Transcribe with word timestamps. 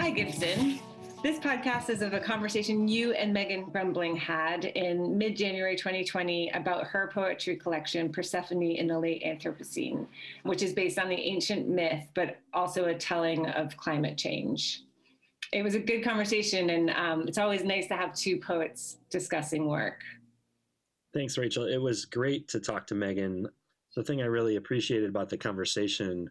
Hi, 0.00 0.08
Gibson. 0.08 0.80
This 1.22 1.38
podcast 1.38 1.90
is 1.90 2.00
of 2.00 2.14
a 2.14 2.20
conversation 2.20 2.88
you 2.88 3.12
and 3.12 3.34
Megan 3.34 3.68
Grumbling 3.68 4.16
had 4.16 4.64
in 4.64 5.18
mid 5.18 5.36
January 5.36 5.76
2020 5.76 6.48
about 6.54 6.86
her 6.86 7.10
poetry 7.12 7.56
collection, 7.56 8.10
Persephone 8.10 8.62
in 8.62 8.86
the 8.86 8.98
Late 8.98 9.22
Anthropocene, 9.22 10.06
which 10.44 10.62
is 10.62 10.72
based 10.72 10.98
on 10.98 11.10
the 11.10 11.16
ancient 11.16 11.68
myth, 11.68 12.06
but 12.14 12.38
also 12.54 12.86
a 12.86 12.94
telling 12.94 13.46
of 13.48 13.76
climate 13.76 14.16
change. 14.16 14.84
It 15.52 15.62
was 15.62 15.74
a 15.74 15.78
good 15.78 16.02
conversation, 16.02 16.70
and 16.70 16.88
um, 16.92 17.28
it's 17.28 17.36
always 17.36 17.62
nice 17.62 17.86
to 17.88 17.94
have 17.94 18.14
two 18.14 18.40
poets 18.40 18.96
discussing 19.10 19.68
work. 19.68 20.00
Thanks, 21.12 21.36
Rachel. 21.36 21.66
It 21.66 21.76
was 21.76 22.06
great 22.06 22.48
to 22.48 22.58
talk 22.58 22.86
to 22.86 22.94
Megan. 22.94 23.46
The 23.94 24.02
thing 24.02 24.22
I 24.22 24.26
really 24.26 24.56
appreciated 24.56 25.10
about 25.10 25.28
the 25.28 25.36
conversation 25.36 26.30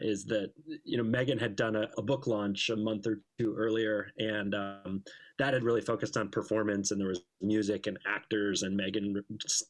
is 0.00 0.24
that 0.26 0.52
you 0.84 0.96
know 0.96 1.02
Megan 1.02 1.38
had 1.38 1.56
done 1.56 1.76
a, 1.76 1.88
a 1.98 2.02
book 2.02 2.26
launch 2.26 2.70
a 2.70 2.76
month 2.76 3.06
or 3.06 3.20
two 3.38 3.54
earlier, 3.56 4.10
and 4.18 4.54
um, 4.54 5.02
that 5.38 5.54
had 5.54 5.64
really 5.64 5.80
focused 5.80 6.16
on 6.16 6.28
performance, 6.28 6.90
and 6.90 7.00
there 7.00 7.08
was 7.08 7.22
music 7.40 7.86
and 7.86 7.98
actors, 8.06 8.62
and 8.62 8.76
Megan 8.76 9.24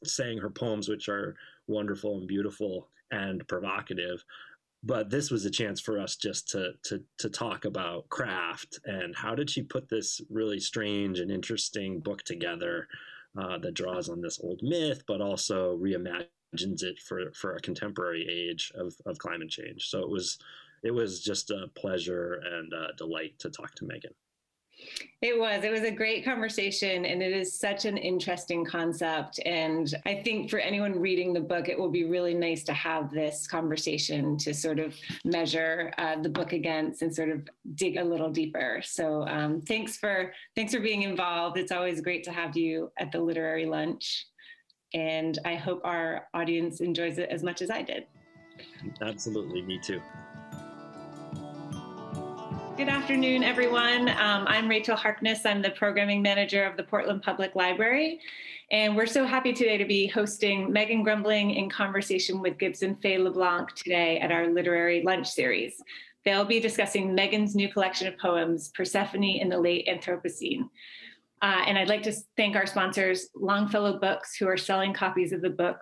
sang 0.04 0.38
her 0.38 0.50
poems, 0.50 0.88
which 0.88 1.08
are 1.08 1.36
wonderful 1.66 2.18
and 2.18 2.28
beautiful 2.28 2.88
and 3.10 3.46
provocative. 3.48 4.24
But 4.82 5.10
this 5.10 5.30
was 5.30 5.44
a 5.44 5.50
chance 5.50 5.80
for 5.80 5.98
us 5.98 6.16
just 6.16 6.48
to 6.50 6.72
to 6.84 7.02
to 7.18 7.28
talk 7.28 7.64
about 7.64 8.08
craft 8.08 8.80
and 8.84 9.14
how 9.14 9.34
did 9.34 9.50
she 9.50 9.62
put 9.62 9.88
this 9.88 10.20
really 10.30 10.58
strange 10.58 11.18
and 11.18 11.30
interesting 11.30 12.00
book 12.00 12.22
together 12.22 12.88
uh, 13.38 13.58
that 13.58 13.74
draws 13.74 14.08
on 14.08 14.20
this 14.20 14.40
old 14.42 14.60
myth, 14.62 15.04
but 15.06 15.20
also 15.20 15.76
reimagines 15.76 16.28
imagines 16.52 16.82
it 16.82 16.98
for 16.98 17.30
for 17.32 17.56
a 17.56 17.60
contemporary 17.60 18.26
age 18.28 18.72
of, 18.74 18.94
of 19.06 19.18
climate 19.18 19.50
change. 19.50 19.88
So 19.88 20.00
it 20.00 20.08
was 20.08 20.38
it 20.82 20.90
was 20.90 21.22
just 21.22 21.50
a 21.50 21.68
pleasure 21.74 22.42
and 22.44 22.72
a 22.72 22.88
delight 22.96 23.38
to 23.40 23.50
talk 23.50 23.74
to 23.76 23.84
Megan. 23.84 24.14
It 25.20 25.38
was. 25.38 25.62
It 25.62 25.70
was 25.70 25.82
a 25.82 25.90
great 25.90 26.24
conversation, 26.24 27.04
and 27.04 27.22
it 27.22 27.32
is 27.32 27.58
such 27.58 27.84
an 27.84 27.98
interesting 27.98 28.64
concept. 28.64 29.38
And 29.44 29.94
I 30.06 30.14
think 30.14 30.48
for 30.48 30.58
anyone 30.58 30.98
reading 30.98 31.34
the 31.34 31.40
book, 31.40 31.68
it 31.68 31.78
will 31.78 31.90
be 31.90 32.04
really 32.04 32.32
nice 32.32 32.64
to 32.64 32.72
have 32.72 33.10
this 33.10 33.46
conversation 33.46 34.38
to 34.38 34.54
sort 34.54 34.78
of 34.78 34.96
measure 35.22 35.92
uh, 35.98 36.16
the 36.22 36.30
book 36.30 36.54
against 36.54 37.02
and 37.02 37.14
sort 37.14 37.28
of 37.28 37.46
dig 37.74 37.98
a 37.98 38.04
little 38.04 38.30
deeper. 38.30 38.80
So 38.82 39.26
um, 39.28 39.60
thanks 39.60 39.98
for 39.98 40.32
thanks 40.56 40.72
for 40.74 40.80
being 40.80 41.02
involved. 41.02 41.58
It's 41.58 41.72
always 41.72 42.00
great 42.00 42.24
to 42.24 42.32
have 42.32 42.56
you 42.56 42.90
at 42.98 43.12
the 43.12 43.20
literary 43.20 43.66
lunch 43.66 44.26
and 44.94 45.38
I 45.44 45.54
hope 45.54 45.80
our 45.84 46.26
audience 46.34 46.80
enjoys 46.80 47.18
it 47.18 47.28
as 47.30 47.42
much 47.42 47.62
as 47.62 47.70
I 47.70 47.82
did. 47.82 48.06
Absolutely, 49.00 49.62
me 49.62 49.78
too. 49.78 50.00
Good 52.76 52.88
afternoon, 52.88 53.42
everyone. 53.42 54.08
Um, 54.08 54.46
I'm 54.46 54.66
Rachel 54.68 54.96
Harkness. 54.96 55.44
I'm 55.44 55.60
the 55.60 55.70
programming 55.70 56.22
manager 56.22 56.64
of 56.64 56.76
the 56.76 56.82
Portland 56.82 57.22
Public 57.22 57.54
Library. 57.54 58.20
And 58.70 58.96
we're 58.96 59.06
so 59.06 59.26
happy 59.26 59.52
today 59.52 59.76
to 59.76 59.84
be 59.84 60.06
hosting 60.06 60.72
Megan 60.72 61.02
Grumbling 61.02 61.50
in 61.50 61.68
conversation 61.68 62.40
with 62.40 62.56
Gibson 62.56 62.96
Fay 62.96 63.18
LeBlanc 63.18 63.74
today 63.74 64.18
at 64.20 64.32
our 64.32 64.46
literary 64.48 65.02
lunch 65.02 65.28
series. 65.28 65.82
They'll 66.24 66.44
be 66.44 66.60
discussing 66.60 67.14
Megan's 67.14 67.54
new 67.54 67.68
collection 67.68 68.06
of 68.06 68.18
poems, 68.18 68.68
Persephone 68.68 69.24
in 69.24 69.48
the 69.48 69.58
Late 69.58 69.88
Anthropocene. 69.88 70.68
Uh, 71.42 71.62
and 71.66 71.78
I'd 71.78 71.88
like 71.88 72.02
to 72.02 72.12
thank 72.36 72.56
our 72.56 72.66
sponsors, 72.66 73.28
Longfellow 73.34 73.98
Books, 73.98 74.36
who 74.36 74.46
are 74.46 74.56
selling 74.56 74.92
copies 74.92 75.32
of 75.32 75.40
the 75.40 75.50
book. 75.50 75.80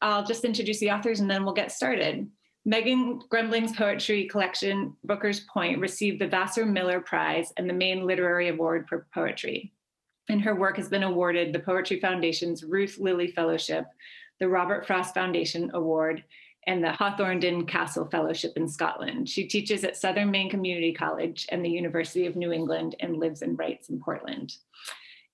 I'll 0.00 0.24
just 0.24 0.44
introduce 0.44 0.80
the 0.80 0.90
authors 0.90 1.20
and 1.20 1.30
then 1.30 1.44
we'll 1.44 1.54
get 1.54 1.72
started. 1.72 2.28
Megan 2.64 3.20
Grumbling's 3.30 3.76
poetry 3.76 4.26
collection, 4.26 4.96
Booker's 5.04 5.40
Point, 5.40 5.78
received 5.78 6.20
the 6.20 6.26
Vassar 6.26 6.66
Miller 6.66 7.00
Prize 7.00 7.52
and 7.56 7.68
the 7.68 7.74
Maine 7.74 8.04
Literary 8.04 8.48
Award 8.48 8.88
for 8.88 9.06
Poetry. 9.14 9.72
And 10.28 10.42
her 10.42 10.56
work 10.56 10.76
has 10.76 10.88
been 10.88 11.04
awarded 11.04 11.52
the 11.52 11.60
Poetry 11.60 12.00
Foundation's 12.00 12.64
Ruth 12.64 12.98
Lilly 12.98 13.28
Fellowship, 13.28 13.84
the 14.40 14.48
Robert 14.48 14.84
Frost 14.84 15.14
Foundation 15.14 15.70
Award, 15.74 16.24
and 16.66 16.82
the 16.82 16.88
Hawthornden 16.88 17.66
Castle 17.68 18.06
Fellowship 18.06 18.52
in 18.56 18.68
Scotland. 18.68 19.28
She 19.28 19.46
teaches 19.46 19.84
at 19.84 19.96
Southern 19.96 20.30
Maine 20.30 20.50
Community 20.50 20.92
College 20.92 21.46
and 21.50 21.64
the 21.64 21.70
University 21.70 22.26
of 22.26 22.36
New 22.36 22.52
England 22.52 22.96
and 23.00 23.18
lives 23.18 23.42
and 23.42 23.58
writes 23.58 23.88
in 23.88 24.00
Portland. 24.00 24.56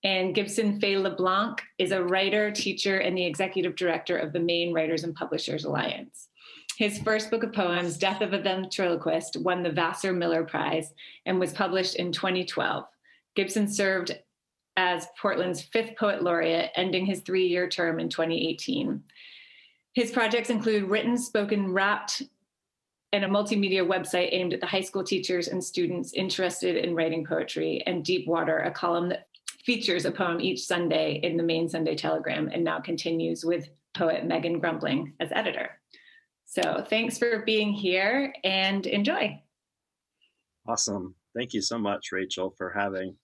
And 0.03 0.35
Gibson 0.35 0.79
Fay 0.79 0.97
LeBlanc 0.97 1.61
is 1.79 1.91
a 1.91 2.03
writer, 2.03 2.51
teacher, 2.51 2.99
and 2.99 3.17
the 3.17 3.25
executive 3.25 3.75
director 3.75 4.17
of 4.17 4.33
the 4.33 4.39
Maine 4.39 4.73
Writers 4.73 5.03
and 5.03 5.15
Publishers 5.15 5.63
Alliance. 5.63 6.27
His 6.77 6.99
first 6.99 7.31
book 7.31 7.43
of 7.43 7.53
poems, 7.53 7.97
Death 7.97 8.21
of 8.21 8.33
a 8.33 8.39
Ventriloquist, 8.39 9.37
won 9.37 9.63
the 9.63 9.71
Vassar 9.71 10.11
Miller 10.11 10.43
Prize 10.43 10.93
and 11.25 11.39
was 11.39 11.53
published 11.53 11.95
in 11.95 12.11
2012. 12.11 12.85
Gibson 13.35 13.67
served 13.67 14.19
as 14.75 15.07
Portland's 15.21 15.61
fifth 15.61 15.95
poet 15.97 16.23
laureate, 16.23 16.71
ending 16.75 17.05
his 17.05 17.21
three 17.21 17.47
year 17.47 17.69
term 17.69 17.99
in 17.99 18.09
2018. 18.09 19.03
His 19.93 20.11
projects 20.11 20.49
include 20.49 20.89
written, 20.89 21.17
spoken, 21.17 21.71
rapped, 21.71 22.23
and 23.11 23.23
a 23.23 23.27
multimedia 23.27 23.87
website 23.87 24.29
aimed 24.31 24.53
at 24.53 24.59
the 24.59 24.65
high 24.65 24.81
school 24.81 25.03
teachers 25.03 25.47
and 25.47 25.63
students 25.63 26.13
interested 26.13 26.77
in 26.77 26.95
writing 26.95 27.23
poetry, 27.25 27.83
and 27.85 28.03
Deep 28.03 28.27
Water, 28.27 28.59
a 28.59 28.71
column 28.71 29.09
that 29.09 29.27
features 29.63 30.05
a 30.05 30.11
poem 30.11 30.41
each 30.41 30.65
Sunday 30.65 31.19
in 31.23 31.37
the 31.37 31.43
Maine 31.43 31.69
Sunday 31.69 31.95
Telegram 31.95 32.49
and 32.51 32.63
now 32.63 32.79
continues 32.79 33.45
with 33.45 33.69
poet 33.95 34.25
Megan 34.25 34.59
Grumbling 34.59 35.13
as 35.19 35.31
editor. 35.31 35.69
So 36.45 36.83
thanks 36.89 37.17
for 37.17 37.43
being 37.45 37.71
here 37.71 38.33
and 38.43 38.85
enjoy. 38.85 39.41
Awesome. 40.67 41.15
Thank 41.35 41.53
you 41.53 41.61
so 41.61 41.77
much, 41.77 42.09
Rachel, 42.11 42.53
for 42.57 42.71
having 42.75 43.15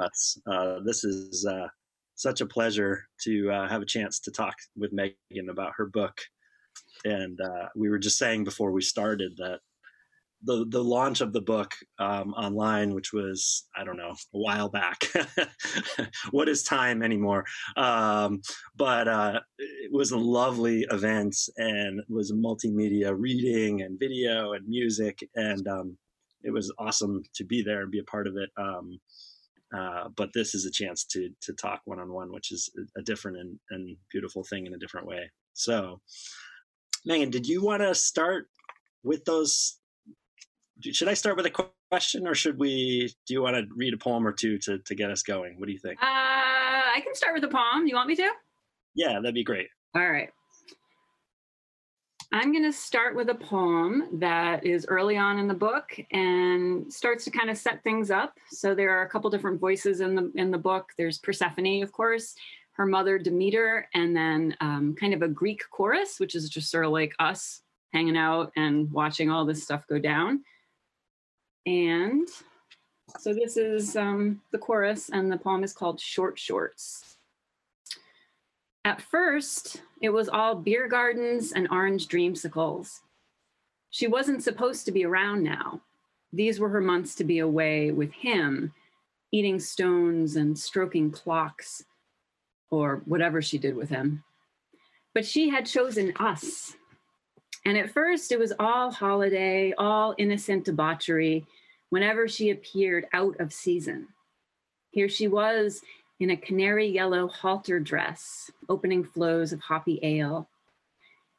us. 0.00 0.38
Uh, 0.46 0.80
this 0.84 1.04
is 1.04 1.46
uh, 1.46 1.66
such 2.14 2.40
a 2.40 2.46
pleasure 2.46 3.04
to 3.22 3.50
uh, 3.50 3.68
have 3.68 3.82
a 3.82 3.86
chance 3.86 4.20
to 4.20 4.30
talk 4.30 4.54
with 4.76 4.92
Megan 4.92 5.50
about 5.50 5.72
her 5.76 5.86
book. 5.86 6.18
And 7.04 7.40
uh, 7.40 7.68
we 7.74 7.88
were 7.90 7.98
just 7.98 8.18
saying 8.18 8.44
before 8.44 8.72
we 8.72 8.82
started 8.82 9.32
that 9.38 9.60
the 10.44 10.66
the 10.68 10.82
launch 10.82 11.20
of 11.20 11.32
the 11.32 11.40
book 11.40 11.72
um, 11.98 12.34
online, 12.34 12.94
which 12.94 13.12
was 13.12 13.66
I 13.76 13.84
don't 13.84 13.96
know 13.96 14.10
a 14.10 14.38
while 14.38 14.68
back. 14.68 15.04
what 16.30 16.48
is 16.48 16.62
time 16.62 17.02
anymore? 17.02 17.44
Um, 17.76 18.42
but 18.76 19.08
uh, 19.08 19.40
it 19.58 19.92
was 19.92 20.10
a 20.10 20.18
lovely 20.18 20.86
event 20.90 21.36
and 21.56 22.02
was 22.08 22.32
multimedia 22.32 23.14
reading 23.16 23.82
and 23.82 23.98
video 23.98 24.52
and 24.52 24.66
music, 24.68 25.18
and 25.34 25.66
um, 25.68 25.96
it 26.42 26.50
was 26.50 26.72
awesome 26.78 27.22
to 27.34 27.44
be 27.44 27.62
there 27.62 27.82
and 27.82 27.90
be 27.90 28.00
a 28.00 28.04
part 28.04 28.26
of 28.26 28.36
it. 28.36 28.50
Uh, 29.76 30.08
but 30.16 30.30
this 30.34 30.54
is 30.54 30.66
a 30.66 30.70
chance 30.70 31.04
to 31.04 31.30
to 31.40 31.52
talk 31.54 31.80
one 31.84 31.98
on 31.98 32.12
one, 32.12 32.32
which 32.32 32.52
is 32.52 32.70
a 32.96 33.02
different 33.02 33.38
and, 33.38 33.58
and 33.70 33.96
beautiful 34.10 34.44
thing 34.44 34.66
in 34.66 34.74
a 34.74 34.78
different 34.78 35.06
way. 35.06 35.30
So, 35.54 36.00
Megan, 37.06 37.30
did 37.30 37.46
you 37.46 37.62
want 37.62 37.82
to 37.82 37.94
start 37.94 38.48
with 39.02 39.24
those 39.24 39.78
should 40.90 41.08
I 41.08 41.14
start 41.14 41.36
with 41.36 41.46
a 41.46 41.68
question 41.90 42.26
or 42.26 42.34
should 42.34 42.58
we, 42.58 43.12
do 43.26 43.34
you 43.34 43.42
want 43.42 43.56
to 43.56 43.66
read 43.76 43.94
a 43.94 43.98
poem 43.98 44.26
or 44.26 44.32
two 44.32 44.58
to, 44.58 44.78
to 44.78 44.94
get 44.94 45.10
us 45.10 45.22
going? 45.22 45.58
What 45.58 45.66
do 45.66 45.72
you 45.72 45.78
think? 45.78 46.02
Uh, 46.02 46.06
I 46.06 47.00
can 47.04 47.14
start 47.14 47.34
with 47.34 47.44
a 47.44 47.48
poem. 47.48 47.86
You 47.86 47.94
want 47.94 48.08
me 48.08 48.16
to? 48.16 48.30
Yeah, 48.94 49.20
that'd 49.20 49.34
be 49.34 49.44
great. 49.44 49.68
All 49.94 50.10
right. 50.10 50.30
I'm 52.34 52.50
going 52.50 52.64
to 52.64 52.72
start 52.72 53.14
with 53.14 53.28
a 53.28 53.34
poem 53.34 54.08
that 54.14 54.64
is 54.64 54.86
early 54.88 55.18
on 55.18 55.38
in 55.38 55.48
the 55.48 55.54
book 55.54 56.00
and 56.12 56.90
starts 56.90 57.24
to 57.24 57.30
kind 57.30 57.50
of 57.50 57.58
set 57.58 57.84
things 57.84 58.10
up. 58.10 58.38
So 58.48 58.74
there 58.74 58.88
are 58.90 59.02
a 59.02 59.08
couple 59.08 59.28
different 59.28 59.60
voices 59.60 60.00
in 60.00 60.14
the 60.14 60.32
in 60.34 60.50
the 60.50 60.56
book. 60.56 60.92
There's 60.96 61.18
Persephone, 61.18 61.82
of 61.82 61.92
course, 61.92 62.34
her 62.72 62.86
mother 62.86 63.18
Demeter, 63.18 63.86
and 63.92 64.16
then 64.16 64.56
um, 64.62 64.94
kind 64.98 65.12
of 65.12 65.20
a 65.20 65.28
Greek 65.28 65.60
chorus, 65.70 66.18
which 66.18 66.34
is 66.34 66.48
just 66.48 66.70
sort 66.70 66.86
of 66.86 66.92
like 66.92 67.14
us 67.18 67.60
hanging 67.92 68.16
out 68.16 68.50
and 68.56 68.90
watching 68.90 69.30
all 69.30 69.44
this 69.44 69.62
stuff 69.62 69.86
go 69.86 69.98
down. 69.98 70.42
And 71.66 72.26
so 73.20 73.34
this 73.34 73.58
is 73.58 73.94
um, 73.94 74.40
the 74.52 74.58
chorus, 74.58 75.10
and 75.10 75.30
the 75.30 75.36
poem 75.36 75.64
is 75.64 75.74
called 75.74 76.00
Short 76.00 76.38
Shorts. 76.38 77.18
At 78.84 79.00
first, 79.00 79.82
it 80.00 80.10
was 80.10 80.28
all 80.28 80.54
beer 80.54 80.88
gardens 80.88 81.52
and 81.52 81.68
orange 81.70 82.08
dreamsicles. 82.08 83.00
She 83.90 84.06
wasn't 84.06 84.42
supposed 84.42 84.84
to 84.86 84.92
be 84.92 85.04
around 85.04 85.42
now. 85.42 85.80
These 86.32 86.58
were 86.58 86.70
her 86.70 86.80
months 86.80 87.14
to 87.16 87.24
be 87.24 87.38
away 87.38 87.90
with 87.92 88.12
him, 88.12 88.72
eating 89.30 89.60
stones 89.60 90.36
and 90.36 90.58
stroking 90.58 91.10
clocks, 91.10 91.84
or 92.70 93.02
whatever 93.04 93.42
she 93.42 93.58
did 93.58 93.76
with 93.76 93.90
him. 93.90 94.24
But 95.14 95.26
she 95.26 95.50
had 95.50 95.66
chosen 95.66 96.14
us 96.18 96.74
and 97.64 97.78
at 97.78 97.90
first, 97.90 98.32
it 98.32 98.38
was 98.38 98.52
all 98.58 98.90
holiday, 98.90 99.72
all 99.78 100.14
innocent 100.18 100.64
debauchery 100.64 101.46
whenever 101.90 102.26
she 102.26 102.50
appeared 102.50 103.06
out 103.12 103.38
of 103.38 103.52
season. 103.52 104.08
Here 104.90 105.08
she 105.08 105.28
was 105.28 105.82
in 106.20 106.30
a 106.30 106.36
canary 106.36 106.86
yellow 106.86 107.28
halter 107.28 107.80
dress, 107.80 108.50
opening 108.68 109.04
flows 109.04 109.52
of 109.52 109.60
hoppy 109.60 109.98
ale. 110.02 110.48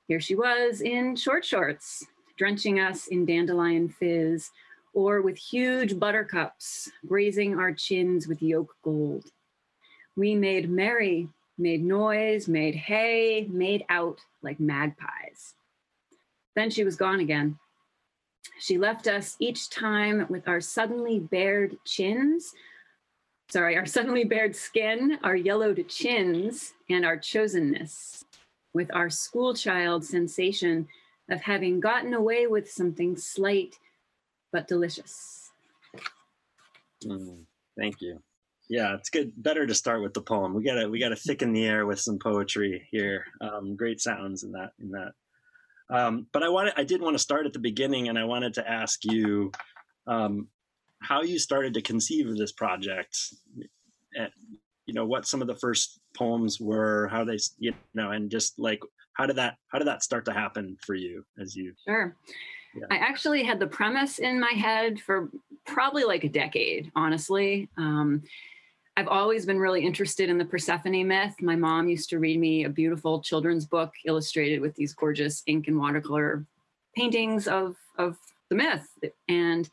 Here 0.07 0.19
she 0.19 0.35
was 0.35 0.81
in 0.81 1.15
short 1.15 1.45
shorts, 1.45 2.05
drenching 2.37 2.79
us 2.79 3.07
in 3.07 3.25
dandelion 3.25 3.89
fizz, 3.89 4.51
or 4.93 5.21
with 5.21 5.37
huge 5.37 5.97
buttercups 5.99 6.89
grazing 7.07 7.57
our 7.57 7.73
chins 7.73 8.27
with 8.27 8.41
yolk 8.41 8.75
gold. 8.83 9.25
We 10.15 10.35
made 10.35 10.69
merry, 10.69 11.29
made 11.57 11.83
noise, 11.83 12.47
made 12.47 12.75
hay, 12.75 13.47
made 13.49 13.85
out 13.89 14.19
like 14.41 14.59
magpies. 14.59 15.53
Then 16.55 16.69
she 16.69 16.83
was 16.83 16.95
gone 16.95 17.19
again. 17.19 17.57
She 18.59 18.77
left 18.77 19.07
us 19.07 19.35
each 19.39 19.69
time 19.69 20.27
with 20.29 20.47
our 20.47 20.61
suddenly 20.61 21.19
bared 21.19 21.77
chins, 21.85 22.53
sorry, 23.53 23.77
our 23.77 23.85
suddenly 23.85 24.23
bared 24.23 24.55
skin, 24.55 25.19
our 25.23 25.35
yellowed 25.35 25.87
chins, 25.87 26.73
and 26.89 27.05
our 27.05 27.17
chosenness, 27.17 28.23
with 28.73 28.89
our 28.95 29.11
schoolchild 29.11 30.03
sensation 30.03 30.87
of 31.29 31.39
having 31.39 31.79
gotten 31.79 32.15
away 32.15 32.47
with 32.47 32.69
something 32.69 33.15
slight 33.15 33.75
but 34.51 34.67
delicious. 34.67 35.51
Mm, 37.05 37.43
thank 37.79 38.01
you. 38.01 38.17
Yeah, 38.69 38.95
it's 38.95 39.11
good. 39.11 39.31
Better 39.37 39.67
to 39.67 39.75
start 39.75 40.01
with 40.01 40.15
the 40.15 40.21
poem. 40.21 40.55
We 40.55 40.63
gotta 40.63 40.89
we 40.89 40.99
gotta 40.99 41.15
thicken 41.15 41.53
the 41.53 41.67
air 41.67 41.85
with 41.85 41.99
some 41.99 42.17
poetry 42.17 42.87
here. 42.89 43.23
Um, 43.39 43.75
great 43.75 44.01
sounds 44.01 44.41
in 44.41 44.51
that 44.53 44.71
in 44.79 44.89
that. 44.91 45.11
Um, 45.91 46.25
but 46.33 46.41
I 46.41 46.49
wanted 46.49 46.73
I 46.75 46.85
did 46.85 47.01
want 47.01 47.13
to 47.13 47.19
start 47.19 47.45
at 47.45 47.53
the 47.53 47.59
beginning, 47.59 48.09
and 48.09 48.17
I 48.17 48.23
wanted 48.23 48.55
to 48.55 48.67
ask 48.67 49.05
you 49.05 49.51
um, 50.07 50.47
how 51.03 51.21
you 51.21 51.37
started 51.37 51.73
to 51.73 51.81
conceive 51.81 52.27
of 52.27 52.37
this 52.37 52.51
project. 52.51 53.17
And, 54.15 54.29
you 54.85 54.93
know 54.93 55.05
what 55.05 55.25
some 55.25 55.41
of 55.41 55.47
the 55.47 55.55
first 55.55 56.01
poems 56.13 56.59
were, 56.59 57.07
how 57.07 57.23
they 57.23 57.39
you 57.57 57.73
know, 57.93 58.11
and 58.11 58.29
just 58.29 58.59
like 58.59 58.81
how 59.13 59.25
did 59.25 59.35
that 59.35 59.57
how 59.69 59.77
did 59.77 59.87
that 59.87 60.03
start 60.03 60.25
to 60.25 60.33
happen 60.33 60.77
for 60.81 60.95
you 60.95 61.23
as 61.39 61.55
you 61.55 61.73
sure 61.87 62.15
yeah. 62.75 62.85
i 62.91 62.97
actually 62.97 63.43
had 63.43 63.59
the 63.59 63.67
premise 63.67 64.19
in 64.19 64.39
my 64.39 64.51
head 64.51 64.99
for 64.99 65.29
probably 65.65 66.03
like 66.03 66.23
a 66.23 66.29
decade 66.29 66.91
honestly 66.95 67.69
um, 67.77 68.21
i've 68.97 69.07
always 69.07 69.45
been 69.45 69.59
really 69.59 69.85
interested 69.85 70.29
in 70.29 70.37
the 70.37 70.45
persephone 70.45 71.07
myth 71.07 71.35
my 71.41 71.55
mom 71.55 71.87
used 71.87 72.09
to 72.09 72.19
read 72.19 72.39
me 72.39 72.65
a 72.65 72.69
beautiful 72.69 73.21
children's 73.21 73.65
book 73.65 73.93
illustrated 74.05 74.59
with 74.59 74.75
these 74.75 74.93
gorgeous 74.93 75.43
ink 75.47 75.67
and 75.67 75.79
watercolor 75.79 76.45
paintings 76.95 77.47
of 77.47 77.75
of 77.97 78.17
the 78.49 78.55
myth 78.55 78.87
and 79.29 79.69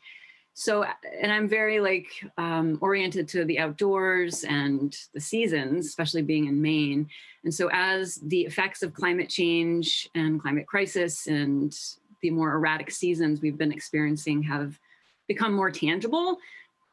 so 0.61 0.85
and 1.19 1.31
i'm 1.31 1.47
very 1.47 1.79
like 1.79 2.07
um, 2.37 2.77
oriented 2.81 3.27
to 3.27 3.43
the 3.45 3.57
outdoors 3.57 4.43
and 4.43 4.95
the 5.15 5.19
seasons 5.19 5.87
especially 5.87 6.21
being 6.21 6.45
in 6.45 6.61
maine. 6.61 7.09
And 7.43 7.51
so 7.51 7.71
as 7.73 8.17
the 8.17 8.41
effects 8.41 8.83
of 8.83 8.93
climate 8.93 9.27
change 9.27 10.07
and 10.13 10.39
climate 10.39 10.67
crisis 10.67 11.25
and 11.25 11.75
the 12.21 12.29
more 12.29 12.53
erratic 12.53 12.91
seasons 12.91 13.41
we've 13.41 13.57
been 13.57 13.71
experiencing 13.71 14.43
have 14.43 14.79
become 15.27 15.51
more 15.53 15.71
tangible 15.71 16.37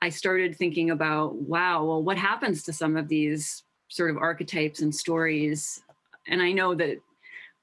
i 0.00 0.08
started 0.08 0.56
thinking 0.56 0.88
about 0.90 1.34
wow 1.34 1.84
well 1.84 2.02
what 2.02 2.16
happens 2.16 2.62
to 2.62 2.72
some 2.72 2.96
of 2.96 3.06
these 3.08 3.64
sort 3.88 4.10
of 4.10 4.16
archetypes 4.16 4.80
and 4.80 4.94
stories? 4.94 5.82
And 6.26 6.40
i 6.40 6.52
know 6.52 6.74
that 6.74 6.96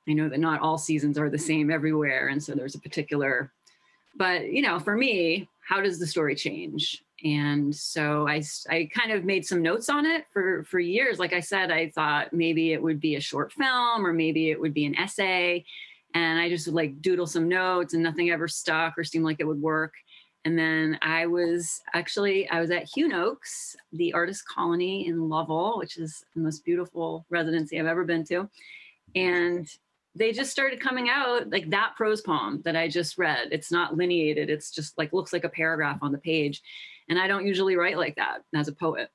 i 0.08 0.14
know 0.14 0.30
that 0.30 0.40
not 0.40 0.62
all 0.62 0.78
seasons 0.78 1.18
are 1.18 1.32
the 1.32 1.40
same 1.40 1.72
everywhere 1.72 2.28
and 2.28 2.44
so 2.44 2.54
there's 2.54 2.76
a 2.76 2.80
particular 2.88 3.52
but 4.16 4.52
you 4.52 4.62
know 4.62 4.78
for 4.78 4.96
me 4.96 5.50
how 5.66 5.82
does 5.82 6.00
the 6.00 6.08
story 6.08 6.36
change? 6.36 7.04
And 7.24 7.76
so 7.76 8.28
I, 8.28 8.44
I 8.70 8.88
kind 8.94 9.12
of 9.12 9.26
made 9.26 9.46
some 9.46 9.64
notes 9.64 9.90
on 9.90 10.06
it 10.06 10.26
for 10.32 10.64
for 10.64 10.80
years. 10.80 11.18
Like 11.18 11.34
i 11.34 11.40
said 11.40 11.72
i 11.72 11.90
thought 11.90 12.34
maybe 12.34 12.72
it 12.72 12.82
would 12.82 13.00
be 13.00 13.16
a 13.16 13.22
short 13.22 13.52
film 13.52 14.06
or 14.06 14.14
maybe 14.14 14.52
it 14.52 14.60
would 14.60 14.74
be 14.74 14.86
an 14.86 14.98
essay. 14.98 15.66
And 16.14 16.40
i 16.40 16.50
just 16.50 16.68
would 16.68 16.76
like 16.76 17.02
doodle 17.02 17.28
some 17.28 17.50
notes 17.50 17.94
and 17.94 18.04
nothing 18.04 18.30
ever 18.30 18.48
stuck 18.48 18.98
or 18.98 19.04
seemed 19.04 19.26
like 19.26 19.40
it 19.40 19.48
would 19.48 19.62
work. 19.62 19.94
And 20.44 20.58
then 20.58 21.00
i 21.02 21.26
was 21.26 21.82
actually 21.96 22.48
i 22.50 22.60
was 22.62 22.70
at 22.70 22.86
Hewnoaks 22.86 23.76
the 23.92 24.14
artist 24.14 24.48
colony 24.48 25.08
in 25.08 25.30
lovell 25.30 25.80
which 25.80 25.98
is 25.98 26.24
the 26.36 26.42
most 26.42 26.64
beautiful 26.64 27.26
residency 27.32 27.80
i've 27.80 27.88
ever 27.88 28.04
been 28.04 28.24
to. 28.26 28.48
And 29.16 29.68
they 30.16 30.32
just 30.32 30.52
started 30.52 30.80
coming 30.80 31.10
out 31.10 31.50
like 31.52 31.70
that 31.70 31.94
prose 31.98 32.22
poem 32.22 32.62
that 32.64 32.76
I 32.76 32.88
just 32.88 33.18
read. 33.18 33.50
It's 33.52 33.72
not 33.72 33.98
lineated. 33.98 34.50
It's 34.50 34.72
just 34.72 34.98
like 34.98 35.12
looks 35.12 35.34
like 35.34 35.44
a 35.44 35.50
paragraph 35.50 36.00
on 36.02 36.14
the 36.14 36.18
page. 36.18 36.62
And 37.10 37.20
I 37.20 37.28
don't 37.28 37.46
usually 37.46 37.76
write 37.76 37.98
like 37.98 38.16
that 38.16 38.40
as 38.56 38.68
a 38.70 38.74
poet. 38.74 39.10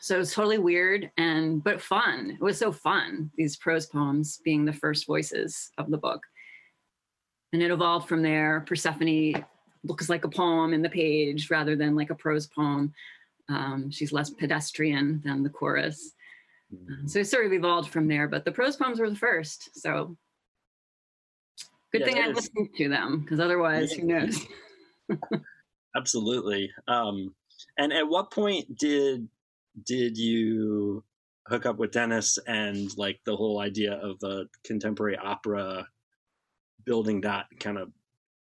So 0.00 0.20
it's 0.20 0.34
totally 0.34 0.58
weird 0.58 1.10
and 1.16 1.62
but 1.64 1.80
fun. 1.80 2.32
It 2.32 2.44
was 2.44 2.58
so 2.58 2.70
fun, 2.70 3.30
these 3.36 3.56
prose 3.56 3.86
poems 3.86 4.40
being 4.44 4.64
the 4.64 4.72
first 4.72 5.06
voices 5.06 5.70
of 5.78 5.90
the 5.90 5.98
book. 5.98 6.22
And 7.52 7.62
it 7.62 7.70
evolved 7.70 8.08
from 8.08 8.22
there. 8.22 8.64
Persephone 8.66 9.44
looks 9.84 10.08
like 10.08 10.24
a 10.24 10.28
poem 10.28 10.74
in 10.74 10.82
the 10.82 10.88
page 10.88 11.50
rather 11.50 11.76
than 11.76 11.96
like 11.96 12.10
a 12.10 12.14
prose 12.14 12.46
poem. 12.46 12.92
Um, 13.48 13.90
she's 13.90 14.12
less 14.12 14.30
pedestrian 14.30 15.22
than 15.24 15.42
the 15.42 15.48
chorus. 15.48 16.12
Mm-hmm. 16.74 17.06
So 17.06 17.20
it 17.20 17.28
sort 17.28 17.46
of 17.46 17.52
evolved 17.52 17.90
from 17.90 18.08
there, 18.08 18.28
but 18.28 18.44
the 18.44 18.52
prose 18.52 18.76
poems 18.76 18.98
were 18.98 19.08
the 19.08 19.16
first. 19.16 19.70
So 19.80 20.16
Good 21.92 22.02
yeah, 22.02 22.06
thing 22.06 22.18
I 22.18 22.28
is... 22.28 22.36
listened 22.36 22.68
to 22.76 22.88
them 22.88 23.20
because 23.20 23.40
otherwise, 23.40 23.92
who 23.92 24.04
knows? 24.04 24.46
Absolutely. 25.96 26.70
Um, 26.88 27.34
and 27.78 27.92
at 27.92 28.06
what 28.06 28.30
point 28.30 28.76
did 28.76 29.28
did 29.84 30.16
you 30.16 31.02
hook 31.46 31.66
up 31.66 31.78
with 31.78 31.92
Dennis 31.92 32.38
and 32.46 32.96
like 32.96 33.20
the 33.24 33.36
whole 33.36 33.60
idea 33.60 33.94
of 33.94 34.18
the 34.20 34.46
contemporary 34.64 35.16
opera 35.16 35.86
building 36.84 37.20
that 37.20 37.46
kind 37.60 37.78
of 37.78 37.90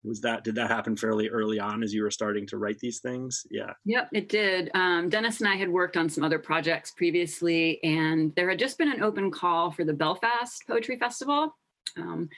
was 0.05 0.20
that 0.20 0.44
did 0.44 0.55
that 0.55 0.70
happen 0.70 0.96
fairly 0.96 1.28
early 1.28 1.58
on 1.58 1.82
as 1.82 1.93
you 1.93 2.02
were 2.02 2.11
starting 2.11 2.46
to 2.46 2.58
write 2.58 2.78
these 2.78 3.00
things? 3.00 3.44
Yeah. 3.50 3.73
Yep 3.84 4.08
it 4.12 4.28
did. 4.28 4.70
Um, 4.75 5.08
dennis 5.08 5.40
and 5.40 5.49
i 5.49 5.56
had 5.56 5.69
worked 5.69 5.96
on 5.96 6.08
some 6.08 6.23
other 6.23 6.38
projects 6.38 6.93
previously 6.93 7.82
and 7.82 8.34
there 8.37 8.49
had 8.49 8.58
just 8.58 8.78
been 8.78 8.93
an 8.93 9.02
open 9.02 9.31
call 9.31 9.70
for 9.70 9.84
the 9.84 9.93
belfast 9.93 10.62
poetry 10.67 10.96
festival. 10.99 11.56
Um, 11.96 12.28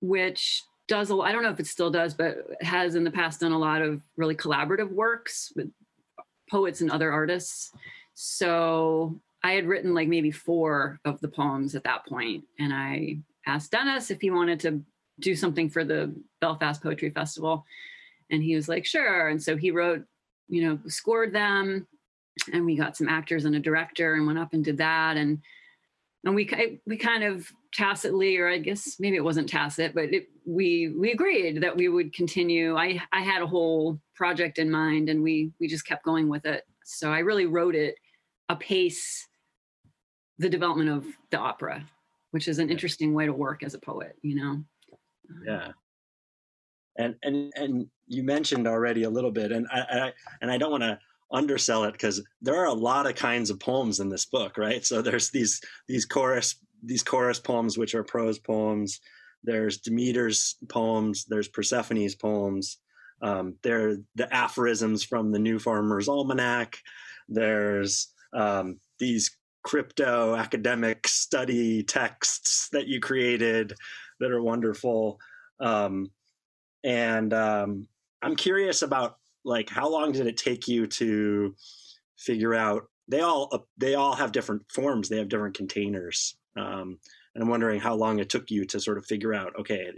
which 0.00 0.62
does, 0.88 1.10
I 1.10 1.32
don't 1.32 1.42
know 1.42 1.50
if 1.50 1.60
it 1.60 1.66
still 1.66 1.90
does, 1.90 2.14
but 2.14 2.46
has 2.60 2.94
in 2.94 3.04
the 3.04 3.10
past 3.10 3.40
done 3.40 3.52
a 3.52 3.58
lot 3.58 3.82
of 3.82 4.00
really 4.16 4.36
collaborative 4.36 4.90
works 4.90 5.52
with 5.56 5.70
poets 6.48 6.80
and 6.80 6.90
other 6.90 7.10
artists. 7.10 7.72
So 8.14 9.20
I 9.42 9.52
had 9.52 9.66
written 9.66 9.94
like 9.94 10.08
maybe 10.08 10.30
four 10.30 11.00
of 11.04 11.20
the 11.20 11.28
poems 11.28 11.74
at 11.74 11.84
that 11.84 12.06
point, 12.06 12.44
and 12.58 12.72
I 12.72 13.18
asked 13.46 13.72
Dennis 13.72 14.10
if 14.10 14.20
he 14.20 14.30
wanted 14.30 14.60
to 14.60 14.82
do 15.20 15.34
something 15.34 15.68
for 15.70 15.84
the 15.84 16.14
Belfast 16.40 16.82
Poetry 16.82 17.10
Festival, 17.10 17.64
and 18.30 18.42
he 18.42 18.56
was 18.56 18.68
like, 18.68 18.84
"Sure." 18.84 19.28
And 19.28 19.42
so 19.42 19.56
he 19.56 19.70
wrote, 19.70 20.04
you 20.48 20.62
know, 20.62 20.78
scored 20.88 21.32
them, 21.32 21.86
and 22.52 22.64
we 22.64 22.76
got 22.76 22.96
some 22.96 23.08
actors 23.08 23.44
and 23.44 23.54
a 23.54 23.60
director, 23.60 24.14
and 24.14 24.26
went 24.26 24.38
up 24.38 24.52
and 24.52 24.64
did 24.64 24.78
that, 24.78 25.16
and 25.16 25.40
and 26.24 26.34
we 26.34 26.80
we 26.86 26.96
kind 26.96 27.24
of 27.24 27.50
tacitly, 27.72 28.36
or 28.38 28.48
I 28.48 28.58
guess 28.58 28.96
maybe 28.98 29.16
it 29.16 29.24
wasn't 29.24 29.48
tacit, 29.48 29.94
but 29.94 30.12
it, 30.12 30.28
we 30.44 30.88
we 30.88 31.12
agreed 31.12 31.62
that 31.62 31.76
we 31.76 31.88
would 31.88 32.12
continue. 32.12 32.76
I 32.76 33.00
I 33.12 33.20
had 33.22 33.42
a 33.42 33.46
whole 33.46 34.00
project 34.14 34.58
in 34.58 34.70
mind, 34.70 35.08
and 35.08 35.22
we 35.22 35.52
we 35.60 35.68
just 35.68 35.86
kept 35.86 36.04
going 36.04 36.28
with 36.28 36.46
it. 36.46 36.64
So 36.84 37.12
I 37.12 37.20
really 37.20 37.46
wrote 37.46 37.74
it 37.74 37.96
a 38.48 38.56
pace 38.56 39.26
the 40.38 40.48
development 40.48 40.90
of 40.90 41.06
the 41.30 41.38
opera, 41.38 41.84
which 42.30 42.48
is 42.48 42.58
an 42.58 42.70
interesting 42.70 43.14
way 43.14 43.26
to 43.26 43.32
work 43.32 43.62
as 43.62 43.74
a 43.74 43.78
poet. 43.78 44.16
You 44.22 44.36
know. 44.36 44.64
Yeah. 45.46 45.72
And 46.98 47.14
and 47.22 47.52
and 47.56 47.86
you 48.06 48.22
mentioned 48.22 48.66
already 48.66 49.02
a 49.02 49.10
little 49.10 49.30
bit, 49.30 49.52
and 49.52 49.66
I, 49.72 49.80
I 49.80 50.12
and 50.40 50.50
I 50.50 50.58
don't 50.58 50.70
want 50.70 50.82
to 50.82 50.98
undersell 51.30 51.84
it 51.84 51.92
because 51.92 52.22
there 52.40 52.56
are 52.56 52.66
a 52.66 52.72
lot 52.72 53.06
of 53.06 53.14
kinds 53.14 53.50
of 53.50 53.58
poems 53.58 54.00
in 54.00 54.08
this 54.08 54.26
book, 54.26 54.56
right? 54.56 54.84
So 54.84 55.02
there's 55.02 55.30
these 55.30 55.60
these 55.88 56.04
chorus 56.04 56.56
these 56.82 57.02
chorus 57.02 57.40
poems, 57.40 57.76
which 57.78 57.94
are 57.94 58.04
prose 58.04 58.38
poems. 58.38 59.00
There's 59.42 59.78
Demeter's 59.78 60.56
poems. 60.68 61.24
There's 61.24 61.48
Persephone's 61.48 62.14
poems. 62.14 62.78
Um, 63.22 63.54
there 63.62 63.96
the 64.14 64.32
aphorisms 64.32 65.02
from 65.02 65.32
the 65.32 65.38
New 65.38 65.58
Farmer's 65.58 66.08
Almanac. 66.08 66.78
There's 67.28 68.08
um, 68.32 68.78
these 68.98 69.36
crypto 69.64 70.36
academic 70.36 71.08
study 71.08 71.82
texts 71.82 72.68
that 72.70 72.86
you 72.86 73.00
created 73.00 73.74
that 74.20 74.30
are 74.30 74.42
wonderful. 74.42 75.18
Um, 75.58 76.10
and 76.84 77.32
um, 77.34 77.88
I'm 78.22 78.36
curious 78.36 78.82
about 78.82 79.16
like 79.46 79.70
how 79.70 79.88
long 79.88 80.12
did 80.12 80.26
it 80.26 80.36
take 80.36 80.68
you 80.68 80.86
to 80.86 81.54
figure 82.18 82.54
out 82.54 82.82
they 83.08 83.20
all 83.20 83.68
they 83.78 83.94
all 83.94 84.14
have 84.14 84.32
different 84.32 84.62
forms 84.70 85.08
they 85.08 85.18
have 85.18 85.28
different 85.28 85.56
containers 85.56 86.36
um, 86.56 86.98
and 87.34 87.42
I'm 87.42 87.50
wondering 87.50 87.80
how 87.80 87.94
long 87.94 88.18
it 88.18 88.30
took 88.30 88.50
you 88.50 88.64
to 88.64 88.80
sort 88.80 88.96
of 88.96 89.04
figure 89.04 89.34
out, 89.34 89.52
okay, 89.58 89.90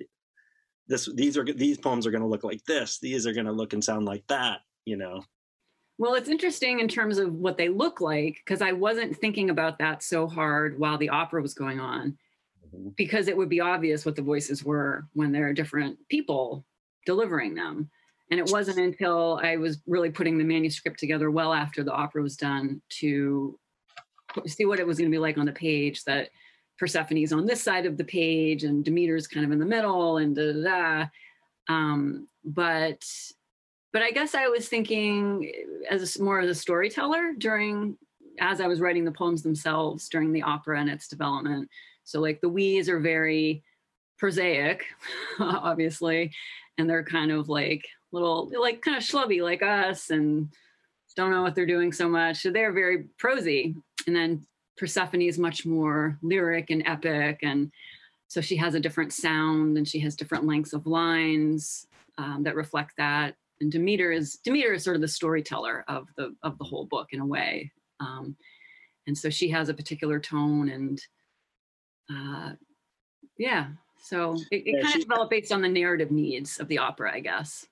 this 0.88 1.08
these 1.14 1.38
are 1.38 1.44
these 1.44 1.78
poems 1.78 2.06
are 2.06 2.10
going 2.10 2.22
to 2.22 2.28
look 2.28 2.44
like 2.44 2.64
this, 2.64 2.98
these 2.98 3.26
are 3.26 3.32
going 3.32 3.46
to 3.46 3.52
look 3.52 3.72
and 3.72 3.84
sound 3.84 4.06
like 4.06 4.26
that, 4.26 4.60
you 4.84 4.96
know. 4.96 5.22
Well, 5.98 6.14
it's 6.14 6.28
interesting 6.28 6.80
in 6.80 6.88
terms 6.88 7.18
of 7.18 7.32
what 7.32 7.56
they 7.56 7.68
look 7.68 8.00
like 8.00 8.38
because 8.44 8.60
I 8.60 8.72
wasn't 8.72 9.16
thinking 9.16 9.50
about 9.50 9.78
that 9.78 10.02
so 10.02 10.26
hard 10.26 10.78
while 10.78 10.98
the 10.98 11.10
opera 11.10 11.40
was 11.42 11.54
going 11.54 11.78
on 11.78 12.18
mm-hmm. 12.74 12.88
because 12.96 13.28
it 13.28 13.36
would 13.36 13.48
be 13.48 13.60
obvious 13.60 14.04
what 14.04 14.16
the 14.16 14.22
voices 14.22 14.64
were 14.64 15.06
when 15.12 15.30
there 15.30 15.48
are 15.48 15.52
different 15.52 15.98
people 16.08 16.64
delivering 17.06 17.54
them. 17.54 17.90
And 18.30 18.38
it 18.38 18.50
wasn't 18.50 18.78
until 18.78 19.40
I 19.42 19.56
was 19.56 19.78
really 19.87 20.11
putting 20.11 20.37
the 20.37 20.44
manuscript 20.44 21.00
together 21.00 21.30
well 21.30 21.52
after 21.52 21.82
the 21.82 21.92
opera 21.92 22.23
was 22.23 22.37
done 22.37 22.82
to 23.00 23.58
see 24.47 24.66
what 24.66 24.78
it 24.78 24.87
was 24.87 24.99
going 24.99 25.11
to 25.11 25.14
be 25.14 25.20
like 25.20 25.38
on 25.38 25.47
the 25.47 25.52
page 25.52 26.04
that 26.04 26.28
Persephone's 26.78 27.32
on 27.32 27.47
this 27.47 27.62
side 27.62 27.87
of 27.87 27.97
the 27.97 28.04
page 28.04 28.64
and 28.64 28.85
Demeter's 28.85 29.26
kind 29.26 29.44
of 29.47 29.52
in 29.52 29.58
the 29.58 29.66
middle 29.66 30.18
and 30.18 30.37
da 30.37 30.52
da 30.52 30.62
da. 30.62 31.06
Um, 31.68 32.28
but 32.44 33.04
but 33.92 34.02
I 34.02 34.11
guess 34.11 34.35
I 34.35 34.49
was 34.49 34.68
thinking 34.68 35.50
as 35.90 36.16
a, 36.16 36.23
more 36.23 36.40
as 36.40 36.50
a 36.50 36.54
storyteller 36.54 37.32
during 37.37 37.97
as 38.40 38.61
I 38.61 38.66
was 38.66 38.80
writing 38.80 39.04
the 39.04 39.12
poems 39.12 39.42
themselves 39.42 40.08
during 40.08 40.32
the 40.32 40.42
opera 40.42 40.80
and 40.80 40.88
its 40.88 41.08
development. 41.08 41.68
So 42.04 42.20
like 42.20 42.40
the 42.40 42.49
we's 42.49 42.88
are 42.88 43.00
very 43.00 43.64
prosaic, 44.18 44.85
obviously, 45.40 46.32
and 46.76 46.88
they're 46.88 47.04
kind 47.04 47.32
of 47.32 47.49
like 47.49 47.85
little 48.12 48.50
like 48.60 48.82
kind 48.82 48.96
of 48.96 49.02
schlubby 49.02 49.42
like 49.42 49.62
us 49.62 50.10
and 50.10 50.48
don't 51.16 51.30
know 51.30 51.42
what 51.42 51.54
they're 51.54 51.66
doing 51.66 51.92
so 51.92 52.08
much. 52.08 52.38
So 52.38 52.50
they're 52.50 52.72
very 52.72 53.04
prosy. 53.18 53.74
And 54.06 54.14
then 54.14 54.46
Persephone 54.78 55.22
is 55.22 55.38
much 55.38 55.66
more 55.66 56.18
lyric 56.22 56.70
and 56.70 56.82
epic 56.86 57.40
and 57.42 57.70
so 58.28 58.40
she 58.42 58.56
has 58.56 58.74
a 58.74 58.80
different 58.80 59.12
sound 59.12 59.76
and 59.76 59.88
she 59.88 59.98
has 60.00 60.14
different 60.14 60.46
lengths 60.46 60.72
of 60.72 60.86
lines 60.86 61.86
um, 62.18 62.42
that 62.44 62.54
reflect 62.54 62.92
that 62.96 63.34
and 63.60 63.72
demeter 63.72 64.12
is 64.12 64.36
demeter 64.44 64.72
is 64.72 64.84
sort 64.84 64.96
of 64.96 65.02
the 65.02 65.08
storyteller 65.08 65.84
of 65.88 66.06
the 66.16 66.34
of 66.42 66.56
the 66.58 66.64
whole 66.64 66.84
book 66.86 67.08
in 67.12 67.20
a 67.20 67.26
way 67.26 67.70
um, 68.00 68.36
and 69.06 69.18
so 69.18 69.28
she 69.28 69.48
has 69.48 69.68
a 69.68 69.74
particular 69.74 70.20
tone 70.20 70.68
and 70.68 71.02
uh, 72.12 72.52
yeah 73.36 73.68
so 74.00 74.36
it, 74.52 74.62
it 74.64 74.74
Yeah, 74.76 74.82
kind 74.82 74.94
of 74.94 75.08
developed 75.08 75.30
based 75.30 75.52
on 75.52 75.62
the 75.62 75.68
narrative 75.68 76.12
needs 76.12 76.60
of 76.60 76.68
the 76.68 76.78
opera 76.78 77.12
i 77.12 77.20
guess 77.20 77.66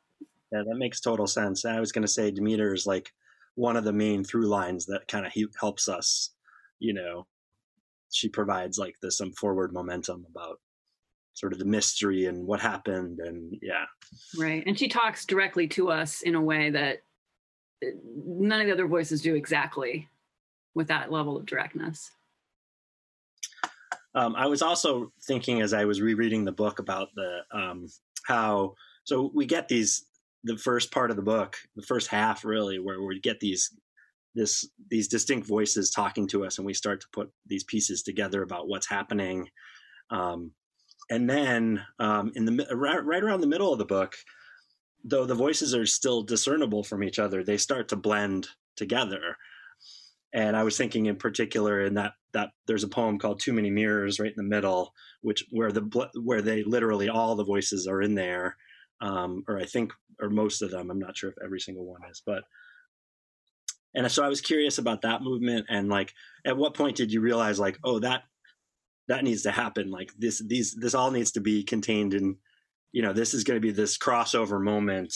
Yeah, 0.53 0.63
that 0.67 0.77
makes 0.77 1.01
total 1.01 1.27
sense. 1.27 1.65
I 1.65 1.81
was 1.81 1.93
going 1.93 2.07
to 2.07 2.13
say 2.13 2.31
Demeter 2.31 2.73
is 2.73 2.87
like 2.87 3.13
one 3.57 3.77
of 3.77 3.85
the 3.85 3.93
main 3.93 4.23
through 4.25 4.47
lines 4.47 4.87
that 4.87 5.09
kind 5.09 5.27
of 5.27 5.33
he- 5.33 5.49
helps 5.59 5.89
us. 5.89 6.31
You 6.79 6.95
know, 6.95 7.27
she 8.13 8.29
provides 8.29 8.79
like 8.79 8.95
this 9.03 9.19
some 9.19 9.33
forward 9.33 9.73
momentum 9.73 10.27
about 10.31 10.61
sort 11.35 11.53
of 11.53 11.59
the 11.59 11.65
mystery 11.65 12.27
and 12.27 12.47
what 12.47 12.61
happened, 12.61 13.19
and 13.19 13.59
yeah, 13.61 13.85
right 14.39 14.63
and 14.67 14.79
she 14.79 14.89
talks 14.89 15.27
directly 15.27 15.67
to 15.69 15.91
us 15.91 16.23
in 16.23 16.35
a 16.35 16.41
way 16.41 16.71
that 16.71 17.03
uh, 17.85 17.91
none 18.25 18.61
of 18.61 18.67
the 18.67 18.73
other 18.73 18.87
voices 18.87 19.21
do 19.23 19.35
exactly 19.35 20.09
with 20.75 20.89
that 20.89 21.11
level 21.11 21.37
of 21.37 21.47
directness 21.47 22.11
Um, 24.15 24.35
I 24.35 24.47
was 24.47 24.63
also 24.63 25.13
thinking 25.27 25.61
as 25.61 25.75
I 25.75 25.85
was 25.85 26.01
rereading 26.01 26.45
the 26.45 26.53
book 26.53 26.79
about 26.79 27.09
the 27.15 27.41
um, 27.53 27.87
how 28.27 28.75
so 29.05 29.31
we 29.35 29.45
get 29.47 29.69
these 29.69 30.07
the 30.47 30.57
first 30.57 30.93
part 30.93 31.11
of 31.11 31.17
the 31.17 31.23
book, 31.23 31.57
the 31.75 31.83
first 31.83 32.09
half 32.09 32.45
really, 32.45 32.79
where 32.79 33.03
we 33.03 33.21
get 33.21 33.41
these 33.41 33.75
this 34.35 34.69
these 34.91 35.09
distinct 35.09 35.47
voices 35.47 35.91
talking 35.91 36.29
to 36.29 36.45
us, 36.45 36.59
and 36.59 36.67
we 36.67 36.75
start 36.75 37.01
to 37.01 37.09
put 37.13 37.31
these 37.47 37.65
pieces 37.65 38.03
together 38.03 38.43
about 38.43 38.69
what's 38.69 38.89
happening. 38.89 39.49
Um, 40.11 40.53
and 41.11 41.29
then 41.29 41.85
um, 41.99 42.33
in 42.35 42.45
the 42.45 42.67
right, 42.73 43.05
right 43.05 43.23
around 43.23 43.41
the 43.41 43.47
middle 43.47 43.73
of 43.73 43.79
the 43.79 43.85
book, 43.85 44.15
though 45.05 45.25
the 45.25 45.35
voices 45.35 45.75
are 45.75 45.87
still 45.87 46.23
discernible 46.23 46.83
from 46.83 47.03
each 47.03 47.19
other, 47.19 47.43
they 47.43 47.57
start 47.57 47.89
to 47.89 47.97
blend 47.97 48.49
together. 48.77 49.37
And 50.33 50.57
I 50.57 50.65
was 50.65 50.77
thinking 50.77 51.07
in 51.07 51.17
particular 51.17 51.83
in 51.83 51.95
that 51.95 52.13
that 52.33 52.51
there's 52.67 52.85
a 52.85 52.89
poem 52.89 53.19
called 53.19 53.41
Too 53.41 53.53
Many 53.53 53.71
Mirrors 53.71 54.21
right 54.21 54.31
in 54.31 54.37
the 54.37 54.43
middle, 54.57 54.93
which 55.23 55.45
where 55.51 55.73
the 55.73 56.11
where 56.23 56.43
they 56.43 56.63
literally 56.63 57.09
all 57.09 57.35
the 57.35 57.45
voices 57.45 57.87
are 57.87 58.03
in 58.03 58.15
there, 58.15 58.57
um, 59.01 59.45
or 59.49 59.59
I 59.59 59.65
think 59.65 59.93
or 60.21 60.31
most 60.31 60.63
of 60.63 60.71
them. 60.71 60.91
I'm 60.91 60.99
not 60.99 61.17
sure 61.17 61.31
if 61.31 61.37
every 61.45 61.61
single 61.61 61.85
one 61.85 62.01
is, 62.11 62.23
but 62.25 62.45
and 63.97 64.11
so 64.13 64.23
I 64.23 64.29
was 64.29 64.41
curious 64.41 64.79
about 64.79 65.03
that 65.03 65.23
movement 65.23 65.67
and 65.69 65.89
like 65.89 66.13
at 66.45 66.57
what 66.57 66.75
point 66.75 66.97
did 66.97 67.13
you 67.13 67.21
realize 67.21 67.59
like 67.59 67.79
oh 67.83 67.99
that 68.01 68.25
that 69.09 69.25
needs 69.25 69.43
to 69.43 69.51
happen 69.51 69.91
like 69.91 70.11
this 70.19 70.43
these 70.47 70.75
this 70.75 70.95
all 70.95 71.11
needs 71.11 71.33
to 71.33 71.41
be 71.41 71.65
contained 71.65 72.15
in 72.15 72.37
you 72.93 73.03
know 73.03 73.13
this 73.13 73.35
is 73.35 73.43
going 73.43 73.57
to 73.57 73.67
be 73.67 73.73
this 73.73 73.99
crossover 73.99 74.63
moment 74.63 75.15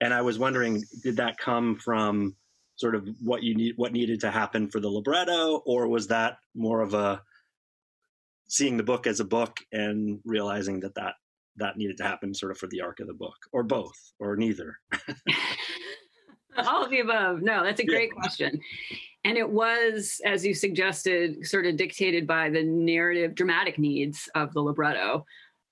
and 0.00 0.12
I 0.12 0.22
was 0.22 0.38
wondering 0.38 0.82
did 1.02 1.16
that 1.18 1.38
come 1.38 1.76
from 1.76 2.34
sort 2.76 2.94
of 2.94 3.08
what 3.20 3.42
you 3.42 3.54
need 3.54 3.74
what 3.76 3.92
needed 3.92 4.20
to 4.20 4.30
happen 4.30 4.68
for 4.68 4.80
the 4.80 4.88
libretto 4.88 5.62
or 5.64 5.88
was 5.88 6.08
that 6.08 6.38
more 6.54 6.80
of 6.80 6.94
a 6.94 7.22
seeing 8.48 8.76
the 8.76 8.82
book 8.82 9.06
as 9.06 9.20
a 9.20 9.24
book 9.24 9.60
and 9.70 10.18
realizing 10.24 10.80
that 10.80 10.96
that 10.96 11.14
that 11.60 11.76
needed 11.76 11.96
to 11.98 12.04
happen 12.04 12.34
sort 12.34 12.52
of 12.52 12.58
for 12.58 12.66
the 12.68 12.80
arc 12.80 13.00
of 13.00 13.06
the 13.06 13.14
book 13.14 13.36
or 13.52 13.62
both 13.62 14.12
or 14.18 14.36
neither 14.36 14.76
All 16.56 16.84
of 16.84 16.90
the 16.90 17.00
above. 17.00 17.42
No, 17.42 17.62
that's 17.62 17.80
a 17.80 17.84
Yeah. 17.84 17.94
great 17.94 18.12
question. 18.12 18.60
And 19.24 19.38
it 19.38 19.48
was, 19.48 20.20
as 20.24 20.44
you 20.44 20.52
suggested, 20.52 21.46
sort 21.46 21.64
of 21.66 21.76
dictated 21.76 22.26
by 22.26 22.50
the 22.50 22.62
narrative, 22.62 23.34
dramatic 23.34 23.78
needs 23.78 24.28
of 24.34 24.52
the 24.52 24.60
libretto. 24.60 25.24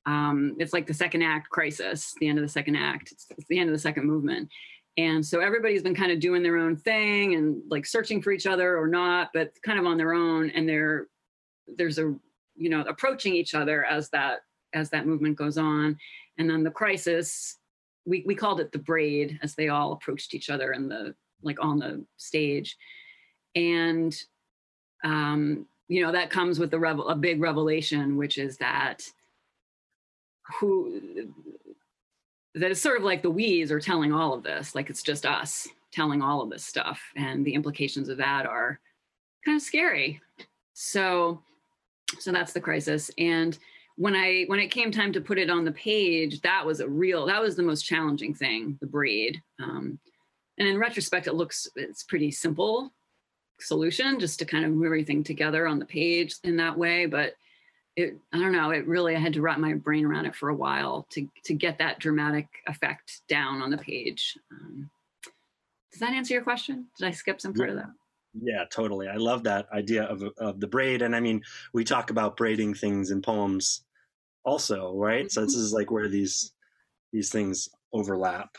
Um, 0.07 0.55
it's 0.59 0.73
like 0.73 0.87
the 0.87 0.95
second 0.95 1.23
act 1.23 1.51
crisis, 1.51 2.15
the 2.21 2.29
end 2.29 2.39
of 2.39 2.45
the 2.45 2.49
second 2.49 2.77
act, 2.77 3.13
it's, 3.13 3.27
it's 3.37 3.47
the 3.49 3.59
end 3.59 3.69
of 3.69 3.75
the 3.75 3.81
second 3.81 4.07
movement. 4.07 4.49
And 4.97 5.25
so 5.25 5.41
everybody's 5.41 5.83
been 5.83 5.95
kind 5.95 6.13
of 6.13 6.21
doing 6.21 6.43
their 6.43 6.59
own 6.59 6.77
thing 6.77 7.35
and 7.35 7.61
like 7.69 7.85
searching 7.85 8.23
for 8.23 8.31
each 8.33 8.47
other 8.47 8.79
or 8.79 8.87
not, 8.87 9.31
but 9.35 9.53
kind 9.63 9.79
of 9.79 9.87
on 9.87 9.97
their 9.99 10.13
own. 10.15 10.51
And 10.51 10.69
they're, 10.69 11.09
there's 11.77 11.99
a, 11.99 12.15
you 12.57 12.71
know, 12.71 12.83
approaching 12.83 13.35
each 13.35 13.55
other 13.55 13.85
as 13.85 14.11
that, 14.11 14.41
as 14.75 14.91
that 14.91 15.07
movement 15.07 15.37
goes 15.37 15.59
on. 15.59 15.97
And 16.39 16.49
then 16.49 16.63
the 16.63 16.71
crisis 16.71 17.57
we, 18.07 18.25
we 18.27 18.35
called 18.35 18.59
it 18.59 18.73
the 18.73 18.79
braid 18.79 19.39
as 19.43 19.55
they 19.55 19.69
all 19.69 19.93
approached 19.93 20.33
each 20.33 20.49
other 20.49 20.73
in 20.73 20.89
the 20.89 21.15
like 21.43 21.63
on 21.63 21.79
the 21.79 22.05
stage. 22.17 22.77
And 23.55 24.17
um 25.05 25.67
you 25.89 26.03
know 26.03 26.13
that 26.13 26.31
comes 26.31 26.59
with 26.59 26.71
the 26.71 26.79
revel 26.79 27.09
a 27.09 27.15
big 27.15 27.41
revelation 27.41 28.17
which 28.17 28.37
is 28.37 28.57
that 28.59 29.03
who 30.59 31.01
that 32.55 32.71
is 32.71 32.81
sort 32.81 32.99
of 32.99 33.05
like 33.05 33.23
the 33.23 33.31
we's 33.31 33.71
are 33.71 33.81
telling 33.81 34.13
all 34.13 34.35
of 34.35 34.43
this 34.43 34.75
like 34.75 34.91
it's 34.91 35.03
just 35.03 35.25
us 35.25 35.69
telling 35.93 36.23
all 36.23 36.43
of 36.43 36.51
this 36.51 36.65
stuff. 36.65 37.01
And 37.17 37.45
the 37.45 37.55
implications 37.55 38.09
of 38.09 38.19
that 38.19 38.47
are 38.47 38.81
kind 39.45 39.57
of 39.57 39.63
scary. 39.63 40.21
So 40.75 41.41
so 42.19 42.33
that's 42.33 42.53
the 42.53 42.61
crisis. 42.61 43.11
And 43.19 43.59
when 43.99 44.15
I 44.15 44.45
when 44.47 44.61
it 44.61 44.71
came 44.71 44.93
time 44.93 45.13
to 45.13 45.21
put 45.21 45.39
it 45.39 45.51
on 45.51 45.65
the 45.65 45.73
page, 45.73 46.41
that 46.43 46.65
was 46.65 46.79
a 46.79 46.89
real 46.89 47.27
that 47.27 47.43
was 47.43 47.57
the 47.57 47.65
most 47.65 47.83
challenging 47.83 48.33
thing, 48.33 48.79
the 48.81 48.87
braid. 48.87 49.43
Um, 49.61 49.99
and 50.57 50.69
in 50.69 50.79
retrospect, 50.79 51.27
it 51.27 51.35
looks 51.35 51.69
it's 51.75 52.05
pretty 52.05 52.31
simple 52.31 52.93
solution 53.61 54.21
just 54.21 54.39
to 54.39 54.45
kind 54.45 54.65
of 54.65 54.71
move 54.71 54.87
everything 54.87 55.25
together 55.25 55.67
on 55.67 55.81
the 55.81 55.85
page 55.85 56.37
in 56.45 56.57
that 56.57 56.79
way. 56.79 57.07
But 57.07 57.35
it 57.97 58.17
I 58.33 58.39
don't 58.39 58.53
know, 58.53 58.71
it 58.71 58.87
really 58.87 59.17
I 59.17 59.19
had 59.19 59.33
to 59.33 59.43
wrap 59.43 59.59
my 59.59 59.75
brain 59.75 60.07
around 60.07 60.27
it 60.27 60.37
for 60.37 60.51
a 60.51 60.55
while 60.55 61.09
to 61.11 61.29
to 61.47 61.55
get 61.55 61.79
that 61.79 61.99
dramatic 61.99 62.47
effect 62.69 63.23
down 63.29 63.61
on 63.61 63.71
the 63.71 63.79
page. 63.79 64.39
Um, 64.53 64.89
does 65.91 66.01
that 66.01 66.13
answer 66.13 66.35
your 66.35 66.45
question? 66.45 66.87
Did 66.97 67.09
I 67.09 67.11
skip 67.11 67.41
some 67.41 67.53
part 67.53 67.71
of 67.71 67.77
that? 67.77 67.91
Yeah, 68.41 68.65
totally. 68.71 69.09
I 69.09 69.17
love 69.17 69.43
that 69.43 69.67
idea 69.73 70.05
of 70.05 70.23
of 70.39 70.61
the 70.61 70.69
braid, 70.69 71.03
and 71.03 71.17
I 71.17 71.21
mean, 71.21 71.43
we 71.73 71.83
talk 71.83 72.11
about 72.11 72.37
braiding 72.37 72.75
things 72.75 73.11
in 73.11 73.23
poems, 73.23 73.83
also, 74.49 74.95
right? 74.97 75.31
So 75.31 75.43
this 75.45 75.55
is 75.55 75.73
like 75.73 75.91
where 75.91 76.09
these 76.09 76.53
these 77.13 77.31
things 77.31 77.69
overlap. 77.93 78.51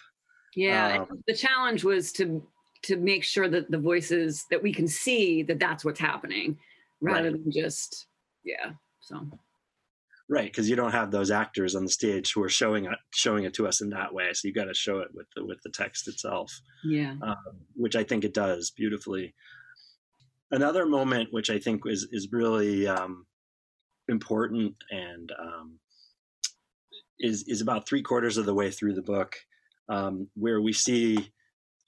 Yeah, 0.55 1.05
Um, 1.09 1.23
the 1.27 1.35
challenge 1.35 1.83
was 1.83 2.11
to 2.13 2.25
to 2.83 2.95
make 2.95 3.23
sure 3.23 3.49
that 3.49 3.69
the 3.69 3.77
voices 3.77 4.45
that 4.51 4.63
we 4.63 4.71
can 4.73 4.87
see 4.87 5.43
that 5.43 5.59
that's 5.59 5.83
what's 5.83 5.99
happening, 5.99 6.57
rather 7.01 7.31
Right. 7.31 7.43
than 7.43 7.51
just 7.51 8.07
yeah. 8.43 8.71
So 9.01 9.15
Right, 10.31 10.45
because 10.51 10.69
you 10.69 10.75
don't 10.75 10.91
have 10.91 11.09
those 11.09 11.31
actors 11.31 11.75
on 11.75 11.83
the 11.85 11.89
stage 11.91 12.33
who 12.33 12.43
are 12.43 12.49
showing 12.61 12.85
it 12.85 12.99
showing 13.13 13.45
it 13.45 13.53
to 13.55 13.67
us 13.67 13.81
in 13.81 13.89
that 13.89 14.13
way. 14.13 14.31
So 14.33 14.47
you 14.47 14.53
got 14.53 14.65
to 14.65 14.75
show 14.75 14.99
it 14.99 15.09
with 15.15 15.25
the 15.35 15.43
with 15.43 15.59
the 15.63 15.71
text 15.71 16.07
itself, 16.07 16.49
yeah, 16.83 17.15
um, 17.23 17.35
which 17.75 17.95
I 17.95 18.03
think 18.03 18.23
it 18.23 18.35
does 18.35 18.69
beautifully. 18.81 19.33
Another 20.51 20.85
moment 20.85 21.33
which 21.33 21.49
I 21.49 21.59
think 21.59 21.81
is 21.85 22.07
is 22.11 22.31
really 22.31 22.87
um, 22.87 23.25
important 24.09 24.75
and 24.91 25.31
um, 25.39 25.79
is 27.19 27.43
is 27.47 27.61
about 27.61 27.87
three 27.87 28.01
quarters 28.01 28.37
of 28.37 28.45
the 28.45 28.53
way 28.53 28.71
through 28.71 28.93
the 28.95 29.01
book, 29.01 29.35
um, 29.89 30.27
where 30.35 30.61
we 30.61 30.73
see 30.73 31.31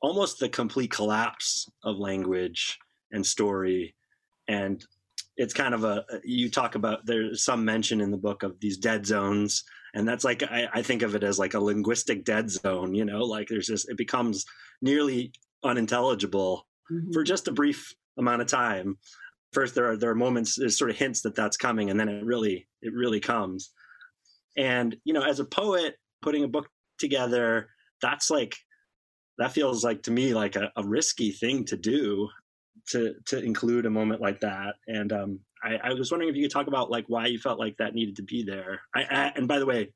almost 0.01 0.39
the 0.39 0.49
complete 0.49 0.91
collapse 0.91 1.69
of 1.83 1.97
language 1.97 2.77
and 3.11 3.25
story, 3.25 3.95
and 4.47 4.85
it's 5.37 5.53
kind 5.53 5.73
of 5.73 5.83
a 5.83 6.03
you 6.23 6.49
talk 6.49 6.75
about 6.75 7.05
there's 7.05 7.43
some 7.43 7.63
mention 7.65 8.01
in 8.01 8.11
the 8.11 8.17
book 8.17 8.43
of 8.43 8.59
these 8.59 8.77
dead 8.77 9.05
zones 9.05 9.63
and 9.93 10.07
that's 10.07 10.25
like 10.25 10.43
I, 10.43 10.67
I 10.73 10.81
think 10.81 11.01
of 11.03 11.15
it 11.15 11.23
as 11.23 11.39
like 11.39 11.53
a 11.53 11.59
linguistic 11.59 12.25
dead 12.25 12.49
zone 12.51 12.93
you 12.93 13.05
know 13.05 13.21
like 13.21 13.47
there's 13.47 13.67
just 13.67 13.89
it 13.89 13.97
becomes 13.97 14.45
nearly 14.81 15.31
unintelligible 15.63 16.67
Mhm. 16.91 17.13
for 17.13 17.23
just 17.23 17.47
a 17.47 17.53
brief 17.53 17.95
amount 18.17 18.41
of 18.41 18.47
time 18.47 18.97
first 19.53 19.75
there 19.75 19.91
are 19.91 19.97
there 19.97 20.09
are 20.09 20.15
moments 20.15 20.55
there's 20.55 20.77
sort 20.77 20.89
of 20.89 20.97
hints 20.97 21.21
that 21.21 21.35
that's 21.35 21.57
coming 21.57 21.89
and 21.89 21.99
then 21.99 22.09
it 22.09 22.23
really 22.23 22.67
it 22.81 22.93
really 22.93 23.19
comes 23.19 23.71
and 24.57 24.95
you 25.03 25.13
know 25.13 25.23
as 25.23 25.39
a 25.39 25.45
poet 25.45 25.95
putting 26.21 26.43
a 26.43 26.47
book 26.47 26.67
together 26.99 27.69
that's 28.01 28.29
like 28.29 28.55
that 29.37 29.51
feels 29.51 29.83
like 29.83 30.03
to 30.03 30.11
me 30.11 30.33
like 30.33 30.55
a, 30.55 30.71
a 30.75 30.83
risky 30.83 31.31
thing 31.31 31.65
to 31.65 31.77
do 31.77 32.29
to 32.89 33.15
to 33.25 33.41
include 33.41 33.85
a 33.85 33.89
moment 33.89 34.21
like 34.21 34.39
that. 34.41 34.75
And 34.87 35.11
um, 35.11 35.39
I, 35.63 35.77
I, 35.83 35.93
was 35.93 36.11
wondering 36.11 36.29
if 36.29 36.35
you 36.35 36.43
could 36.43 36.51
talk 36.51 36.67
about 36.67 36.89
like 36.89 37.05
why 37.07 37.27
you 37.27 37.39
felt 37.39 37.59
like 37.59 37.77
that 37.77 37.93
needed 37.93 38.15
to 38.17 38.23
be 38.23 38.43
there. 38.43 38.81
I, 38.95 39.01
I, 39.03 39.33
and 39.35 39.47
by 39.47 39.59
the 39.59 39.65
way, 39.65 39.91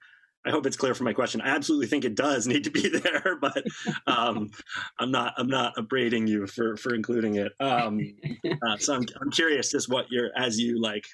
I 0.45 0.51
hope 0.51 0.65
it's 0.65 0.77
clear 0.77 0.93
for 0.93 1.03
my 1.03 1.13
question. 1.13 1.41
I 1.41 1.49
absolutely 1.49 1.87
think 1.87 2.05
it 2.05 2.15
does 2.15 2.47
need 2.47 2.63
to 2.65 2.69
be 2.69 2.89
there, 2.99 3.37
but 3.41 3.63
um, 4.07 4.51
I'm 4.99 5.11
not 5.11 5.33
I'm 5.37 5.47
not 5.47 5.77
upbraiding 5.77 6.27
you 6.27 6.47
for 6.47 6.77
for 6.77 6.93
including 6.93 7.35
it. 7.35 7.51
Um, 7.59 7.99
uh, 8.45 8.77
so 8.77 8.95
I'm 8.95 9.05
I'm 9.21 9.31
curious 9.31 9.71
just 9.71 9.89
what 9.89 10.05
you're 10.11 10.31
as 10.37 10.59
you 10.59 10.79
like 10.81 11.05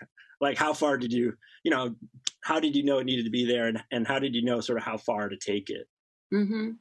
like 0.41 0.57
how 0.57 0.73
far 0.73 0.97
did 0.97 1.13
you 1.13 1.33
you 1.63 1.71
know 1.71 1.95
how 2.41 2.59
did 2.59 2.75
you 2.75 2.83
know 2.83 2.97
it 2.97 3.05
needed 3.05 3.25
to 3.25 3.31
be 3.31 3.45
there 3.45 3.67
and 3.67 3.81
and 3.91 4.07
how 4.07 4.19
did 4.19 4.35
you 4.35 4.43
know 4.43 4.59
sort 4.59 4.77
of 4.77 4.83
how 4.83 4.97
far 4.97 5.29
to 5.29 5.37
take 5.37 5.69
it? 5.69 5.87
Mm-hmm. 6.33 6.71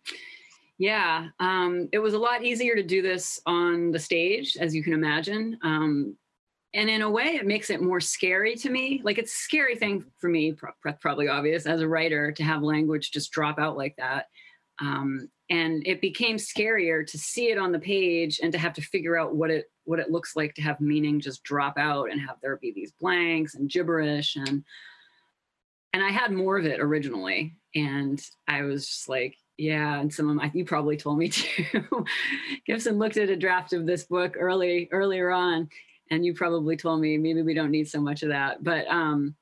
Yeah, 0.79 1.29
um, 1.41 1.91
it 1.93 1.99
was 1.99 2.15
a 2.15 2.19
lot 2.19 2.43
easier 2.43 2.75
to 2.75 2.83
do 2.83 3.03
this 3.03 3.39
on 3.45 3.91
the 3.91 3.99
stage, 3.99 4.57
as 4.59 4.75
you 4.75 4.83
can 4.83 4.95
imagine. 4.95 5.59
Um, 5.63 6.17
and 6.73 6.89
in 6.89 7.03
a 7.03 7.11
way, 7.11 7.37
it 7.37 7.47
makes 7.47 7.71
it 7.71 7.83
more 7.83 8.01
scary 8.01 8.55
to 8.57 8.71
me. 8.71 9.01
Like 9.03 9.19
it's 9.19 9.33
a 9.33 9.39
scary 9.39 9.77
thing 9.77 10.05
for 10.19 10.29
me 10.29 10.55
probably 11.01 11.29
obvious 11.29 11.67
as 11.67 11.81
a 11.81 11.89
writer, 11.89 12.33
to 12.33 12.45
have 12.45 12.63
language 12.63 13.11
just 13.11 13.33
drop 13.33 13.59
out 13.59 13.77
like 13.77 13.97
that. 13.97 14.27
Um, 14.81 15.29
and 15.51 15.87
it 15.87 16.01
became 16.01 16.37
scarier 16.37 17.07
to 17.07 17.19
see 17.19 17.51
it 17.51 17.59
on 17.59 17.73
the 17.73 17.79
page 17.79 18.41
and 18.43 18.53
to 18.53 18.59
have 18.59 18.73
to 18.75 18.83
figure 18.83 19.19
out 19.19 19.35
what 19.35 19.51
it 19.51 19.67
what 19.85 19.99
it 19.99 20.11
looks 20.11 20.37
like 20.37 20.55
to 20.55 20.63
have 20.63 20.81
meaning 20.81 21.21
just 21.21 21.43
drop 21.43 21.77
out 21.77 22.11
and 22.11 22.21
have 22.21 22.37
there 22.41 22.57
be 22.57 22.73
these 22.73 22.93
blanks 22.93 23.57
and 23.57 23.69
gibberish 23.69 24.37
and 24.37 24.65
and 25.93 26.03
I 26.03 26.11
had 26.11 26.33
more 26.33 26.57
of 26.57 26.67
it 26.67 26.81
originally, 26.81 27.57
and 27.75 28.23
I 28.47 28.63
was 28.63 28.87
just 28.87 29.09
like, 29.09 29.37
yeah, 29.57 30.01
and 30.01 30.13
some 30.13 30.31
of 30.31 30.37
my 30.37 30.51
you 30.55 30.65
probably 30.65 30.97
told 30.97 31.19
me 31.19 31.29
too. 31.31 32.05
Gibson 32.67 32.99
looked 32.99 33.17
at 33.17 33.29
a 33.29 33.37
draft 33.37 33.73
of 33.73 33.87
this 33.87 34.05
book 34.05 34.37
early 34.39 34.89
earlier 34.93 35.31
on, 35.31 35.69
and 36.11 36.25
you 36.25 36.35
probably 36.35 36.77
told 36.77 37.01
me 37.01 37.17
maybe 37.17 37.43
we 37.43 37.55
don't 37.55 37.71
need 37.71 37.89
so 37.89 38.01
much 38.01 38.23
of 38.23 38.31
that, 38.31 38.63
but 38.63 38.87
um, 38.89 39.35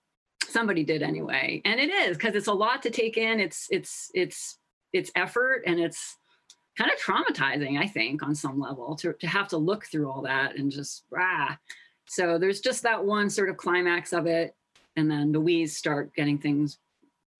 somebody 0.46 0.84
did 0.84 1.02
anyway, 1.02 1.62
and 1.64 1.80
it 1.80 1.90
is 1.90 2.16
because 2.16 2.34
it's 2.34 2.46
a 2.46 2.52
lot 2.52 2.82
to 2.82 2.90
take 2.90 3.16
in. 3.16 3.40
It's 3.40 3.66
it's 3.70 4.10
it's 4.14 4.58
it's 4.92 5.10
effort 5.14 5.62
and 5.66 5.80
it's 5.80 6.16
kind 6.76 6.90
of 6.90 6.98
traumatizing, 6.98 7.78
I 7.78 7.86
think, 7.86 8.22
on 8.22 8.34
some 8.34 8.60
level 8.60 8.94
to 8.96 9.14
to 9.14 9.26
have 9.26 9.48
to 9.48 9.58
look 9.58 9.86
through 9.86 10.10
all 10.10 10.22
that 10.22 10.56
and 10.56 10.70
just 10.70 11.04
ah. 11.18 11.58
So 12.06 12.38
there's 12.38 12.60
just 12.60 12.82
that 12.84 13.04
one 13.04 13.28
sort 13.28 13.50
of 13.50 13.58
climax 13.58 14.12
of 14.12 14.26
it, 14.26 14.54
and 14.96 15.10
then 15.10 15.32
the 15.32 15.40
we's 15.40 15.76
start 15.76 16.14
getting 16.14 16.38
things 16.38 16.78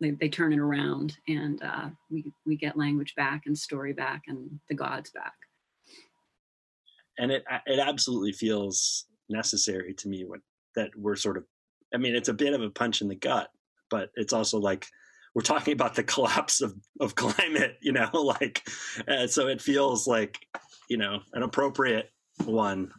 they, 0.00 0.12
they 0.12 0.28
turn 0.28 0.52
it 0.52 0.60
around 0.60 1.16
and 1.26 1.60
uh, 1.60 1.88
we, 2.08 2.32
we 2.46 2.56
get 2.56 2.76
language 2.76 3.16
back 3.16 3.46
and 3.46 3.58
story 3.58 3.92
back 3.92 4.22
and 4.28 4.60
the 4.68 4.74
gods 4.74 5.10
back 5.10 5.34
and 7.18 7.32
it 7.32 7.44
it 7.66 7.78
absolutely 7.78 8.32
feels 8.32 9.06
necessary 9.28 9.94
to 9.94 10.08
me 10.08 10.24
when 10.24 10.40
that 10.74 10.90
we're 10.96 11.16
sort 11.16 11.36
of 11.36 11.44
i 11.94 11.96
mean 11.96 12.14
it's 12.14 12.28
a 12.28 12.34
bit 12.34 12.54
of 12.54 12.62
a 12.62 12.70
punch 12.70 13.00
in 13.00 13.08
the 13.08 13.14
gut 13.14 13.50
but 13.90 14.10
it's 14.14 14.32
also 14.32 14.58
like 14.58 14.86
we're 15.34 15.42
talking 15.42 15.72
about 15.72 15.94
the 15.94 16.02
collapse 16.14 16.60
of, 16.60 16.74
of 17.00 17.14
climate 17.14 17.76
you 17.80 17.92
know 17.92 18.10
like 18.40 18.68
uh, 19.08 19.26
so 19.26 19.48
it 19.48 19.60
feels 19.60 20.06
like 20.06 20.38
you 20.88 20.96
know 20.96 21.20
an 21.32 21.42
appropriate 21.42 22.10
one 22.44 22.90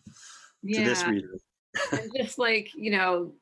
yeah. 0.61 0.79
to 0.79 0.89
this 0.89 1.03
reader 1.05 1.37
just 2.17 2.37
like 2.37 2.71
you 2.75 2.91
know 2.91 3.33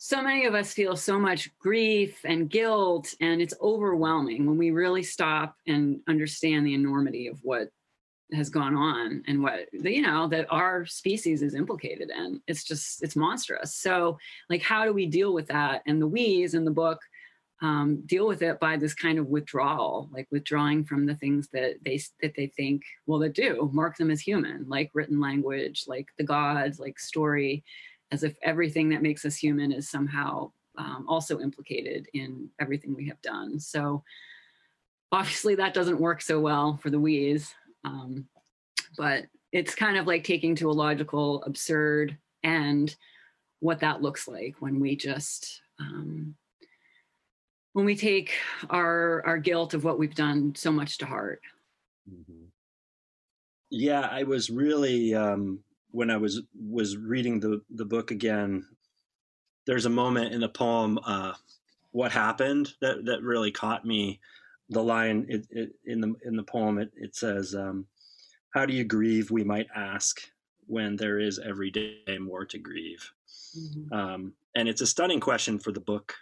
so 0.00 0.22
many 0.22 0.46
of 0.46 0.54
us 0.54 0.72
feel 0.72 0.94
so 0.94 1.18
much 1.18 1.50
grief 1.58 2.20
and 2.24 2.48
guilt 2.48 3.14
and 3.20 3.42
it's 3.42 3.54
overwhelming 3.60 4.46
when 4.46 4.56
we 4.56 4.70
really 4.70 5.02
stop 5.02 5.56
and 5.66 6.00
understand 6.06 6.64
the 6.64 6.74
enormity 6.74 7.26
of 7.26 7.38
what 7.42 7.68
has 8.32 8.50
gone 8.50 8.74
on 8.74 9.22
and 9.26 9.42
what 9.42 9.68
you 9.72 10.02
know 10.02 10.28
that 10.28 10.46
our 10.50 10.84
species 10.86 11.42
is 11.42 11.54
implicated 11.54 12.10
in. 12.10 12.40
It's 12.46 12.64
just 12.64 13.02
it's 13.02 13.16
monstrous. 13.16 13.74
So 13.74 14.18
like 14.50 14.62
how 14.62 14.84
do 14.84 14.92
we 14.92 15.06
deal 15.06 15.32
with 15.32 15.46
that? 15.48 15.82
And 15.86 16.00
the 16.00 16.06
we's 16.06 16.54
in 16.54 16.64
the 16.64 16.70
book 16.70 17.00
um, 17.60 18.02
deal 18.06 18.28
with 18.28 18.42
it 18.42 18.60
by 18.60 18.76
this 18.76 18.94
kind 18.94 19.18
of 19.18 19.26
withdrawal 19.26 20.08
like 20.12 20.28
withdrawing 20.30 20.84
from 20.84 21.06
the 21.06 21.16
things 21.16 21.48
that 21.52 21.74
they 21.84 22.00
that 22.22 22.36
they 22.36 22.46
think 22.46 22.82
well 23.06 23.18
that 23.18 23.34
do 23.34 23.68
mark 23.72 23.96
them 23.96 24.12
as 24.12 24.20
human 24.20 24.64
like 24.68 24.90
written 24.94 25.18
language 25.18 25.82
like 25.88 26.06
the 26.18 26.24
gods 26.24 26.78
like 26.78 27.00
story 27.00 27.64
as 28.10 28.22
if 28.22 28.36
everything 28.42 28.88
that 28.90 29.02
makes 29.02 29.24
us 29.24 29.36
human 29.36 29.72
is 29.72 29.90
somehow 29.90 30.50
um, 30.76 31.04
also 31.08 31.40
implicated 31.40 32.06
in 32.14 32.48
everything 32.60 32.94
we 32.94 33.08
have 33.08 33.20
done. 33.20 33.60
So 33.60 34.02
obviously 35.12 35.56
that 35.56 35.74
doesn't 35.74 36.00
work 36.00 36.22
so 36.22 36.40
well 36.40 36.78
for 36.82 36.90
the 36.90 37.00
we's, 37.00 37.54
um, 37.84 38.26
but 38.96 39.24
it's 39.52 39.74
kind 39.74 39.96
of 39.96 40.06
like 40.06 40.24
taking 40.24 40.54
to 40.56 40.70
a 40.70 40.72
logical, 40.72 41.42
absurd 41.44 42.16
end 42.44 42.96
what 43.60 43.80
that 43.80 44.02
looks 44.02 44.28
like 44.28 44.56
when 44.60 44.78
we 44.80 44.96
just 44.96 45.62
um, 45.80 46.34
when 47.72 47.84
we 47.84 47.96
take 47.96 48.32
our 48.70 49.24
our 49.26 49.38
guilt 49.38 49.74
of 49.74 49.84
what 49.84 49.98
we've 49.98 50.14
done 50.14 50.54
so 50.54 50.70
much 50.72 50.98
to 50.98 51.06
heart. 51.06 51.40
Mm-hmm. 52.10 52.44
Yeah, 53.70 54.08
I 54.10 54.22
was 54.22 54.50
really 54.50 55.14
um, 55.14 55.60
when 55.90 56.10
I 56.10 56.16
was 56.16 56.42
was 56.60 56.96
reading 56.96 57.40
the 57.40 57.62
the 57.70 57.84
book 57.84 58.10
again, 58.10 58.66
there's 59.66 59.86
a 59.86 59.90
moment 59.90 60.32
in 60.32 60.40
the 60.40 60.48
poem, 60.48 60.98
uh, 61.04 61.34
"What 61.92 62.12
Happened," 62.12 62.74
that 62.80 63.04
that 63.04 63.22
really 63.22 63.50
caught 63.50 63.84
me. 63.84 64.20
The 64.70 64.82
line 64.82 65.26
it, 65.28 65.46
it, 65.50 65.70
in 65.86 66.00
the 66.00 66.14
in 66.24 66.36
the 66.36 66.42
poem 66.42 66.78
it 66.78 66.90
it 66.96 67.16
says, 67.16 67.54
um, 67.54 67.86
"How 68.54 68.66
do 68.66 68.74
you 68.74 68.84
grieve?" 68.84 69.30
We 69.30 69.44
might 69.44 69.66
ask 69.74 70.20
when 70.66 70.96
there 70.96 71.18
is 71.18 71.38
every 71.38 71.70
day 71.70 72.18
more 72.20 72.44
to 72.44 72.58
grieve. 72.58 73.10
Mm-hmm. 73.58 73.92
Um, 73.92 74.32
and 74.54 74.68
it's 74.68 74.82
a 74.82 74.86
stunning 74.86 75.20
question 75.20 75.58
for 75.58 75.72
the 75.72 75.80
book 75.80 76.14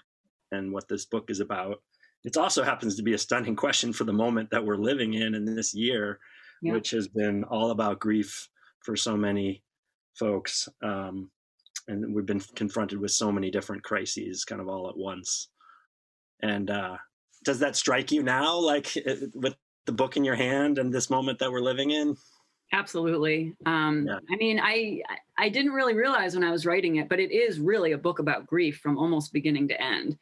and 0.52 0.72
what 0.72 0.88
this 0.88 1.04
book 1.04 1.30
is 1.30 1.40
about. 1.40 1.82
It 2.24 2.37
also 2.37 2.62
happens 2.62 2.96
to 2.96 3.02
be 3.02 3.14
a 3.14 3.18
stunning 3.18 3.56
question 3.64 3.92
for 3.92 4.04
the 4.04 4.12
moment 4.12 4.50
that 4.50 4.64
we're 4.64 4.76
living 4.76 5.14
in 5.14 5.35
in 5.35 5.44
this 5.44 5.74
year, 5.74 6.18
yeah. 6.62 6.72
which 6.72 6.90
has 6.90 7.09
been 7.09 7.44
all 7.44 7.70
about 7.70 8.00
grief 8.00 8.48
for 8.80 8.96
so 8.96 9.16
many 9.16 9.62
folks. 10.14 10.68
Um, 10.82 11.30
and 11.88 12.14
we've 12.14 12.26
been 12.26 12.40
confronted 12.54 12.98
with 12.98 13.12
so 13.12 13.30
many 13.30 13.50
different 13.50 13.82
crises 13.85 14.44
kind 14.44 14.61
of 14.61 14.68
all 14.68 14.88
at 14.88 14.96
once. 14.96 15.48
And 16.42 16.70
uh, 16.70 16.96
does 17.44 17.59
that 17.61 17.77
strike 17.77 18.12
you 18.12 18.22
now, 18.22 18.57
like 18.57 18.92
with 19.35 19.55
the 19.87 19.92
book 19.92 20.16
in 20.16 20.25
your 20.25 20.35
hand 20.35 20.79
and 20.79 20.92
this 20.92 21.11
moment 21.11 21.38
that 21.38 21.51
we're 21.51 21.61
living 21.61 21.90
in? 21.90 22.16
Absolutely. 22.72 23.55
Um, 23.64 24.07
yeah. 24.09 24.18
I 24.31 24.37
mean, 24.37 24.61
I 24.61 25.01
I 25.38 25.49
didn't 25.49 25.72
really 25.72 25.94
realize 25.94 26.35
when 26.35 26.44
I 26.44 26.51
was 26.51 26.66
writing 26.66 26.96
it, 26.96 27.09
but 27.09 27.20
it 27.20 27.31
is 27.31 27.61
really 27.61 27.92
a 27.92 27.99
book 27.99 28.18
about 28.18 28.46
grief 28.46 28.79
from 28.79 28.99
almost 28.99 29.33
beginning 29.33 29.68
to 29.68 29.81
end. 29.81 30.18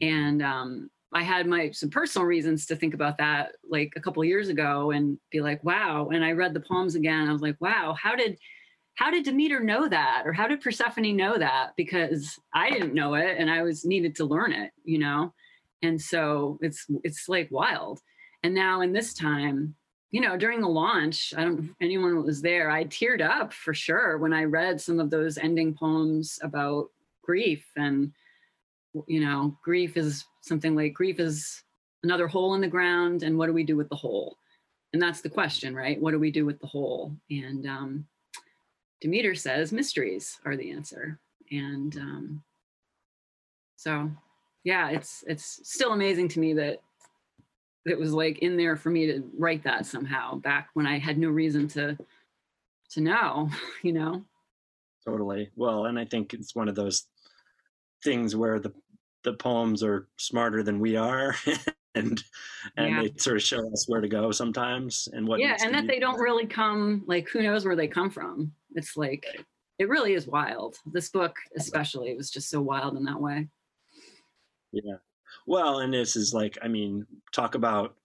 And 0.00 0.42
um, 0.42 0.90
I 1.12 1.22
had 1.22 1.46
my 1.46 1.70
some 1.70 1.90
personal 1.90 2.26
reasons 2.26 2.66
to 2.66 2.76
think 2.76 2.94
about 2.94 3.18
that 3.18 3.52
like 3.68 3.92
a 3.96 4.00
couple 4.00 4.24
years 4.24 4.48
ago 4.48 4.90
and 4.90 5.18
be 5.30 5.40
like, 5.40 5.62
wow. 5.62 6.08
And 6.12 6.24
I 6.24 6.32
read 6.32 6.52
the 6.52 6.60
poems 6.60 6.96
again. 6.96 7.28
I 7.28 7.32
was 7.32 7.42
like, 7.42 7.56
wow, 7.60 7.94
how 8.00 8.16
did 8.16 8.38
how 8.96 9.10
did 9.10 9.24
Demeter 9.24 9.60
know 9.60 9.88
that? 9.88 10.22
Or 10.24 10.32
how 10.32 10.48
did 10.48 10.60
Persephone 10.60 11.16
know 11.16 11.38
that? 11.38 11.70
Because 11.76 12.38
I 12.52 12.70
didn't 12.70 12.94
know 12.94 13.14
it 13.14 13.36
and 13.38 13.50
I 13.50 13.62
was 13.62 13.84
needed 13.84 14.16
to 14.16 14.24
learn 14.24 14.52
it, 14.52 14.72
you 14.84 14.98
know? 14.98 15.32
And 15.84 16.00
so 16.00 16.58
it's 16.62 16.86
it's 17.04 17.28
like 17.28 17.48
wild. 17.50 18.00
And 18.42 18.54
now 18.54 18.80
in 18.80 18.92
this 18.92 19.12
time, 19.12 19.74
you 20.10 20.20
know, 20.20 20.36
during 20.36 20.60
the 20.60 20.68
launch, 20.68 21.34
I 21.36 21.42
don't 21.42 21.56
know 21.56 21.64
if 21.64 21.76
anyone 21.80 22.24
was 22.24 22.40
there, 22.40 22.70
I 22.70 22.84
teared 22.84 23.20
up 23.20 23.52
for 23.52 23.74
sure 23.74 24.16
when 24.18 24.32
I 24.32 24.44
read 24.44 24.80
some 24.80 24.98
of 24.98 25.10
those 25.10 25.36
ending 25.36 25.74
poems 25.74 26.38
about 26.42 26.88
grief 27.22 27.66
and 27.76 28.12
you 29.08 29.20
know, 29.20 29.58
grief 29.62 29.96
is 29.96 30.24
something 30.40 30.74
like 30.74 30.94
grief 30.94 31.18
is 31.20 31.62
another 32.02 32.28
hole 32.28 32.54
in 32.54 32.60
the 32.60 32.68
ground 32.68 33.22
and 33.22 33.36
what 33.36 33.46
do 33.46 33.52
we 33.52 33.64
do 33.64 33.76
with 33.76 33.88
the 33.88 33.96
hole 33.96 34.38
and 34.92 35.02
that's 35.02 35.20
the 35.20 35.28
question 35.28 35.74
right? 35.74 36.00
What 36.00 36.12
do 36.12 36.18
we 36.18 36.30
do 36.30 36.46
with 36.46 36.60
the 36.60 36.66
hole 36.66 37.14
and 37.28 37.66
um, 37.66 38.06
demeter 39.00 39.34
says 39.34 39.70
mysteries 39.70 40.38
are 40.46 40.56
the 40.56 40.70
answer. 40.70 41.18
And 41.50 41.94
um, 41.98 42.42
so 43.76 44.10
yeah 44.64 44.88
it's 44.88 45.22
it's 45.26 45.60
still 45.62 45.92
amazing 45.92 46.28
to 46.28 46.40
me 46.40 46.54
that 46.54 46.80
it 47.86 47.98
was 47.98 48.12
like 48.12 48.38
in 48.38 48.56
there 48.56 48.76
for 48.76 48.90
me 48.90 49.06
to 49.06 49.22
write 49.38 49.62
that 49.62 49.86
somehow 49.86 50.34
back 50.36 50.68
when 50.74 50.86
i 50.86 50.98
had 50.98 51.18
no 51.18 51.28
reason 51.28 51.68
to 51.68 51.96
to 52.90 53.00
know 53.00 53.48
you 53.82 53.92
know? 53.92 54.24
Totally. 55.04 55.50
Well 55.54 55.84
and 55.84 55.98
i 55.98 56.04
think 56.04 56.32
it's 56.32 56.54
one 56.54 56.68
of 56.68 56.74
those 56.74 57.06
things 58.02 58.34
where 58.34 58.58
the 58.58 58.72
the 59.22 59.34
poems 59.34 59.82
are 59.82 60.08
smarter 60.16 60.62
than 60.62 60.80
we 60.80 60.96
are 60.96 61.34
and 61.94 62.22
and 62.76 62.90
yeah. 62.90 63.02
they 63.02 63.12
sort 63.16 63.36
of 63.36 63.42
show 63.42 63.70
us 63.72 63.86
where 63.88 64.00
to 64.00 64.08
go 64.08 64.30
sometimes 64.30 65.08
and 65.12 65.26
what 65.26 65.40
yeah 65.40 65.56
and 65.62 65.74
that 65.74 65.86
they 65.86 65.98
don't 65.98 66.20
really 66.20 66.46
come 66.46 67.02
like 67.06 67.28
who 67.28 67.42
knows 67.42 67.64
where 67.64 67.76
they 67.76 67.88
come 67.88 68.10
from. 68.10 68.52
It's 68.74 68.96
like 68.96 69.26
it 69.78 69.88
really 69.88 70.14
is 70.14 70.26
wild. 70.26 70.76
This 70.86 71.10
book 71.10 71.36
especially 71.56 72.14
was 72.14 72.30
just 72.30 72.48
so 72.48 72.60
wild 72.60 72.96
in 72.96 73.04
that 73.04 73.20
way 73.20 73.48
yeah. 74.82 74.96
Well 75.46 75.80
and 75.80 75.92
this 75.92 76.16
is 76.16 76.32
like 76.32 76.58
i 76.62 76.68
mean 76.68 77.06
talk 77.32 77.54
about 77.54 77.96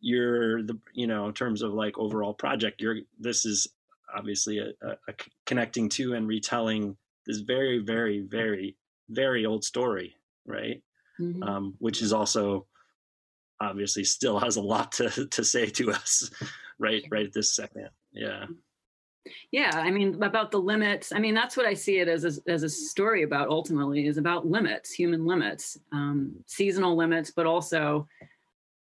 you're 0.00 0.62
the 0.62 0.78
you 0.92 1.06
know 1.06 1.26
in 1.26 1.34
terms 1.34 1.62
of 1.62 1.72
like 1.72 1.98
overall 1.98 2.34
project 2.34 2.80
you're 2.80 2.98
this 3.18 3.46
is 3.46 3.66
obviously 4.14 4.58
a, 4.58 4.68
a, 4.82 4.92
a 5.08 5.14
connecting 5.46 5.88
to 5.88 6.14
and 6.14 6.26
retelling 6.28 6.96
this 7.26 7.38
very 7.38 7.78
very 7.78 8.20
very 8.20 8.76
very 9.08 9.46
old 9.46 9.64
story 9.64 10.14
right? 10.46 10.82
Mm-hmm. 11.20 11.42
um, 11.44 11.74
which 11.78 12.02
is 12.02 12.12
also 12.12 12.66
obviously 13.60 14.02
still 14.02 14.38
has 14.40 14.56
a 14.56 14.62
lot 14.62 14.92
to 14.92 15.26
to 15.30 15.44
say 15.44 15.66
to 15.66 15.92
us 15.92 16.30
right 16.78 17.04
right 17.10 17.26
at 17.26 17.32
this 17.32 17.54
second. 17.54 17.88
Yeah 18.12 18.46
yeah 19.50 19.70
i 19.74 19.90
mean 19.90 20.22
about 20.22 20.50
the 20.50 20.58
limits 20.58 21.12
i 21.12 21.18
mean 21.18 21.34
that's 21.34 21.56
what 21.56 21.66
i 21.66 21.72
see 21.72 21.98
it 21.98 22.08
as 22.08 22.40
as 22.46 22.62
a 22.62 22.68
story 22.68 23.22
about 23.22 23.48
ultimately 23.48 24.06
is 24.06 24.18
about 24.18 24.46
limits 24.46 24.92
human 24.92 25.24
limits 25.24 25.78
um, 25.92 26.34
seasonal 26.46 26.94
limits 26.94 27.30
but 27.30 27.46
also 27.46 28.06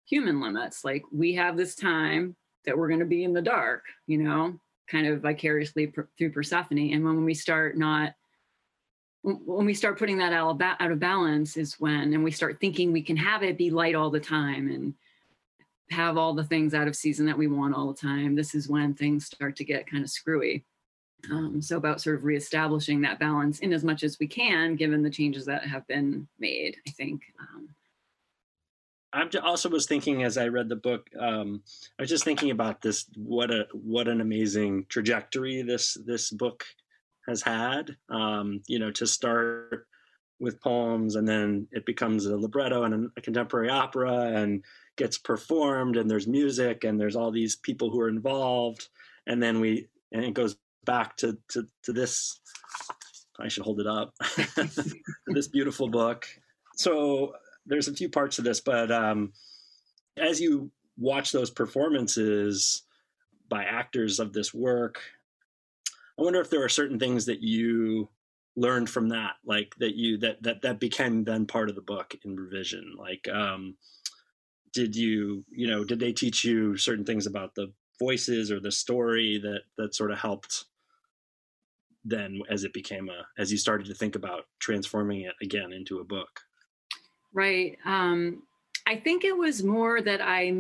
human 0.05 0.41
limits. 0.41 0.83
Like 0.83 1.03
we 1.11 1.33
have 1.35 1.57
this 1.57 1.75
time 1.75 2.35
that 2.65 2.77
we're 2.77 2.87
going 2.87 2.99
to 2.99 3.05
be 3.05 3.23
in 3.23 3.33
the 3.33 3.41
dark 3.41 3.83
you 4.07 4.17
know 4.17 4.59
kind 4.87 5.07
of 5.07 5.21
vicariously 5.21 5.93
through 6.17 6.31
persephone. 6.31 6.91
And 6.91 7.03
when 7.03 7.25
we 7.25 7.33
start 7.33 7.77
not 7.77 8.13
when 9.23 9.65
we 9.65 9.73
start 9.73 9.97
putting 9.97 10.17
that 10.17 10.33
out 10.33 10.91
of 10.91 10.99
balance 10.99 11.55
is 11.55 11.79
when 11.79 12.13
and 12.13 12.23
we 12.23 12.31
start 12.31 12.59
thinking 12.59 12.91
we 12.91 13.01
can 13.01 13.15
have 13.15 13.41
it 13.41 13.57
be 13.57 13.71
light 13.71 13.95
all 13.95 14.09
the 14.09 14.19
time 14.19 14.69
and 14.69 14.93
have 15.93 16.17
all 16.17 16.33
the 16.33 16.43
things 16.43 16.73
out 16.73 16.87
of 16.87 16.95
season 16.95 17.25
that 17.25 17.37
we 17.37 17.47
want 17.47 17.75
all 17.75 17.87
the 17.87 17.99
time 17.99 18.35
this 18.35 18.55
is 18.55 18.67
when 18.67 18.93
things 18.93 19.25
start 19.25 19.55
to 19.55 19.63
get 19.63 19.87
kind 19.87 20.03
of 20.03 20.09
screwy 20.09 20.65
um, 21.31 21.61
so 21.61 21.77
about 21.77 22.01
sort 22.01 22.17
of 22.17 22.25
reestablishing 22.25 23.01
that 23.01 23.19
balance 23.19 23.59
in 23.59 23.71
as 23.71 23.83
much 23.83 24.03
as 24.03 24.17
we 24.19 24.27
can 24.27 24.75
given 24.75 25.01
the 25.01 25.09
changes 25.09 25.45
that 25.45 25.65
have 25.65 25.87
been 25.87 26.27
made 26.39 26.75
i 26.87 26.91
think 26.91 27.21
um, 27.39 27.69
I 29.13 29.27
also 29.43 29.69
was 29.69 29.85
thinking 29.85 30.23
as 30.23 30.39
I 30.39 30.47
read 30.47 30.69
the 30.69 30.75
book, 30.75 31.07
um, 31.19 31.61
I 31.99 32.01
was 32.01 32.09
just 32.09 32.23
thinking 32.23 32.49
about 32.49 32.81
this. 32.81 33.05
What 33.15 33.51
a 33.51 33.67
what 33.71 34.07
an 34.07 34.21
amazing 34.21 34.87
trajectory 34.89 35.61
this 35.61 35.95
this 36.03 36.31
book 36.31 36.63
has 37.27 37.43
had. 37.43 37.95
Um, 38.09 38.61
you 38.67 38.79
know, 38.79 38.89
to 38.91 39.05
start 39.05 39.85
with 40.39 40.61
poems 40.61 41.15
and 41.15 41.27
then 41.27 41.67
it 41.71 41.85
becomes 41.85 42.25
a 42.25 42.35
libretto 42.35 42.83
and 42.83 43.09
a 43.15 43.21
contemporary 43.21 43.69
opera 43.69 44.31
and 44.33 44.63
gets 44.95 45.17
performed 45.17 45.97
and 45.97 46.09
there's 46.09 46.27
music 46.27 46.83
and 46.83 46.99
there's 46.99 47.15
all 47.15 47.31
these 47.31 47.55
people 47.55 47.89
who 47.89 47.99
are 47.99 48.09
involved 48.09 48.89
and 49.27 49.41
then 49.41 49.59
we 49.59 49.87
and 50.11 50.23
it 50.23 50.33
goes 50.33 50.55
back 50.85 51.17
to 51.17 51.37
to, 51.49 51.67
to 51.81 51.93
this 51.93 52.39
i 53.39 53.47
should 53.47 53.63
hold 53.63 53.79
it 53.79 53.87
up 53.87 54.13
this 55.27 55.47
beautiful 55.47 55.87
book 55.87 56.27
so 56.75 57.33
there's 57.65 57.87
a 57.87 57.93
few 57.93 58.09
parts 58.09 58.35
to 58.35 58.41
this 58.41 58.59
but 58.59 58.91
um 58.91 59.31
as 60.17 60.39
you 60.39 60.69
watch 60.97 61.31
those 61.31 61.49
performances 61.49 62.83
by 63.49 63.63
actors 63.63 64.19
of 64.19 64.33
this 64.33 64.53
work 64.53 65.01
I 66.17 66.21
wonder 66.21 66.41
if 66.41 66.49
there 66.49 66.63
are 66.63 66.69
certain 66.69 66.99
things 66.99 67.25
that 67.25 67.41
you 67.41 68.09
learned 68.55 68.89
from 68.89 69.09
that, 69.09 69.33
like 69.45 69.73
that 69.79 69.95
you 69.95 70.17
that 70.19 70.43
that 70.43 70.61
that 70.61 70.79
became 70.79 71.23
then 71.23 71.45
part 71.45 71.69
of 71.69 71.75
the 71.75 71.81
book 71.81 72.15
in 72.23 72.35
revision. 72.35 72.95
Like, 72.97 73.27
um, 73.27 73.75
did 74.73 74.95
you 74.95 75.43
you 75.49 75.67
know 75.67 75.83
did 75.83 75.99
they 75.99 76.11
teach 76.11 76.43
you 76.43 76.75
certain 76.75 77.05
things 77.05 77.25
about 77.25 77.55
the 77.55 77.71
voices 77.99 78.51
or 78.51 78.59
the 78.59 78.71
story 78.71 79.37
that 79.37 79.61
that 79.77 79.95
sort 79.95 80.11
of 80.11 80.17
helped 80.17 80.65
then 82.03 82.41
as 82.49 82.63
it 82.63 82.73
became 82.73 83.09
a 83.09 83.25
as 83.41 83.51
you 83.51 83.57
started 83.57 83.87
to 83.87 83.93
think 83.93 84.15
about 84.15 84.45
transforming 84.59 85.21
it 85.21 85.35
again 85.41 85.71
into 85.71 85.99
a 85.99 86.03
book? 86.03 86.41
Right 87.33 87.77
um 87.85 88.43
i 88.85 88.95
think 88.95 89.23
it 89.23 89.35
was 89.35 89.63
more 89.63 90.01
that 90.01 90.21
i 90.21 90.53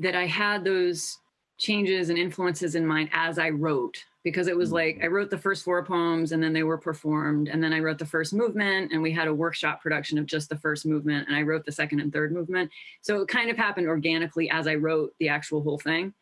that 0.00 0.14
i 0.14 0.26
had 0.26 0.64
those 0.64 1.18
changes 1.58 2.08
and 2.08 2.18
influences 2.18 2.74
in 2.74 2.86
mind 2.86 3.08
as 3.12 3.38
i 3.38 3.50
wrote 3.50 4.04
because 4.24 4.48
it 4.48 4.56
was 4.56 4.72
like 4.72 4.96
I 4.96 5.04
mm-hmm. 5.04 5.14
wrote 5.14 5.30
the 5.30 5.38
first 5.38 5.64
four 5.64 5.84
poems 5.84 6.32
and 6.32 6.42
then 6.42 6.52
they 6.52 6.62
were 6.62 6.78
performed 6.78 7.48
and 7.48 7.62
then 7.62 7.72
I 7.72 7.80
wrote 7.80 7.98
the 7.98 8.06
first 8.06 8.32
movement 8.34 8.92
and 8.92 9.02
we 9.02 9.12
had 9.12 9.28
a 9.28 9.34
workshop 9.34 9.80
production 9.80 10.18
of 10.18 10.26
just 10.26 10.48
the 10.48 10.58
first 10.58 10.86
movement 10.86 11.28
and 11.28 11.36
I 11.36 11.42
wrote 11.42 11.64
the 11.64 11.72
second 11.72 12.00
and 12.00 12.12
third 12.12 12.32
movement. 12.32 12.70
So 13.02 13.20
it 13.20 13.28
kind 13.28 13.50
of 13.50 13.56
happened 13.56 13.86
organically 13.86 14.50
as 14.50 14.66
I 14.66 14.74
wrote 14.74 15.12
the 15.18 15.28
actual 15.28 15.62
whole 15.62 15.78
thing. 15.78 16.14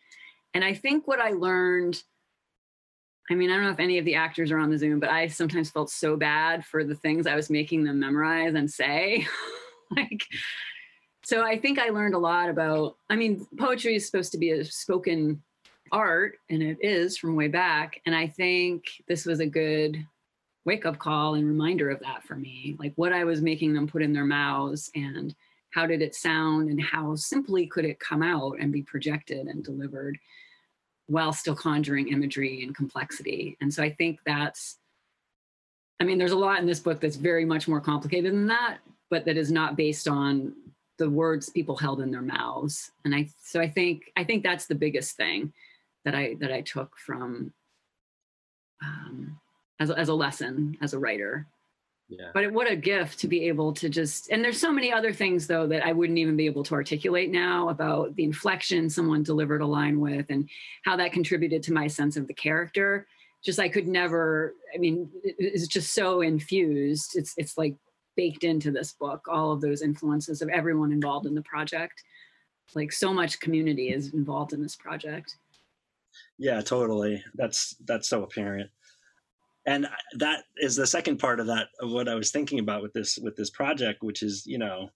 And 0.55 0.65
I 0.65 0.75
think 0.75 1.07
what 1.07 1.21
I 1.21 1.31
learned 1.31 2.03
I 3.29 3.35
mean, 3.35 3.51
I 3.51 3.55
don't 3.55 3.65
know 3.65 3.71
if 3.71 3.81
any 3.81 3.99
of 3.99 4.05
the 4.05 4.15
actors 4.15 4.53
are 4.53 4.59
on 4.59 4.71
the 4.71 4.79
Zoom, 4.79 5.01
but 5.01 5.11
I 5.11 5.27
sometimes 5.27 5.69
felt 5.69 5.91
so 5.91 6.17
bad 6.17 6.65
for 6.65 6.85
the 6.85 6.95
things 6.95 7.27
I 7.27 7.35
was 7.35 7.51
making 7.51 7.83
them 7.83 7.99
memorize 7.99 8.55
and 8.55 8.71
say. 8.71 9.27
like 9.97 10.25
so 11.25 11.43
I 11.43 11.59
think 11.59 11.81
I 11.81 11.89
learned 11.89 12.15
a 12.15 12.19
lot 12.19 12.51
about 12.51 12.99
I 13.11 13.17
mean, 13.17 13.47
poetry 13.59 13.97
is 13.97 14.07
supposed 14.07 14.31
to 14.33 14.39
be 14.39 14.51
a 14.51 14.65
spoken 14.65 15.43
art, 15.93 16.39
and 16.51 16.63
it 16.63 16.79
is 16.81 17.17
from 17.17 17.37
way 17.37 17.49
back. 17.49 18.01
And 18.07 18.15
I 18.15 18.27
think 18.27 18.85
this 19.09 19.25
was 19.25 19.41
a 19.41 19.47
good 19.47 20.07
wake 20.67 20.85
up 20.85 20.99
call 20.99 21.35
and 21.35 21.47
reminder 21.47 21.89
of 21.91 22.01
that 22.01 22.25
for 22.25 22.35
me 22.35 22.77
like 22.81 22.93
what 22.97 23.13
I 23.13 23.23
was 23.25 23.41
making 23.41 23.73
them 23.73 23.87
put 23.87 24.03
in 24.03 24.13
their 24.13 24.25
mouths 24.25 24.91
and 24.97 25.35
how 25.71 25.87
did 25.87 26.03
it 26.03 26.15
sound 26.15 26.69
and 26.69 26.83
how 26.83 27.15
simply 27.15 27.67
could 27.67 27.85
it 27.85 28.01
come 28.01 28.23
out 28.23 28.57
and 28.59 28.73
be 28.73 28.83
projected 28.83 29.47
and 29.47 29.63
delivered 29.63 30.19
while 31.07 31.33
still 31.33 31.55
conjuring 31.55 32.09
imagery 32.09 32.65
and 32.65 32.75
complexity. 32.75 33.57
And 33.61 33.73
so 33.73 33.83
I 33.83 33.91
think 33.91 34.19
that's, 34.27 34.79
I 36.01 36.05
mean, 36.05 36.19
there's 36.19 36.33
a 36.33 36.37
lot 36.37 36.59
in 36.59 36.67
this 36.67 36.81
book 36.81 37.01
that's 37.01 37.17
very 37.17 37.45
much 37.45 37.69
more 37.69 37.81
complicated 37.81 38.33
than 38.33 38.49
that, 38.49 38.79
but 39.09 39.25
that 39.27 39.37
is 39.37 39.53
not 39.53 39.77
based 39.77 40.09
on 40.09 40.53
the 40.99 41.09
words 41.09 41.51
people 41.51 41.77
held 41.77 42.01
in 42.01 42.11
their 42.11 42.23
mouths. 42.23 42.91
And 43.05 43.15
I, 43.15 43.29
so 43.41 43.61
I 43.61 43.69
think, 43.69 44.11
I 44.17 44.25
think 44.25 44.43
that's 44.43 44.67
the 44.67 44.75
biggest 44.75 45.17
thing 45.17 45.53
that 46.07 46.15
I 46.15 46.37
that 46.41 46.53
I 46.53 46.63
took 46.63 46.97
from 46.97 47.53
um, 48.83 49.39
as 49.81 49.91
as 49.91 50.09
a 50.09 50.15
lesson 50.15 50.79
as 50.81 50.95
a 50.95 50.99
writer. 50.99 51.47
Yeah. 52.09 52.31
But 52.33 52.45
it, 52.45 52.53
what 52.53 52.71
a 52.71 52.77
gift 52.77 53.19
to 53.19 53.29
be 53.29 53.49
able 53.49 53.73
to 53.75 53.89
just 53.89 54.31
and 54.31 54.43
there's 54.43 54.61
so 54.61 54.73
many 54.73 54.93
other 54.93 55.13
things 55.13 55.49
though 55.49 55.67
that 55.67 55.85
I 55.85 55.93
wouldn't 55.93 56.21
even 56.21 56.37
be 56.37 56.47
able 56.47 56.63
to 56.65 56.75
articulate 56.75 57.33
now 57.33 57.69
about 57.69 58.15
the 58.15 58.23
inflection 58.23 58.89
someone 58.89 59.25
delivered 59.25 59.61
a 59.61 59.67
line 59.67 59.99
with 59.99 60.27
and 60.29 60.49
how 60.85 60.97
that 60.97 61.13
contributed 61.13 61.65
to 61.65 61.73
my 61.73 61.89
sense 61.89 62.17
of 62.17 62.29
the 62.29 62.35
character. 62.35 63.09
Just 63.45 63.59
I 63.59 63.69
could 63.69 63.89
never. 63.89 64.55
I 64.73 64.79
mean, 64.79 65.11
it, 65.25 65.35
it's 65.39 65.67
just 65.67 65.93
so 65.93 66.21
infused. 66.21 67.17
It's 67.17 67.35
it's 67.37 67.59
like 67.59 67.75
baked 68.17 68.45
into 68.45 68.71
this 68.71 68.93
book. 68.93 69.27
All 69.29 69.51
of 69.51 69.61
those 69.61 69.83
influences 69.83 70.41
of 70.41 70.49
everyone 70.51 70.93
involved 70.93 71.27
in 71.27 71.35
the 71.35 71.43
project. 71.43 72.05
Like 72.75 72.93
so 72.93 73.13
much 73.13 73.41
community 73.41 73.91
is 73.91 74.15
involved 74.15 74.53
in 74.53 74.63
this 74.63 74.77
project. 74.77 75.37
Yeah, 76.39 76.61
totally. 76.61 77.23
That's 77.35 77.77
that's 77.85 78.09
so 78.09 78.23
apparent. 78.23 78.71
And 79.67 79.89
that 80.19 80.45
is 80.59 80.77
the 80.77 80.87
second 80.87 81.19
part 81.19 81.41
of 81.41 81.47
that 81.49 81.69
of 81.81 81.91
what 81.91 82.09
I 82.09 82.15
was 82.15 82.31
thinking 82.31 82.61
about 82.61 82.83
with 82.83 82.93
this 82.93 83.19
with 83.19 83.37
this 83.37 83.51
project, 83.51 84.03
which 84.03 84.23
is, 84.23 84.47
you 84.47 84.59
know, 84.59 84.91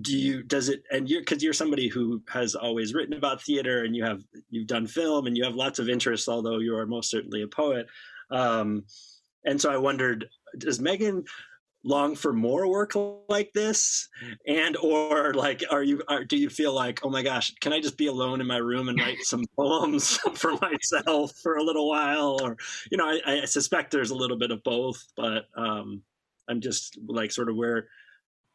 do 0.00 0.16
you 0.16 0.42
does 0.42 0.68
it 0.68 0.84
and 0.92 1.08
you're 1.08 1.20
because 1.20 1.42
you're 1.42 1.52
somebody 1.52 1.88
who 1.88 2.22
has 2.28 2.54
always 2.54 2.94
written 2.94 3.14
about 3.14 3.42
theater 3.42 3.84
and 3.84 3.96
you 3.96 4.04
have 4.04 4.22
you've 4.48 4.68
done 4.68 4.86
film 4.86 5.26
and 5.26 5.36
you 5.36 5.42
have 5.42 5.54
lots 5.54 5.80
of 5.80 5.88
interests 5.88 6.28
although 6.28 6.58
you 6.58 6.76
are 6.76 6.86
most 6.86 7.10
certainly 7.10 7.42
a 7.42 7.48
poet 7.48 7.86
um, 8.30 8.84
and 9.44 9.60
so 9.60 9.68
i 9.70 9.76
wondered 9.76 10.28
does 10.58 10.78
megan 10.78 11.24
long 11.82 12.14
for 12.14 12.32
more 12.32 12.68
work 12.68 12.92
like 13.28 13.52
this? 13.52 14.08
And 14.46 14.76
or 14.76 15.34
like 15.34 15.62
are 15.70 15.82
you 15.82 16.02
are, 16.08 16.24
do 16.24 16.36
you 16.36 16.50
feel 16.50 16.72
like 16.72 17.00
oh 17.04 17.10
my 17.10 17.22
gosh 17.22 17.54
can 17.60 17.72
i 17.72 17.80
just 17.80 17.96
be 17.96 18.06
alone 18.06 18.40
in 18.40 18.46
my 18.46 18.58
room 18.58 18.88
and 18.88 18.98
write 18.98 19.22
some 19.22 19.44
poems 19.56 20.16
for 20.34 20.56
myself 20.60 21.32
for 21.42 21.56
a 21.56 21.62
little 21.62 21.88
while? 21.88 22.38
Or 22.42 22.56
you 22.90 22.98
know 22.98 23.06
I, 23.06 23.42
I, 23.42 23.44
suspect 23.44 23.90
there's 23.90 24.10
a 24.10 24.16
little 24.16 24.38
bit 24.38 24.50
of 24.50 24.62
both 24.62 25.02
but 25.16 25.46
um 25.56 26.02
i'm 26.48 26.60
just 26.60 26.98
like 27.06 27.32
sort 27.32 27.48
of 27.48 27.56
where 27.56 27.88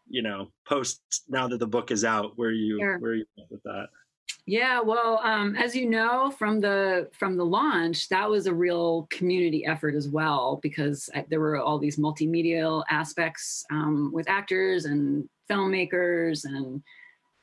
you 0.07 0.21
know 0.21 0.51
post 0.67 1.01
now 1.27 1.47
that 1.47 1.57
the 1.57 1.67
book 1.67 1.91
is 1.91 2.05
out 2.05 2.33
where 2.37 2.51
you 2.51 2.79
sure. 2.79 2.99
where 2.99 3.15
you 3.15 3.25
with 3.49 3.63
that 3.63 3.87
yeah, 4.47 4.79
well, 4.79 5.19
um, 5.23 5.55
as 5.55 5.75
you 5.75 5.89
know 5.89 6.29
from 6.29 6.59
the 6.59 7.09
from 7.13 7.35
the 7.35 7.45
launch, 7.45 8.09
that 8.09 8.29
was 8.29 8.45
a 8.45 8.53
real 8.53 9.07
community 9.09 9.65
effort 9.65 9.95
as 9.95 10.07
well 10.07 10.59
because 10.61 11.09
there 11.29 11.39
were 11.39 11.57
all 11.57 11.79
these 11.79 11.97
multimedia 11.97 12.83
aspects 12.89 13.65
um, 13.71 14.11
with 14.13 14.29
actors 14.29 14.85
and 14.85 15.27
filmmakers, 15.49 16.45
and 16.45 16.83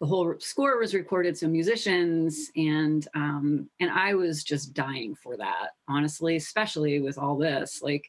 the 0.01 0.07
whole 0.07 0.35
score 0.38 0.79
was 0.79 0.95
recorded. 0.95 1.37
So 1.37 1.49
musicians 1.49 2.51
and 2.55 3.07
um, 3.16 3.68
and 3.81 3.90
I 3.90 4.14
was 4.14 4.45
just 4.45 4.73
dying 4.73 5.16
for 5.16 5.37
that, 5.38 5.71
honestly, 5.88 6.37
especially 6.37 7.01
with 7.01 7.18
all 7.18 7.37
this. 7.37 7.83
Like, 7.83 8.09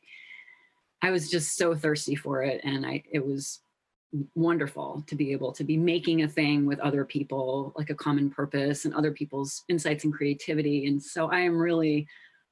I 1.01 1.09
was 1.09 1.31
just 1.31 1.57
so 1.57 1.73
thirsty 1.73 2.13
for 2.13 2.43
it, 2.43 2.62
and 2.63 2.86
I 2.86 3.01
it 3.12 3.25
was 3.25 3.59
wonderful 4.36 5.04
to 5.08 5.15
be 5.15 5.32
able 5.32 5.52
to 5.52 5.63
be 5.63 5.78
making 5.78 6.23
a 6.23 6.28
thing 6.28 6.65
with 6.65 6.80
other 6.80 7.04
people 7.04 7.73
like 7.76 7.89
a 7.89 7.95
common 7.95 8.30
purpose 8.30 8.86
and 8.86 8.93
other 8.93 9.12
people's 9.12 9.63
insights 9.69 10.04
and 10.04 10.13
creativity. 10.13 10.86
And 10.88 11.02
so 11.02 11.32
i 11.32 11.39
am 11.39 11.58
really 11.58 12.08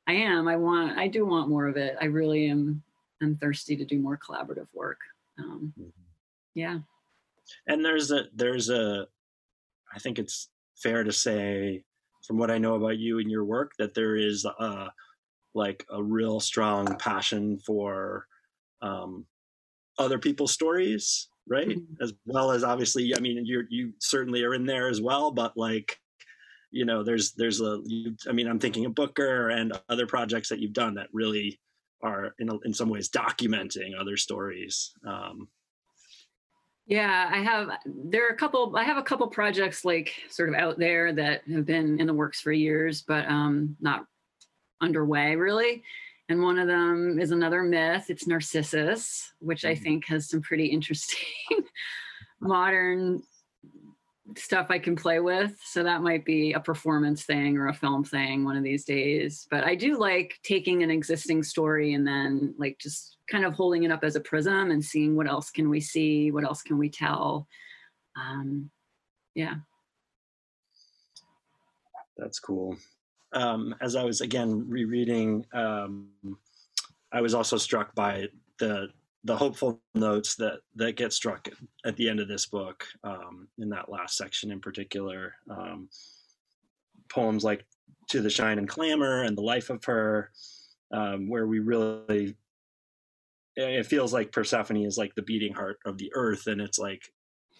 i 0.08 0.14
am 0.14 0.48
i 0.48 0.56
want 0.56 0.98
i 0.98 1.08
do 1.08 1.26
want 1.26 1.50
more 1.50 1.68
of 1.68 1.78
it. 1.78 1.96
I 2.02 2.06
really 2.06 2.50
am 2.50 2.82
i'm 3.22 3.36
thirsty 3.38 3.76
to 3.78 3.86
do 3.86 4.00
more 4.00 4.18
collaborative 4.18 4.68
work. 4.74 5.00
Um, 5.38 5.74
mm-hmm. 5.80 5.90
yeah. 6.56 6.80
And 7.68 7.86
there's 7.86 8.12
a 8.12 8.26
there's 8.34 8.70
a 8.70 9.08
i 9.94 10.00
think 10.00 10.18
it's 10.18 10.50
fair 10.82 11.04
to 11.04 11.12
say, 11.12 11.84
from 12.26 12.38
what 12.38 12.52
I 12.52 12.58
know 12.58 12.76
about 12.76 12.98
you 12.98 13.20
and 13.20 13.30
your 13.30 13.44
work, 13.44 13.74
that 13.78 13.94
there 13.94 14.16
is 14.16 14.46
a 14.46 14.92
like 15.54 15.86
a 15.90 16.02
real 16.02 16.40
strong 16.40 16.96
passion 16.98 17.58
for 17.60 18.26
um, 18.82 19.26
other 19.98 20.18
people's 20.18 20.54
stories, 20.54 21.28
right? 21.48 21.68
Mm-hmm. 21.68 22.04
As 22.04 22.14
well 22.26 22.52
as 22.52 22.64
obviously, 22.64 23.16
I 23.16 23.20
mean, 23.20 23.46
you 23.46 23.66
you 23.70 23.94
certainly 24.00 24.44
are 24.44 24.54
in 24.54 24.66
there 24.66 24.90
as 24.90 25.02
well, 25.02 25.32
but 25.32 25.58
like, 25.58 25.98
you 26.72 26.86
know, 26.86 27.04
there's 27.04 27.34
there's 27.34 27.62
a, 27.62 27.82
you, 27.86 28.16
I 28.28 28.32
mean, 28.32 28.48
I'm 28.48 28.60
thinking 28.60 28.86
of 28.86 28.96
Booker 28.96 29.50
and 29.50 29.74
other 29.90 30.08
projects 30.08 30.50
that 30.50 30.60
you've 30.60 30.74
done 30.74 30.96
that 30.96 31.08
really 31.14 31.60
are 32.02 32.34
in 32.40 32.50
in 32.66 32.74
some 32.74 32.90
ways 32.90 33.10
documenting 33.10 34.00
other 34.00 34.18
stories. 34.18 34.94
Um, 35.06 35.48
yeah, 36.88 37.30
I 37.32 37.38
have. 37.38 37.70
There 37.86 38.28
are 38.28 38.34
a 38.34 38.38
couple. 38.38 38.76
I 38.76 38.84
have 38.84 38.98
a 38.98 39.04
couple 39.04 39.28
projects 39.28 39.86
like 39.86 40.14
sort 40.30 40.50
of 40.50 40.56
out 40.56 40.78
there 40.78 41.14
that 41.14 41.42
have 41.52 41.66
been 41.66 42.00
in 42.00 42.08
the 42.08 42.14
works 42.14 42.42
for 42.42 42.52
years, 42.52 43.04
but 43.08 43.26
um, 43.28 43.76
not 43.80 44.06
underway 44.82 45.36
really. 45.36 45.84
And 46.32 46.42
one 46.42 46.58
of 46.58 46.68
them 46.70 47.20
is 47.20 47.32
another 47.32 47.62
myth. 47.62 48.06
It's 48.08 48.26
Narcissus, 48.26 49.34
which 49.40 49.66
I 49.66 49.74
mm-hmm. 49.74 49.84
think 49.84 50.08
has 50.08 50.30
some 50.30 50.42
pretty 50.42 50.68
interesting 50.68 51.20
modern 52.40 53.24
stuff 54.38 54.68
I 54.70 54.80
can 54.80 54.96
play 54.96 55.20
with. 55.20 55.52
So 55.62 55.84
that 55.84 56.02
might 56.02 56.24
be 56.24 56.54
a 56.54 56.60
performance 56.62 57.26
thing 57.26 57.58
or 57.58 57.68
a 57.68 57.74
film 57.74 58.06
thing 58.06 58.46
one 58.46 58.56
of 58.56 58.64
these 58.64 58.86
days. 58.86 59.46
But 59.52 59.66
I 59.66 59.76
do 59.76 60.00
like 60.00 60.40
taking 60.42 60.84
an 60.84 60.90
existing 60.90 61.44
story 61.44 61.96
and 61.96 62.08
then 62.08 62.56
like 62.58 62.78
just 62.80 63.18
kind 63.30 63.44
of 63.44 63.52
holding 63.52 63.84
it 63.84 63.92
up 63.92 64.06
as 64.06 64.16
a 64.16 64.22
prism 64.22 64.72
and 64.72 64.82
seeing 64.82 65.18
what 65.18 65.28
else 65.28 65.50
can 65.50 65.70
we 65.70 65.82
see, 65.82 66.32
what 66.32 66.46
else 66.46 66.62
can 66.62 66.78
we 66.78 66.90
tell. 66.90 67.46
Um, 68.16 68.70
yeah. 69.36 69.56
That's 72.16 72.40
cool. 72.40 72.78
Um, 73.34 73.76
as 73.82 73.96
I 73.96 74.04
was 74.04 74.22
again 74.22 74.66
rereading, 74.68 75.46
um, 75.54 76.10
I 77.12 77.22
was 77.22 77.34
also 77.34 77.58
struck 77.58 77.96
by 77.96 78.28
the 78.60 78.90
the 79.24 79.38
hopeful 79.38 79.80
notes 79.94 80.36
that 80.36 80.60
that 80.76 80.96
get 80.96 81.14
struck 81.14 81.48
at 81.86 81.96
the 81.96 82.10
end 82.10 82.20
of 82.20 82.28
this 82.28 82.46
book 82.46 82.86
um, 83.04 83.48
in 83.58 83.70
that 83.70 83.90
last 83.90 84.18
section 84.18 84.52
in 84.52 84.60
particular. 84.60 85.36
Um, 85.50 85.90
poems 87.10 87.44
like 87.44 87.66
to 88.10 88.22
the 88.22 88.30
shine 88.30 88.58
and 88.58 88.68
clamor 88.68 89.24
and 89.24 89.38
the 89.38 89.42
life 89.42 89.70
of 89.70 89.84
her 89.86 90.32
um, 90.92 91.30
where 91.30 91.48
we 91.48 91.60
really 91.60 92.36
it 93.56 93.86
feels 93.86 94.14
like 94.14 94.32
persephone 94.32 94.78
is 94.78 94.98
like 94.98 95.14
the 95.16 95.22
beating 95.22 95.54
heart 95.54 95.78
of 95.86 95.98
the 95.98 96.12
earth 96.16 96.48
and 96.48 96.62
it's 96.62 96.80
like 96.80 97.12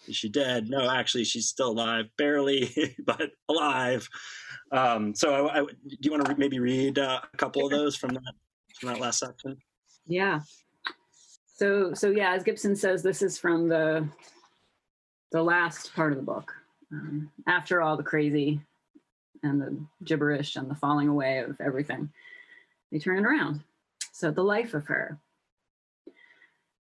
is 0.08 0.16
she 0.16 0.28
dead 0.28 0.68
no 0.68 0.90
actually 0.90 1.24
she's 1.24 1.48
still 1.48 1.70
alive 1.70 2.06
barely 2.16 2.94
but 3.04 3.30
alive 3.48 4.08
um, 4.72 5.14
so 5.14 5.48
I, 5.48 5.60
I, 5.60 5.64
do 5.64 5.96
you 6.00 6.10
want 6.10 6.24
to 6.24 6.34
maybe 6.36 6.58
read 6.58 6.98
uh, 6.98 7.20
a 7.32 7.36
couple 7.36 7.64
of 7.64 7.70
those 7.70 7.96
from 7.96 8.14
that 8.14 8.34
from 8.78 8.88
that 8.88 9.00
last 9.00 9.18
section 9.18 9.56
yeah 10.06 10.40
so 11.62 11.94
so 11.94 12.10
yeah, 12.10 12.32
as 12.32 12.42
Gibson 12.42 12.74
says, 12.74 13.04
this 13.04 13.22
is 13.22 13.38
from 13.38 13.68
the 13.68 14.08
the 15.30 15.42
last 15.44 15.94
part 15.94 16.10
of 16.10 16.18
the 16.18 16.24
book. 16.24 16.52
Um, 16.90 17.30
after 17.46 17.80
all 17.80 17.96
the 17.96 18.02
crazy 18.02 18.60
and 19.44 19.60
the 19.60 19.76
gibberish 20.02 20.56
and 20.56 20.68
the 20.68 20.74
falling 20.74 21.06
away 21.06 21.38
of 21.38 21.60
everything, 21.60 22.10
they 22.90 22.98
turn 22.98 23.18
it 23.18 23.24
around. 23.24 23.62
So 24.10 24.32
the 24.32 24.42
life 24.42 24.74
of 24.74 24.86
her. 24.86 25.20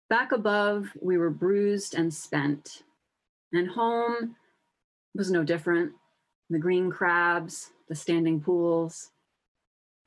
Back 0.09 0.31
above, 0.31 0.87
we 1.01 1.17
were 1.17 1.29
bruised 1.29 1.93
and 1.93 2.13
spent, 2.13 2.83
and 3.53 3.69
home 3.69 4.35
was 5.15 5.31
no 5.31 5.43
different. 5.43 5.93
The 6.49 6.59
green 6.59 6.89
crabs, 6.89 7.71
the 7.87 7.95
standing 7.95 8.41
pools. 8.41 9.11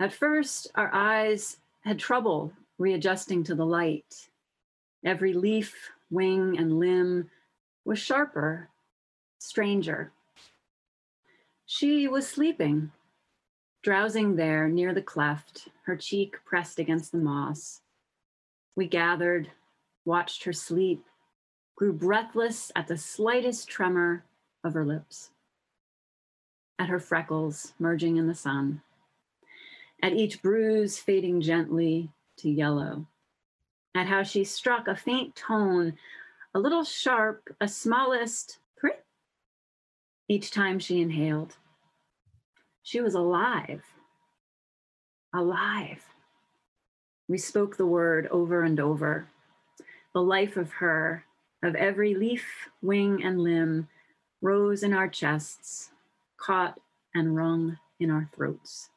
At 0.01 0.13
first, 0.13 0.71
our 0.75 0.93
eyes 0.93 1.59
had 1.83 1.99
trouble 1.99 2.53
readjusting 2.79 3.45
to 3.45 3.55
the 3.55 3.67
light 3.67 4.29
Every 5.05 5.33
leaf, 5.33 5.91
wing, 6.11 6.57
and 6.59 6.79
limb 6.79 7.29
was 7.85 7.99
sharper, 7.99 8.69
stranger. 9.39 10.13
She 11.67 12.07
was 12.07 12.29
sleeping, 12.29 12.93
drowsing 13.83 14.37
there 14.37 14.69
near 14.69 14.95
the 14.95 15.03
cleft, 15.03 15.69
her 15.87 15.97
cheek 15.97 16.37
pressed 16.45 16.79
against 16.79 17.11
the 17.11 17.19
moss. 17.19 17.81
We 18.77 18.87
gathered, 18.87 19.51
watched 20.05 20.45
her 20.45 20.53
sleep, 20.53 21.05
grew 21.77 21.93
breathless 21.93 22.71
at 22.77 22.89
the 22.89 22.97
slightest 22.97 23.69
tremor 23.69 24.25
of 24.65 24.75
her 24.75 24.85
lips, 24.85 25.31
at 26.79 26.89
her 26.89 27.01
freckles 27.01 27.73
merging 27.79 28.17
in 28.17 28.27
the 28.27 28.35
sun, 28.35 28.83
at 30.03 30.13
each 30.13 30.43
bruise 30.43 30.99
fading 30.99 31.41
gently 31.41 32.11
to 32.37 32.51
yellow 32.51 33.07
at 33.95 34.07
how 34.07 34.23
she 34.23 34.45
struck 34.45 34.89
a 34.89 34.97
faint 34.97 35.35
tone, 35.37 35.95
a 36.55 36.59
little 36.59 36.85
sharp, 36.85 37.55
a 37.61 37.69
smallest 37.69 38.59
prick 38.77 39.05
each 40.29 40.51
time 40.51 40.79
she 40.79 41.01
inhaled. 41.01 41.57
She 42.83 43.01
was 43.01 43.15
alive. 43.15 43.83
Alive. 45.35 46.05
We 47.29 47.39
spoke 47.39 47.77
the 47.77 47.87
word 47.87 48.27
over 48.29 48.63
and 48.63 48.81
over. 48.81 49.29
The 50.15 50.23
life 50.23 50.57
of 50.57 50.73
her, 50.73 51.25
of 51.63 51.75
every 51.75 52.15
leaf, 52.15 52.69
wing, 52.81 53.23
and 53.23 53.41
limb, 53.41 53.89
rose 54.41 54.83
in 54.83 54.93
our 54.93 55.09
chests, 55.09 55.91
caught 56.37 56.79
and 57.15 57.37
wrung 57.37 57.79
in 58.01 58.11
our 58.11 58.29
throats. 58.35 58.91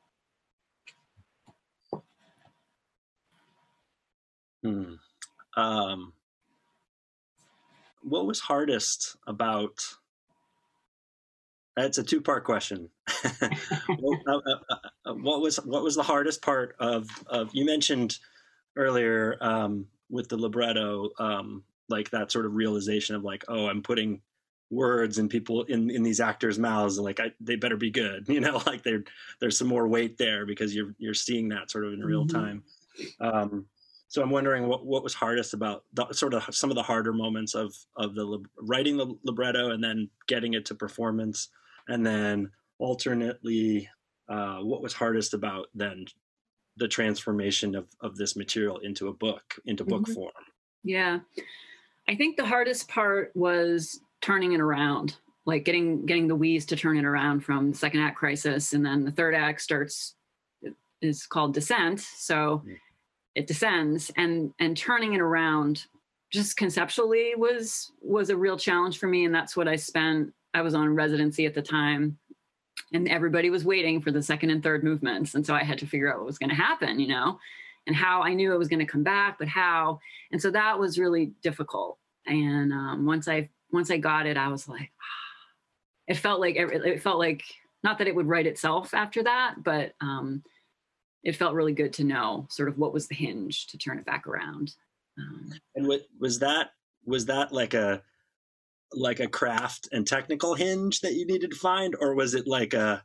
Hmm. 4.64 4.94
Um, 5.56 6.14
what 8.02 8.26
was 8.26 8.40
hardest 8.40 9.16
about? 9.28 9.80
That's 11.76 11.98
a 11.98 12.04
two-part 12.04 12.46
question. 12.46 12.90
what, 14.00 14.20
uh, 14.28 14.38
uh, 14.38 14.76
uh, 15.06 15.14
what, 15.14 15.42
was 15.42 15.58
what 15.58 15.84
was 15.84 15.96
the 15.96 16.04
hardest 16.04 16.42
part 16.42 16.76
of 16.80 17.08
of? 17.28 17.50
You 17.54 17.66
mentioned 17.66 18.18
earlier 18.76 19.38
um, 19.42 19.86
with 20.10 20.30
the 20.30 20.38
libretto, 20.38 21.10
um, 21.20 21.64
like 21.90 22.10
that 22.12 22.32
sort 22.32 22.46
of 22.46 22.56
realization 22.56 23.16
of 23.16 23.24
like, 23.24 23.44
oh, 23.48 23.68
I'm 23.68 23.82
putting 23.82 24.22
words 24.72 25.20
and 25.20 25.30
people 25.30 25.64
in 25.64 25.90
in 25.90 26.04
these 26.04 26.20
actors' 26.20 26.60
mouths, 26.60 26.98
and 26.98 27.06
like 27.06 27.20
I, 27.20 27.32
they 27.40 27.56
better 27.56 27.78
be 27.78 27.92
good, 27.92 28.26
you 28.30 28.40
know, 28.40 28.62
like 28.66 28.84
there 28.84 29.04
there's 29.40 29.58
some 29.58 29.68
more 29.68 29.88
weight 29.88 30.18
there 30.18 30.46
because 30.46 30.76
you're 30.76 30.96
you're 30.98 31.14
seeing 31.14 31.50
that 31.50 31.72
sort 31.72 31.86
of 31.86 31.94
in 31.94 32.00
real 32.00 32.26
mm-hmm. 32.26 32.38
time. 32.38 32.64
Um, 33.20 33.66
so 34.08 34.22
I'm 34.22 34.30
wondering 34.30 34.68
what, 34.68 34.86
what 34.86 35.04
was 35.04 35.14
hardest 35.14 35.54
about 35.54 35.84
the, 35.94 36.08
sort 36.14 36.34
of 36.34 36.44
some 36.56 36.70
of 36.70 36.76
the 36.76 36.84
harder 36.84 37.14
moments 37.14 37.56
of 37.56 37.76
of 37.98 38.16
the 38.16 38.44
writing 38.58 38.98
the 38.98 39.14
libretto 39.24 39.72
and 39.72 39.84
then 39.84 40.10
getting 40.28 40.54
it 40.54 40.66
to 40.66 40.76
performance, 40.76 41.50
and 41.88 42.06
then 42.06 42.52
alternately, 42.80 43.90
uh, 44.30 44.58
what 44.58 44.82
was 44.82 44.94
hardest 44.94 45.34
about 45.34 45.68
then 45.74 46.06
the 46.78 46.88
transformation 46.88 47.76
of 47.76 47.88
of 48.02 48.16
this 48.16 48.36
material 48.36 48.78
into 48.80 49.08
a 49.08 49.14
book 49.14 49.56
into 49.66 49.84
book 49.84 50.04
mm-hmm. 50.04 50.14
form. 50.14 50.32
Yeah, 50.84 51.20
I 52.08 52.16
think 52.16 52.38
the 52.38 52.46
hardest 52.46 52.88
part 52.88 53.32
was 53.36 54.00
turning 54.22 54.54
it 54.54 54.62
around, 54.62 55.18
like 55.46 55.66
getting 55.66 56.06
getting 56.06 56.28
the 56.28 56.36
we's 56.36 56.66
to 56.68 56.76
turn 56.76 56.98
it 56.98 57.06
around 57.06 57.42
from 57.42 57.72
the 57.72 57.78
second 57.78 58.02
act 58.02 58.18
crisis, 58.18 58.74
and 58.74 58.86
then 58.86 59.04
the 59.04 59.12
third 59.12 59.36
act 59.36 59.62
starts 59.62 60.16
is 61.02 61.26
called 61.26 61.54
descent. 61.54 62.00
So. 62.00 62.64
Mm 62.66 62.78
it 63.36 63.48
descends 63.48 64.12
and 64.16 64.54
and 64.60 64.76
turning 64.76 65.14
it 65.14 65.22
around 65.22 65.86
just 66.32 66.58
conceptually 66.58 67.34
was 67.36 67.92
was 68.02 68.30
a 68.30 68.38
real 68.38 68.58
challenge 68.58 68.98
for 68.98 69.08
me 69.08 69.26
and 69.26 69.36
that's 69.36 69.56
what 69.56 69.68
i 69.68 69.76
spent 69.76 70.34
i 70.54 70.62
was 70.62 70.74
on 70.74 70.96
residency 70.96 71.46
at 71.46 71.54
the 71.54 71.62
time 71.62 72.18
and 72.94 73.08
everybody 73.10 73.50
was 73.50 73.66
waiting 73.66 74.02
for 74.02 74.12
the 74.12 74.24
second 74.24 74.50
and 74.50 74.64
third 74.64 74.84
movements 74.84 75.36
and 75.36 75.46
so 75.46 75.54
i 75.54 75.64
had 75.64 75.78
to 75.78 75.86
figure 75.86 76.12
out 76.12 76.18
what 76.18 76.26
was 76.26 76.40
going 76.40 76.50
to 76.50 76.56
happen 76.56 77.00
you 77.00 77.08
know 77.08 77.38
and 77.88 77.96
how 77.96 78.22
i 78.22 78.34
knew 78.34 78.54
it 78.54 78.58
was 78.58 78.68
going 78.68 78.80
to 78.80 78.86
come 78.86 79.04
back 79.04 79.38
but 79.38 79.48
how 79.48 80.00
and 80.32 80.42
so 80.42 80.52
that 80.52 80.80
was 80.80 81.00
really 81.00 81.34
difficult 81.42 81.98
and 82.28 82.72
um, 82.72 83.06
once 83.06 83.28
i 83.28 83.50
once 83.72 83.92
i 83.92 83.98
got 83.98 84.26
it 84.26 84.38
i 84.38 84.48
was 84.48 84.68
like 84.68 84.92
it 86.08 86.16
felt 86.16 86.40
like 86.40 86.56
it 86.56 87.02
felt 87.02 87.20
like 87.20 87.44
not 87.84 87.98
that 87.98 88.08
it 88.08 88.16
would 88.16 88.28
write 88.28 88.48
itself 88.48 88.94
after 88.94 89.24
that 89.24 89.56
but 89.64 89.94
um, 90.02 90.44
it 91.26 91.36
felt 91.36 91.56
really 91.56 91.74
good 91.74 91.92
to 91.94 92.04
know 92.04 92.48
sort 92.50 92.70
of 92.70 92.78
what 92.78 92.94
was 92.94 93.08
the 93.08 93.16
hinge 93.16 93.68
to 93.68 93.78
turn 93.78 93.98
it 93.98 94.06
back 94.06 94.28
around. 94.28 94.74
Um, 95.18 95.52
and 95.74 95.88
what 95.88 96.04
was 96.20 96.40
that? 96.40 96.70
Was 97.06 97.26
that 97.26 97.52
like 97.52 97.74
a 97.74 98.02
like 98.94 99.20
a 99.20 99.28
craft 99.28 99.90
and 99.92 100.08
technical 100.08 100.54
hinge 100.54 101.02
that 101.02 101.16
you 101.16 101.26
needed 101.26 101.52
to 101.52 101.58
find, 101.58 101.96
or 102.00 102.14
was 102.14 102.36
it 102.36 102.48
like 102.48 102.74
a 102.74 103.04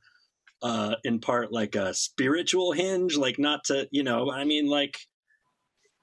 uh, 0.62 0.96
in 1.05 1.20
part 1.20 1.53
like 1.53 1.75
a 1.75 1.94
spiritual 1.94 2.73
hinge? 2.73 3.16
Like 3.16 3.38
not 3.38 3.64
to 3.64 3.88
you 3.90 4.03
know, 4.03 4.31
I 4.31 4.44
mean, 4.44 4.66
like 4.66 4.99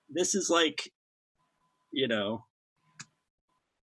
this 0.09 0.35
is 0.35 0.49
like 0.49 0.91
you 1.91 2.07
know 2.07 2.43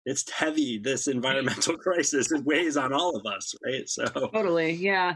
it's 0.08 0.30
heavy. 0.32 0.78
This 0.78 1.08
environmental 1.08 1.78
crisis 1.78 2.32
it 2.32 2.44
weighs 2.46 2.78
on 2.78 2.94
all 2.94 3.16
of 3.16 3.26
us, 3.26 3.54
right? 3.64 3.88
So 3.88 4.06
totally, 4.06 4.72
yeah. 4.72 5.16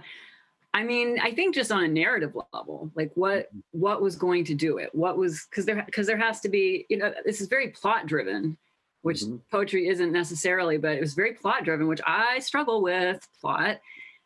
I 0.74 0.84
mean, 0.84 1.20
I 1.22 1.32
think 1.32 1.56
just 1.56 1.72
on 1.72 1.84
a 1.84 1.88
narrative 1.88 2.36
level, 2.54 2.92
like 2.96 3.12
what 3.16 3.48
mm-hmm. 3.48 3.60
what 3.72 4.02
was 4.02 4.16
going 4.16 4.46
to 4.46 4.54
do 4.54 4.78
it? 4.78 4.94
What 4.94 5.18
was 5.18 5.48
because 5.50 5.66
there 5.66 5.84
because 5.86 6.08
there 6.08 6.18
has 6.18 6.42
to 6.42 6.50
be, 6.50 6.86
you 6.90 6.98
know, 6.98 7.14
this 7.26 7.42
is 7.42 7.48
very 7.48 7.70
plot 7.70 8.06
driven, 8.06 8.58
which 9.02 9.22
mm-hmm. 9.22 9.38
poetry 9.50 9.88
isn't 9.88 10.12
necessarily, 10.12 10.78
but 10.78 10.92
it 10.92 11.02
was 11.02 11.14
very 11.14 11.34
plot 11.34 11.64
driven, 11.64 11.88
which 11.88 12.02
I 12.06 12.40
struggle 12.40 12.82
with 12.82 13.26
plot. 13.40 13.80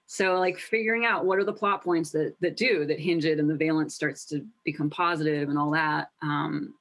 So 0.08 0.38
like 0.40 0.60
figuring 0.60 1.06
out 1.06 1.26
what 1.26 1.40
are 1.40 1.44
the 1.44 1.54
plot 1.54 1.84
points 1.84 2.12
that 2.12 2.36
that 2.40 2.58
do 2.58 2.86
that 2.86 3.00
hinge 3.00 3.26
it 3.26 3.40
and 3.40 3.50
the 3.50 3.56
valence 3.56 3.96
starts 3.96 4.26
to 4.26 4.46
become 4.64 4.90
positive 4.90 5.50
and 5.50 5.58
all 5.58 5.72
that. 5.72 6.12
Um, 6.22 6.76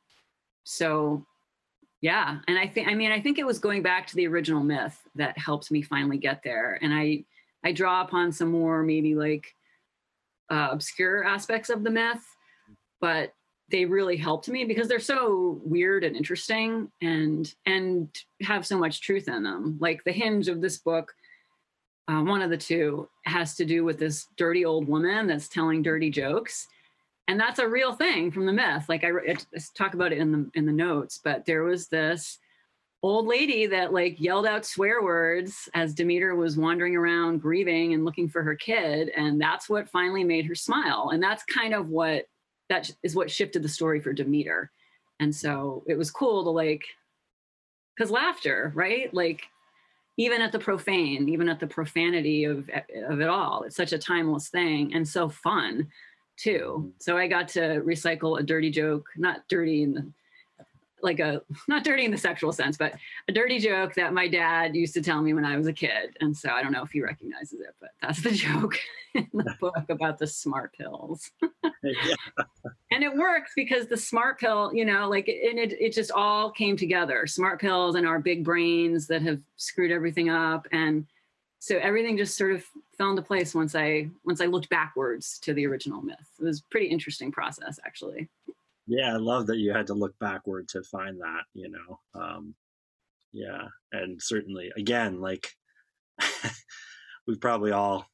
so 0.64 1.24
yeah, 2.00 2.40
and 2.48 2.58
I 2.58 2.66
think 2.66 2.88
I 2.88 2.94
mean 2.94 3.12
I 3.12 3.20
think 3.20 3.38
it 3.38 3.46
was 3.46 3.58
going 3.58 3.82
back 3.82 4.06
to 4.08 4.16
the 4.16 4.26
original 4.26 4.62
myth 4.62 4.98
that 5.14 5.38
helped 5.38 5.70
me 5.70 5.80
finally 5.80 6.18
get 6.18 6.42
there. 6.42 6.78
And 6.82 6.92
I 6.92 7.24
I 7.64 7.72
draw 7.72 8.02
upon 8.02 8.30
some 8.30 8.50
more 8.50 8.82
maybe 8.82 9.14
like 9.14 9.54
uh, 10.50 10.68
obscure 10.70 11.24
aspects 11.24 11.70
of 11.70 11.82
the 11.82 11.90
myth, 11.90 12.22
but 13.00 13.32
they 13.70 13.87
really 13.87 14.18
helped 14.18 14.48
me 14.50 14.64
because 14.64 14.88
they're 14.88 15.00
so 15.00 15.62
weird 15.64 16.04
and 16.04 16.14
interesting 16.14 16.92
and 17.00 17.54
and 17.64 18.08
have 18.42 18.66
so 18.66 18.76
much 18.76 19.00
truth 19.00 19.28
in 19.28 19.42
them. 19.42 19.78
Like 19.80 20.04
the 20.04 20.12
hinge 20.12 20.48
of 20.48 20.60
this 20.60 20.76
book 20.76 21.14
uh, 22.09 22.23
one 22.23 22.43
of 22.43 22.51
the 22.51 22.57
two 22.57 23.09
has 23.25 23.55
to 23.57 23.64
do 23.64 23.85
with 23.85 23.99
this 23.99 24.29
dirty 24.37 24.64
old 24.64 24.87
woman 24.88 25.27
that's 25.27 25.49
telling 25.49 25.83
dirty 25.83 26.11
jokes. 26.11 26.67
And 27.29 27.40
that's 27.40 27.59
a 27.59 27.69
real 27.69 27.95
thing 27.95 28.31
from 28.31 28.45
the 28.45 28.53
myth. 28.53 28.85
Like 28.88 29.05
I, 29.05 29.09
I 29.09 29.37
talk 29.75 29.95
about 29.95 30.12
it 30.12 30.19
in 30.19 30.31
the 30.31 30.51
in 30.55 30.67
the 30.67 30.73
notes 30.73 31.21
but 31.23 31.47
there 31.47 31.62
was 31.62 31.88
this 31.88 32.38
old 33.05 33.27
lady 33.27 33.67
that 33.67 33.93
like 33.93 34.19
yelled 34.19 34.47
out 34.47 34.64
swear 34.64 35.03
words 35.03 35.69
as 35.75 35.93
demeter 35.93 36.35
was 36.35 36.57
wandering 36.57 36.97
around 36.97 37.43
grieving 37.43 37.93
and 37.93 38.03
looking 38.03 38.31
for 38.31 38.43
her 38.43 38.55
kid. 38.55 39.11
And 39.11 39.38
that's 39.38 39.69
what 39.69 39.90
finally 39.90 40.25
made 40.25 40.47
her 40.47 40.55
smile. 40.55 41.11
And 41.12 41.23
that's 41.23 41.45
kind 41.45 41.75
of 41.75 41.90
what 41.90 42.25
that 42.71 42.90
is 43.03 43.14
what 43.14 43.31
shifted 43.31 43.62
the 43.62 43.69
story 43.69 44.01
for 44.01 44.14
demeter. 44.14 44.71
And 45.21 45.35
so 45.35 45.85
it 45.87 45.99
was 45.99 46.11
cool 46.11 46.45
to 46.45 46.51
like 46.51 46.83
because 47.95 48.11
laughter 48.11 48.73
right? 48.75 49.12
Like 49.12 49.43
even 50.16 50.40
at 50.40 50.53
the 50.53 50.59
profane, 50.59 51.29
even 51.29 51.48
at 51.48 51.61
the 51.61 51.66
profanity 51.66 52.44
of 52.44 52.68
of 53.09 53.20
it 53.20 53.29
all. 53.29 53.64
It's 53.64 53.77
such 53.77 53.92
a 53.92 53.98
timeless 53.98 54.48
thing 54.48 54.94
and 54.94 55.07
so 55.07 55.29
fun 55.29 55.88
too. 56.37 56.77
Mm-hmm. 56.79 56.88
So 57.00 57.16
I 57.16 57.27
got 57.27 57.48
to 57.48 57.83
recycle 57.85 58.38
a 58.38 58.42
dirty 58.42 58.70
joke, 58.70 59.07
not 59.16 59.46
dirty 59.48 59.83
in 59.83 59.94
the 59.94 60.12
like 61.05 61.21
a 61.21 61.43
not 61.69 61.85
dirty 61.85 62.05
in 62.05 62.11
the 62.11 62.19
sexual 62.19 62.53
sense, 62.53 62.77
but 62.77 62.95
a 63.29 63.33
dirty 63.33 63.59
joke 63.59 63.95
that 63.95 64.12
my 64.12 64.27
dad 64.27 64.75
used 64.75 64.95
to 64.95 65.03
tell 65.03 65.23
me 65.23 65.35
when 65.35 65.45
I 65.45 65.57
was 65.57 65.67
a 65.67 65.73
kid. 65.73 66.17
And 66.21 66.37
so 66.37 66.51
I 66.51 66.62
don't 66.62 66.73
know 66.73 66.83
if 66.83 66.90
he 66.90 67.01
recognizes 67.01 67.61
it, 67.61 67.75
but 67.81 67.90
that's 68.03 68.23
the 68.23 68.31
joke 68.33 68.79
in 69.14 69.29
the 69.33 69.55
book 69.61 69.85
about 69.88 70.19
the 70.19 70.27
smart 70.27 70.75
pills. 70.77 71.31
yeah. 71.83 72.14
And 72.90 73.05
it 73.05 73.14
works 73.14 73.53
because 73.55 73.87
the 73.87 73.97
smart 73.97 74.40
pill, 74.40 74.73
you 74.75 74.85
know, 74.85 75.09
like 75.09 75.29
and 75.29 75.59
it 75.59 75.73
it 75.81 75.93
just 75.93 76.11
all 76.11 76.51
came 76.51 76.77
together. 76.77 77.27
Smart 77.27 77.61
pills 77.61 77.95
and 77.95 78.07
our 78.07 78.19
big 78.19 78.43
brains 78.43 79.07
that 79.07 79.23
have 79.23 79.40
screwed 79.57 79.93
everything 79.93 80.31
up 80.31 80.67
and 80.73 81.07
so 81.59 81.79
everything 81.79 82.19
just 82.19 82.37
sort 82.37 82.53
of 82.53 82.62
fell 82.99 83.09
into 83.09 83.23
place 83.23 83.55
once 83.55 83.75
I 83.75 84.11
once 84.25 84.43
I 84.43 84.47
looked 84.47 84.69
backwards 84.69 85.38
to 85.40 85.55
the 85.55 85.67
original 85.67 86.03
myth. 86.03 86.29
It 86.38 86.45
was 86.45 86.61
pretty 86.61 86.88
interesting 86.88 87.33
process 87.33 87.79
actually. 87.87 88.29
Yeah, 88.87 89.14
I 89.14 89.16
love 89.16 89.47
that 89.47 89.59
you 89.59 89.73
had 89.73 89.87
to 89.88 89.94
look 89.94 90.14
backward 90.18 90.68
to 90.68 90.83
find 90.83 91.20
that, 91.20 91.44
you 91.55 91.70
know. 91.70 92.01
Um, 92.14 92.55
yeah, 93.33 93.68
and 93.92 94.20
certainly 94.23 94.70
again, 94.77 95.20
like 95.20 95.49
we've 97.27 97.40
probably 97.40 97.73
all 97.73 98.07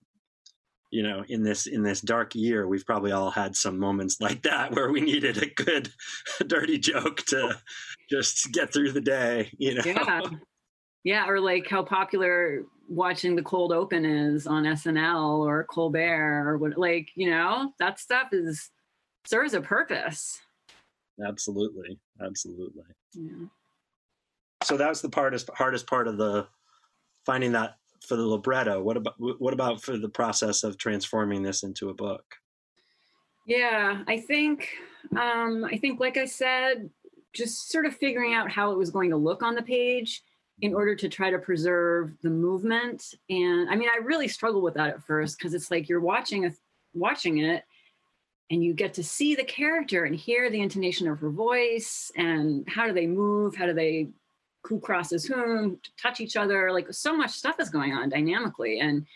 you 0.90 1.02
know 1.02 1.24
in 1.28 1.42
this 1.42 1.66
in 1.66 1.82
this 1.82 2.00
dark 2.00 2.34
year 2.34 2.66
we've 2.66 2.86
probably 2.86 3.12
all 3.12 3.30
had 3.30 3.54
some 3.54 3.78
moments 3.78 4.20
like 4.20 4.42
that 4.42 4.74
where 4.74 4.90
we 4.90 5.00
needed 5.00 5.40
a 5.42 5.46
good 5.46 5.88
dirty 6.46 6.78
joke 6.78 7.18
to 7.26 7.56
just 8.08 8.50
get 8.52 8.72
through 8.72 8.90
the 8.90 9.00
day 9.00 9.50
you 9.58 9.74
know 9.74 9.82
yeah 9.86 10.20
yeah 11.04 11.28
or 11.28 11.40
like 11.40 11.68
how 11.68 11.82
popular 11.82 12.64
watching 12.88 13.36
the 13.36 13.42
cold 13.42 13.72
open 13.72 14.04
is 14.04 14.46
on 14.46 14.64
snl 14.64 15.46
or 15.46 15.64
colbert 15.64 16.44
or 16.48 16.58
what 16.58 16.76
like 16.76 17.08
you 17.14 17.30
know 17.30 17.72
that 17.78 18.00
stuff 18.00 18.28
is 18.32 18.70
serves 19.24 19.54
a 19.54 19.60
purpose 19.60 20.40
absolutely. 21.26 21.98
Absolutely. 22.24 22.84
Yeah. 23.14 23.46
so 24.62 24.76
that's 24.76 25.00
the 25.00 25.10
hardest 25.14 25.50
hardest 25.54 25.86
part 25.86 26.08
of 26.08 26.16
the 26.16 26.46
finding 27.26 27.52
that 27.52 27.76
for 28.06 28.16
the 28.16 28.26
libretto. 28.26 28.82
What 28.82 28.96
about 28.96 29.14
what 29.18 29.52
about 29.52 29.82
for 29.82 29.96
the 29.96 30.08
process 30.08 30.64
of 30.64 30.78
transforming 30.78 31.42
this 31.42 31.62
into 31.62 31.90
a 31.90 31.94
book? 31.94 32.24
Yeah 33.46 34.04
i 34.06 34.18
think 34.18 34.68
um 35.18 35.64
i 35.64 35.76
think 35.76 35.98
like 35.98 36.16
i 36.16 36.24
said 36.26 36.90
just 37.32 37.70
sort 37.70 37.86
of 37.86 37.96
figuring 37.96 38.34
out 38.34 38.50
how 38.50 38.70
it 38.70 38.78
was 38.78 38.90
going 38.90 39.10
to 39.10 39.16
look 39.16 39.42
on 39.42 39.54
the 39.54 39.62
page 39.62 40.22
in 40.62 40.74
order 40.74 40.94
to 40.94 41.08
try 41.08 41.30
to 41.30 41.38
preserve 41.38 42.12
the 42.22 42.30
movement. 42.30 43.14
And 43.28 43.68
i 43.70 43.76
mean 43.76 43.88
i 43.92 43.98
really 43.98 44.28
struggled 44.28 44.62
with 44.62 44.74
that 44.74 44.90
at 44.90 45.02
first 45.04 45.38
because 45.38 45.54
it's 45.54 45.70
like 45.70 45.88
you're 45.88 46.00
watching 46.00 46.44
a 46.46 46.50
watching 46.94 47.38
it 47.38 47.64
and 48.50 48.64
you 48.64 48.74
get 48.74 48.92
to 48.94 49.04
see 49.04 49.34
the 49.34 49.44
character 49.44 50.04
and 50.04 50.14
hear 50.14 50.50
the 50.50 50.60
intonation 50.60 51.08
of 51.08 51.20
her 51.20 51.30
voice 51.30 52.10
and 52.16 52.68
how 52.68 52.86
do 52.86 52.92
they 52.92 53.06
move 53.06 53.54
how 53.54 53.66
do 53.66 53.72
they 53.72 54.08
who 54.64 54.78
crosses 54.80 55.24
whom 55.24 55.78
touch 56.00 56.20
each 56.20 56.36
other 56.36 56.70
like 56.72 56.92
so 56.92 57.16
much 57.16 57.30
stuff 57.30 57.58
is 57.60 57.70
going 57.70 57.92
on 57.92 58.08
dynamically. 58.08 58.80
And 58.80 59.06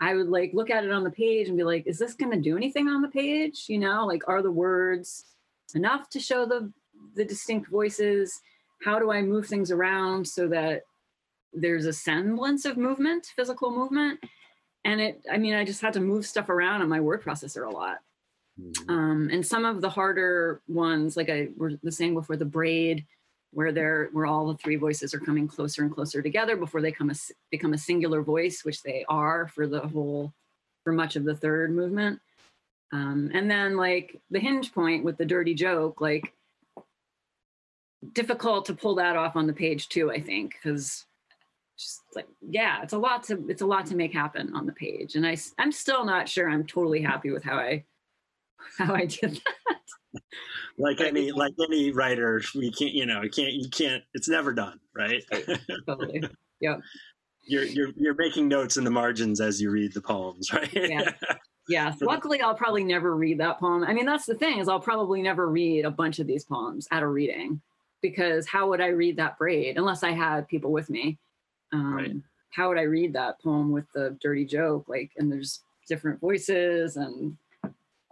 i 0.00 0.14
would 0.14 0.28
like 0.28 0.52
look 0.54 0.70
at 0.70 0.84
it 0.84 0.92
on 0.92 1.04
the 1.04 1.10
page 1.10 1.48
and 1.48 1.56
be 1.56 1.64
like 1.64 1.86
is 1.86 1.98
this 1.98 2.14
going 2.14 2.32
to 2.32 2.40
do 2.40 2.56
anything 2.56 2.88
on 2.88 3.02
the 3.02 3.08
page? 3.08 3.64
You 3.68 3.78
know 3.78 4.06
like 4.06 4.26
are 4.28 4.42
the 4.42 4.50
words 4.50 5.24
enough 5.74 6.08
to 6.10 6.20
show 6.20 6.46
the 6.46 6.72
the 7.14 7.24
distinct 7.24 7.68
voices? 7.68 8.40
How 8.84 8.98
do 8.98 9.10
i 9.10 9.20
move 9.22 9.46
things 9.46 9.70
around 9.70 10.26
so 10.26 10.48
that 10.48 10.82
there's 11.52 11.86
a 11.86 11.92
semblance 11.92 12.64
of 12.64 12.76
movement 12.76 13.32
physical 13.36 13.70
movement? 13.70 14.20
And 14.84 15.00
it 15.00 15.20
i 15.30 15.36
mean 15.36 15.54
i 15.54 15.64
just 15.64 15.82
had 15.82 15.92
to 15.94 16.00
move 16.00 16.24
stuff 16.24 16.48
around 16.48 16.80
on 16.80 16.88
my 16.88 17.00
word 17.00 17.22
processor 17.22 17.66
a 17.66 17.70
lot 17.70 17.98
Mm-hmm. 18.60 18.90
Um, 18.90 19.28
and 19.30 19.46
some 19.46 19.64
of 19.64 19.80
the 19.80 19.90
harder 19.90 20.60
ones, 20.68 21.16
like 21.16 21.30
I 21.30 21.48
was 21.56 21.96
saying 21.96 22.14
before, 22.14 22.36
the 22.36 22.44
braid, 22.44 23.06
where 23.52 23.72
they're 23.72 24.08
where 24.12 24.26
all 24.26 24.48
the 24.48 24.58
three 24.58 24.76
voices 24.76 25.14
are 25.14 25.20
coming 25.20 25.48
closer 25.48 25.82
and 25.82 25.92
closer 25.92 26.20
together 26.20 26.56
before 26.56 26.82
they 26.82 26.92
come 26.92 27.10
a, 27.10 27.14
become 27.50 27.72
a 27.72 27.78
singular 27.78 28.22
voice, 28.22 28.64
which 28.64 28.82
they 28.82 29.04
are 29.08 29.48
for 29.48 29.66
the 29.66 29.80
whole 29.80 30.32
for 30.84 30.92
much 30.92 31.16
of 31.16 31.24
the 31.24 31.34
third 31.34 31.70
movement. 31.70 32.20
Um, 32.92 33.30
and 33.34 33.50
then 33.50 33.76
like 33.76 34.20
the 34.30 34.40
hinge 34.40 34.72
point 34.72 35.04
with 35.04 35.18
the 35.18 35.24
dirty 35.24 35.54
joke, 35.54 36.00
like 36.00 36.32
difficult 38.12 38.66
to 38.66 38.74
pull 38.74 38.94
that 38.96 39.16
off 39.16 39.36
on 39.36 39.46
the 39.46 39.52
page 39.52 39.88
too. 39.88 40.10
I 40.10 40.20
think 40.20 40.54
because 40.54 41.04
just 41.78 42.02
like 42.14 42.26
yeah, 42.40 42.82
it's 42.82 42.92
a 42.92 42.98
lot 42.98 43.22
to 43.24 43.44
it's 43.48 43.62
a 43.62 43.66
lot 43.66 43.86
to 43.86 43.96
make 43.96 44.12
happen 44.12 44.54
on 44.54 44.66
the 44.66 44.72
page, 44.72 45.14
and 45.14 45.26
I 45.26 45.36
I'm 45.58 45.72
still 45.72 46.04
not 46.04 46.28
sure 46.28 46.50
I'm 46.50 46.66
totally 46.66 47.00
happy 47.00 47.30
with 47.30 47.44
how 47.44 47.56
I 47.56 47.84
how 48.78 48.94
I 48.94 49.06
did 49.06 49.40
that. 50.14 50.22
like 50.78 51.00
any 51.00 51.32
like 51.32 51.54
any 51.62 51.92
writer, 51.92 52.42
we 52.54 52.70
can't 52.70 52.92
you 52.92 53.06
know 53.06 53.22
you 53.22 53.30
can't 53.30 53.52
you 53.52 53.68
can't 53.68 54.02
it's 54.14 54.28
never 54.28 54.52
done 54.52 54.80
right. 54.94 55.22
totally. 55.86 56.22
Yeah. 56.60 56.76
You're 57.46 57.64
you're 57.64 57.90
you're 57.96 58.14
making 58.14 58.48
notes 58.48 58.76
in 58.76 58.84
the 58.84 58.90
margins 58.90 59.40
as 59.40 59.60
you 59.60 59.70
read 59.70 59.94
the 59.94 60.00
poems, 60.00 60.52
right? 60.52 60.70
Yeah. 60.72 61.12
Yeah. 61.68 61.92
Luckily, 62.00 62.40
I'll 62.40 62.54
probably 62.54 62.84
never 62.84 63.14
read 63.14 63.38
that 63.38 63.60
poem. 63.60 63.84
I 63.84 63.92
mean, 63.92 64.06
that's 64.06 64.26
the 64.26 64.34
thing 64.34 64.58
is 64.58 64.68
I'll 64.68 64.80
probably 64.80 65.22
never 65.22 65.48
read 65.48 65.84
a 65.84 65.90
bunch 65.90 66.18
of 66.18 66.26
these 66.26 66.44
poems 66.44 66.88
at 66.90 67.02
a 67.02 67.06
reading 67.06 67.60
because 68.00 68.46
how 68.46 68.68
would 68.68 68.80
I 68.80 68.88
read 68.88 69.16
that 69.16 69.38
braid 69.38 69.76
unless 69.76 70.02
I 70.02 70.12
had 70.12 70.48
people 70.48 70.72
with 70.72 70.88
me? 70.88 71.18
Um, 71.72 71.94
right. 71.94 72.12
How 72.50 72.68
would 72.68 72.78
I 72.78 72.82
read 72.82 73.12
that 73.12 73.40
poem 73.42 73.70
with 73.70 73.84
the 73.94 74.16
dirty 74.20 74.44
joke? 74.46 74.86
Like, 74.88 75.10
and 75.16 75.30
there's 75.30 75.60
different 75.88 76.20
voices 76.20 76.96
and 76.96 77.36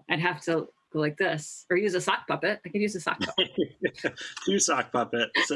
I'd 0.08 0.20
have 0.20 0.40
to 0.42 0.68
go 0.92 1.00
like 1.00 1.16
this 1.16 1.66
or 1.70 1.76
use 1.76 1.94
a 1.94 2.00
sock 2.00 2.26
puppet. 2.28 2.60
I 2.64 2.68
could 2.68 2.80
use 2.80 2.94
a 2.94 3.00
sock 3.00 3.20
puppet. 3.20 3.50
Two 4.46 4.58
sock 4.58 4.92
puppets. 4.92 5.52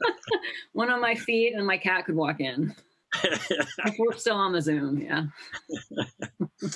One 0.72 0.90
on 0.90 1.00
my 1.00 1.14
feet 1.14 1.54
and 1.54 1.66
my 1.66 1.78
cat 1.78 2.04
could 2.06 2.16
walk 2.16 2.40
in. 2.40 2.74
we're 3.98 4.12
still 4.16 4.36
on 4.36 4.52
the 4.52 4.60
Zoom, 4.60 5.00
yeah. 5.00 5.24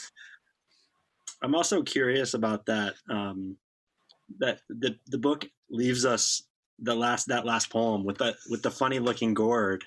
I'm 1.42 1.54
also 1.54 1.82
curious 1.82 2.34
about 2.34 2.66
that. 2.66 2.94
Um, 3.08 3.56
that 4.38 4.60
the 4.68 4.96
the 5.08 5.18
book 5.18 5.44
leaves 5.70 6.04
us 6.04 6.44
the 6.78 6.94
last 6.94 7.26
that 7.28 7.44
last 7.44 7.70
poem 7.70 8.04
with 8.04 8.18
the 8.18 8.36
with 8.48 8.62
the 8.62 8.70
funny 8.70 8.98
looking 8.98 9.34
gourd, 9.34 9.84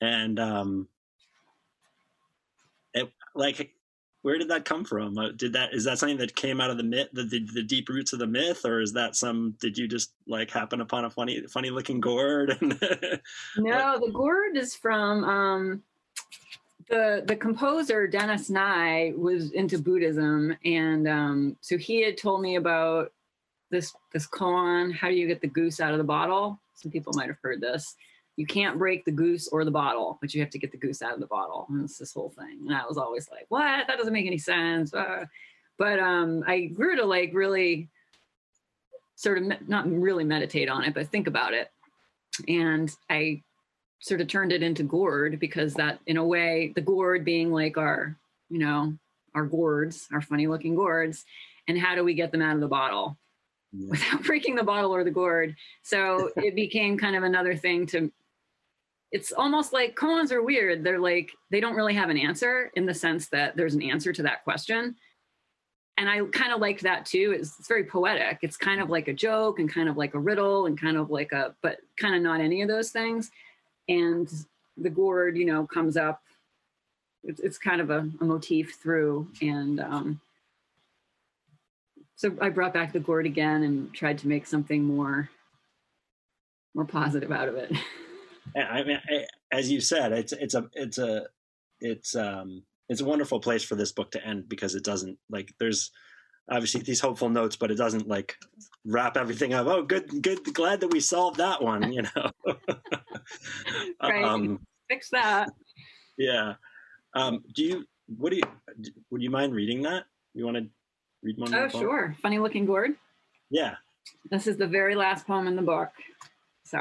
and 0.00 0.38
um, 0.38 0.88
it 2.94 3.10
like 3.34 3.72
where 4.22 4.38
did 4.38 4.48
that 4.48 4.64
come 4.64 4.84
from? 4.84 5.16
Uh, 5.16 5.30
did 5.36 5.52
that 5.52 5.72
is 5.72 5.84
that 5.84 5.98
something 5.98 6.18
that 6.18 6.34
came 6.34 6.60
out 6.60 6.70
of 6.70 6.76
the 6.76 6.82
myth, 6.82 7.08
the, 7.12 7.24
the, 7.24 7.46
the 7.54 7.62
deep 7.62 7.88
roots 7.88 8.12
of 8.12 8.18
the 8.18 8.26
myth, 8.26 8.64
or 8.64 8.80
is 8.80 8.92
that 8.92 9.16
some? 9.16 9.54
Did 9.60 9.78
you 9.78 9.86
just 9.86 10.12
like 10.26 10.50
happen 10.50 10.80
upon 10.80 11.04
a 11.04 11.10
funny 11.10 11.46
funny 11.46 11.70
looking 11.70 12.00
gourd? 12.00 12.58
no, 13.56 14.00
the 14.00 14.10
gourd 14.12 14.56
is 14.56 14.74
from 14.74 15.24
um, 15.24 15.82
the 16.88 17.22
the 17.26 17.36
composer 17.36 18.06
Dennis 18.06 18.50
Nye 18.50 19.12
was 19.16 19.52
into 19.52 19.78
Buddhism, 19.78 20.56
and 20.64 21.06
um, 21.06 21.56
so 21.60 21.78
he 21.78 22.02
had 22.02 22.16
told 22.16 22.40
me 22.40 22.56
about 22.56 23.12
this 23.70 23.94
this 24.12 24.26
koan. 24.26 24.92
How 24.92 25.08
do 25.08 25.14
you 25.14 25.28
get 25.28 25.40
the 25.40 25.48
goose 25.48 25.80
out 25.80 25.92
of 25.92 25.98
the 25.98 26.04
bottle? 26.04 26.60
Some 26.74 26.90
people 26.90 27.12
might 27.14 27.28
have 27.28 27.38
heard 27.42 27.60
this. 27.60 27.94
You 28.38 28.46
can't 28.46 28.78
break 28.78 29.04
the 29.04 29.10
goose 29.10 29.48
or 29.48 29.64
the 29.64 29.72
bottle, 29.72 30.16
but 30.20 30.32
you 30.32 30.40
have 30.40 30.50
to 30.50 30.60
get 30.60 30.70
the 30.70 30.78
goose 30.78 31.02
out 31.02 31.12
of 31.12 31.18
the 31.18 31.26
bottle. 31.26 31.66
And 31.68 31.82
it's 31.82 31.98
this 31.98 32.14
whole 32.14 32.30
thing. 32.30 32.60
And 32.68 32.76
I 32.76 32.86
was 32.86 32.96
always 32.96 33.28
like, 33.28 33.46
"What? 33.48 33.88
That 33.88 33.98
doesn't 33.98 34.12
make 34.12 34.26
any 34.26 34.38
sense." 34.38 34.94
Uh, 34.94 35.26
but 35.76 35.98
um, 35.98 36.44
I 36.46 36.66
grew 36.66 36.94
to 36.96 37.04
like 37.04 37.32
really 37.34 37.88
sort 39.16 39.38
of 39.38 39.44
me- 39.44 39.58
not 39.66 39.90
really 39.90 40.22
meditate 40.22 40.68
on 40.68 40.84
it, 40.84 40.94
but 40.94 41.08
think 41.08 41.26
about 41.26 41.52
it. 41.52 41.72
And 42.46 42.88
I 43.10 43.42
sort 43.98 44.20
of 44.20 44.28
turned 44.28 44.52
it 44.52 44.62
into 44.62 44.84
gourd 44.84 45.40
because 45.40 45.74
that 45.74 45.98
in 46.06 46.16
a 46.16 46.24
way 46.24 46.72
the 46.74 46.80
gourd 46.80 47.24
being 47.24 47.52
like 47.52 47.76
our 47.76 48.16
you 48.48 48.58
know 48.58 48.94
our 49.34 49.44
gourds 49.44 50.06
our 50.12 50.20
funny 50.20 50.46
looking 50.46 50.76
gourds 50.76 51.24
and 51.66 51.76
how 51.76 51.96
do 51.96 52.04
we 52.04 52.14
get 52.14 52.30
them 52.30 52.40
out 52.40 52.54
of 52.54 52.60
the 52.60 52.68
bottle 52.68 53.18
yeah. 53.72 53.88
without 53.90 54.22
breaking 54.22 54.54
the 54.54 54.62
bottle 54.62 54.94
or 54.94 55.02
the 55.02 55.10
gourd 55.10 55.56
so 55.82 56.30
it 56.36 56.54
became 56.54 56.96
kind 56.96 57.16
of 57.16 57.24
another 57.24 57.56
thing 57.56 57.86
to 57.86 58.12
it's 59.10 59.32
almost 59.32 59.72
like 59.72 59.96
koans 59.96 60.32
are 60.32 60.42
weird. 60.42 60.84
They're 60.84 60.98
like 60.98 61.30
they 61.50 61.60
don't 61.60 61.74
really 61.74 61.94
have 61.94 62.10
an 62.10 62.18
answer 62.18 62.70
in 62.74 62.86
the 62.86 62.94
sense 62.94 63.28
that 63.28 63.56
there's 63.56 63.74
an 63.74 63.82
answer 63.82 64.12
to 64.12 64.22
that 64.24 64.44
question. 64.44 64.96
And 65.96 66.08
i 66.08 66.20
kind 66.26 66.52
of 66.52 66.60
liked 66.60 66.82
that 66.82 67.06
too. 67.06 67.34
It's, 67.36 67.58
it's 67.58 67.66
very 67.66 67.84
poetic. 67.84 68.38
It's 68.42 68.56
kind 68.56 68.80
of 68.80 68.88
like 68.88 69.08
a 69.08 69.12
joke 69.12 69.58
and 69.58 69.72
kind 69.72 69.88
of 69.88 69.96
like 69.96 70.14
a 70.14 70.20
riddle 70.20 70.66
and 70.66 70.80
kind 70.80 70.96
of 70.96 71.10
like 71.10 71.32
a 71.32 71.54
but 71.62 71.78
kind 71.96 72.14
of 72.14 72.22
not 72.22 72.40
any 72.40 72.62
of 72.62 72.68
those 72.68 72.90
things. 72.90 73.30
And 73.88 74.30
the 74.76 74.90
gourd, 74.90 75.36
you 75.36 75.44
know, 75.44 75.66
comes 75.66 75.96
up. 75.96 76.22
It's, 77.24 77.40
it's 77.40 77.58
kind 77.58 77.80
of 77.80 77.90
a, 77.90 78.08
a 78.20 78.24
motif 78.24 78.78
through, 78.80 79.26
and 79.42 79.80
um, 79.80 80.20
so 82.14 82.36
I 82.40 82.48
brought 82.48 82.72
back 82.72 82.92
the 82.92 83.00
gourd 83.00 83.26
again 83.26 83.64
and 83.64 83.92
tried 83.92 84.18
to 84.18 84.28
make 84.28 84.46
something 84.46 84.84
more 84.84 85.28
more 86.74 86.84
positive 86.84 87.32
out 87.32 87.48
of 87.48 87.56
it. 87.56 87.72
I 88.56 88.82
mean, 88.84 89.00
as 89.52 89.70
you 89.70 89.80
said, 89.80 90.12
it's 90.12 90.32
it's 90.32 90.54
a 90.54 90.68
it's 90.74 90.98
a 90.98 91.26
it's 91.80 92.14
um 92.14 92.62
it's 92.88 93.00
a 93.00 93.04
wonderful 93.04 93.40
place 93.40 93.62
for 93.62 93.74
this 93.74 93.92
book 93.92 94.10
to 94.12 94.24
end 94.24 94.48
because 94.48 94.74
it 94.74 94.84
doesn't 94.84 95.18
like 95.30 95.52
there's 95.58 95.90
obviously 96.50 96.82
these 96.82 97.00
hopeful 97.00 97.28
notes, 97.28 97.56
but 97.56 97.70
it 97.70 97.76
doesn't 97.76 98.08
like 98.08 98.36
wrap 98.84 99.16
everything 99.16 99.54
up. 99.54 99.66
Oh, 99.66 99.82
good, 99.82 100.22
good, 100.22 100.42
glad 100.54 100.80
that 100.80 100.88
we 100.88 101.00
solved 101.00 101.38
that 101.38 101.62
one. 101.62 101.92
You 101.92 102.02
know, 102.02 102.30
right. 104.02 104.24
Um, 104.24 104.60
Fix 104.88 105.10
that. 105.10 105.50
Yeah. 106.16 106.54
Um, 107.14 107.42
do 107.54 107.64
you? 107.64 107.84
What 108.16 108.30
do 108.30 108.36
you? 108.36 108.92
Would 109.10 109.22
you 109.22 109.30
mind 109.30 109.54
reading 109.54 109.82
that? 109.82 110.04
You 110.34 110.44
want 110.44 110.56
to 110.56 110.66
read 111.22 111.38
one? 111.38 111.54
Oh, 111.54 111.68
sure. 111.68 112.16
Funny 112.22 112.38
looking 112.38 112.64
gourd. 112.64 112.92
Yeah. 113.50 113.74
This 114.30 114.46
is 114.46 114.56
the 114.56 114.66
very 114.66 114.94
last 114.94 115.26
poem 115.26 115.46
in 115.46 115.56
the 115.56 115.62
book. 115.62 115.90
So, 116.64 116.78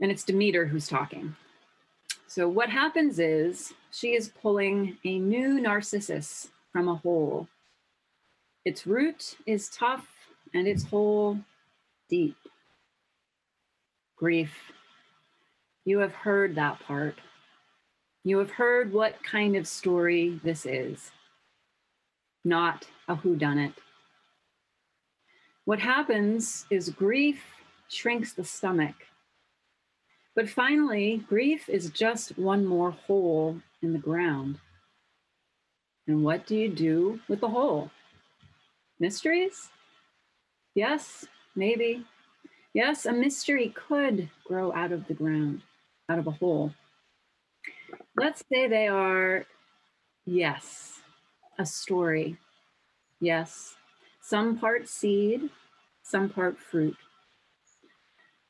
and 0.00 0.10
it's 0.10 0.24
Demeter 0.24 0.66
who's 0.66 0.88
talking. 0.88 1.34
So, 2.26 2.48
what 2.48 2.70
happens 2.70 3.18
is 3.18 3.72
she 3.90 4.14
is 4.14 4.30
pulling 4.40 4.96
a 5.04 5.18
new 5.18 5.60
narcissus 5.60 6.48
from 6.72 6.88
a 6.88 6.94
hole 6.94 7.48
its 8.64 8.86
root 8.86 9.36
is 9.46 9.70
tough 9.70 10.06
and 10.52 10.68
its 10.68 10.84
hole 10.84 11.38
deep. 12.08 12.36
Grief. 14.16 14.52
You 15.86 15.98
have 16.00 16.14
heard 16.14 16.54
that 16.56 16.78
part. 16.80 17.16
You 18.22 18.36
have 18.38 18.50
heard 18.50 18.92
what 18.92 19.22
kind 19.24 19.56
of 19.56 19.66
story 19.66 20.38
this 20.44 20.66
is, 20.66 21.10
not 22.44 22.86
a 23.08 23.16
whodunit. 23.16 23.72
What 25.64 25.78
happens 25.78 26.66
is 26.70 26.90
grief 26.90 27.42
shrinks 27.88 28.34
the 28.34 28.44
stomach. 28.44 28.94
But 30.34 30.48
finally, 30.48 31.24
grief 31.28 31.68
is 31.68 31.90
just 31.90 32.38
one 32.38 32.64
more 32.64 32.92
hole 32.92 33.60
in 33.82 33.92
the 33.92 33.98
ground. 33.98 34.58
And 36.06 36.24
what 36.24 36.46
do 36.46 36.56
you 36.56 36.68
do 36.68 37.20
with 37.28 37.40
the 37.40 37.48
hole? 37.48 37.90
Mysteries? 38.98 39.68
Yes, 40.74 41.26
maybe. 41.56 42.04
Yes, 42.72 43.06
a 43.06 43.12
mystery 43.12 43.74
could 43.74 44.30
grow 44.44 44.72
out 44.72 44.92
of 44.92 45.06
the 45.08 45.14
ground, 45.14 45.62
out 46.08 46.18
of 46.18 46.26
a 46.26 46.32
hole. 46.32 46.72
Let's 48.16 48.44
say 48.52 48.68
they 48.68 48.86
are, 48.86 49.46
yes, 50.24 51.00
a 51.58 51.66
story. 51.66 52.38
Yes, 53.20 53.74
some 54.20 54.58
part 54.58 54.88
seed, 54.88 55.50
some 56.02 56.28
part 56.28 56.58
fruit. 56.58 56.96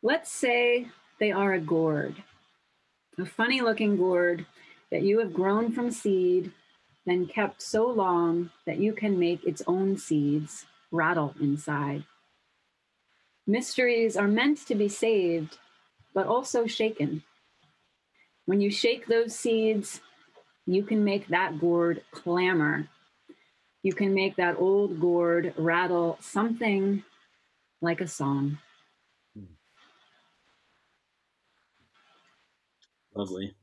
Let's 0.02 0.30
say 0.30 0.88
they 1.20 1.30
are 1.30 1.52
a 1.52 1.60
gourd, 1.60 2.16
a 3.18 3.26
funny 3.26 3.60
looking 3.60 3.96
gourd 3.96 4.46
that 4.90 5.02
you 5.02 5.20
have 5.20 5.34
grown 5.34 5.70
from 5.70 5.90
seed 5.90 6.52
then 7.06 7.26
kept 7.26 7.62
so 7.62 7.86
long 7.86 8.50
that 8.66 8.78
you 8.78 8.92
can 8.92 9.18
make 9.18 9.44
its 9.44 9.62
own 9.66 9.96
seeds 9.96 10.66
rattle 10.90 11.34
inside. 11.40 12.04
Mysteries 13.46 14.16
are 14.16 14.28
meant 14.28 14.66
to 14.66 14.74
be 14.74 14.88
saved, 14.88 15.58
but 16.14 16.26
also 16.26 16.66
shaken. 16.66 17.22
When 18.46 18.60
you 18.60 18.70
shake 18.70 19.06
those 19.06 19.34
seeds, 19.34 20.00
you 20.66 20.82
can 20.82 21.04
make 21.04 21.28
that 21.28 21.58
gourd 21.58 22.02
clamor. 22.10 22.88
You 23.82 23.92
can 23.92 24.14
make 24.14 24.36
that 24.36 24.56
old 24.58 25.00
gourd 25.00 25.54
rattle 25.56 26.18
something 26.20 27.02
like 27.80 28.00
a 28.00 28.08
song. 28.08 28.58
Lovely. 33.14 33.54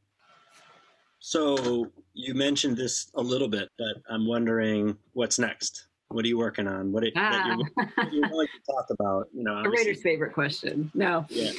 So 1.20 1.92
you 2.14 2.34
mentioned 2.34 2.78
this 2.78 3.12
a 3.16 3.22
little 3.22 3.48
bit, 3.48 3.70
but 3.78 3.98
I'm 4.10 4.28
wondering 4.28 4.98
what's 5.14 5.40
next. 5.40 5.88
What 6.10 6.24
are 6.24 6.28
you 6.28 6.38
working 6.38 6.68
on? 6.68 6.92
What, 6.92 7.04
ah. 7.16 7.58
you're, 7.58 8.10
you're 8.12 8.30
willing 8.30 8.48
to 8.48 8.72
talk 8.72 8.86
about? 8.92 9.28
You 9.34 9.44
know, 9.44 9.58
a 9.66 9.70
reader's 9.70 10.02
favorite 10.02 10.34
question. 10.34 10.90
No, 10.94 11.26
yeah. 11.30 11.52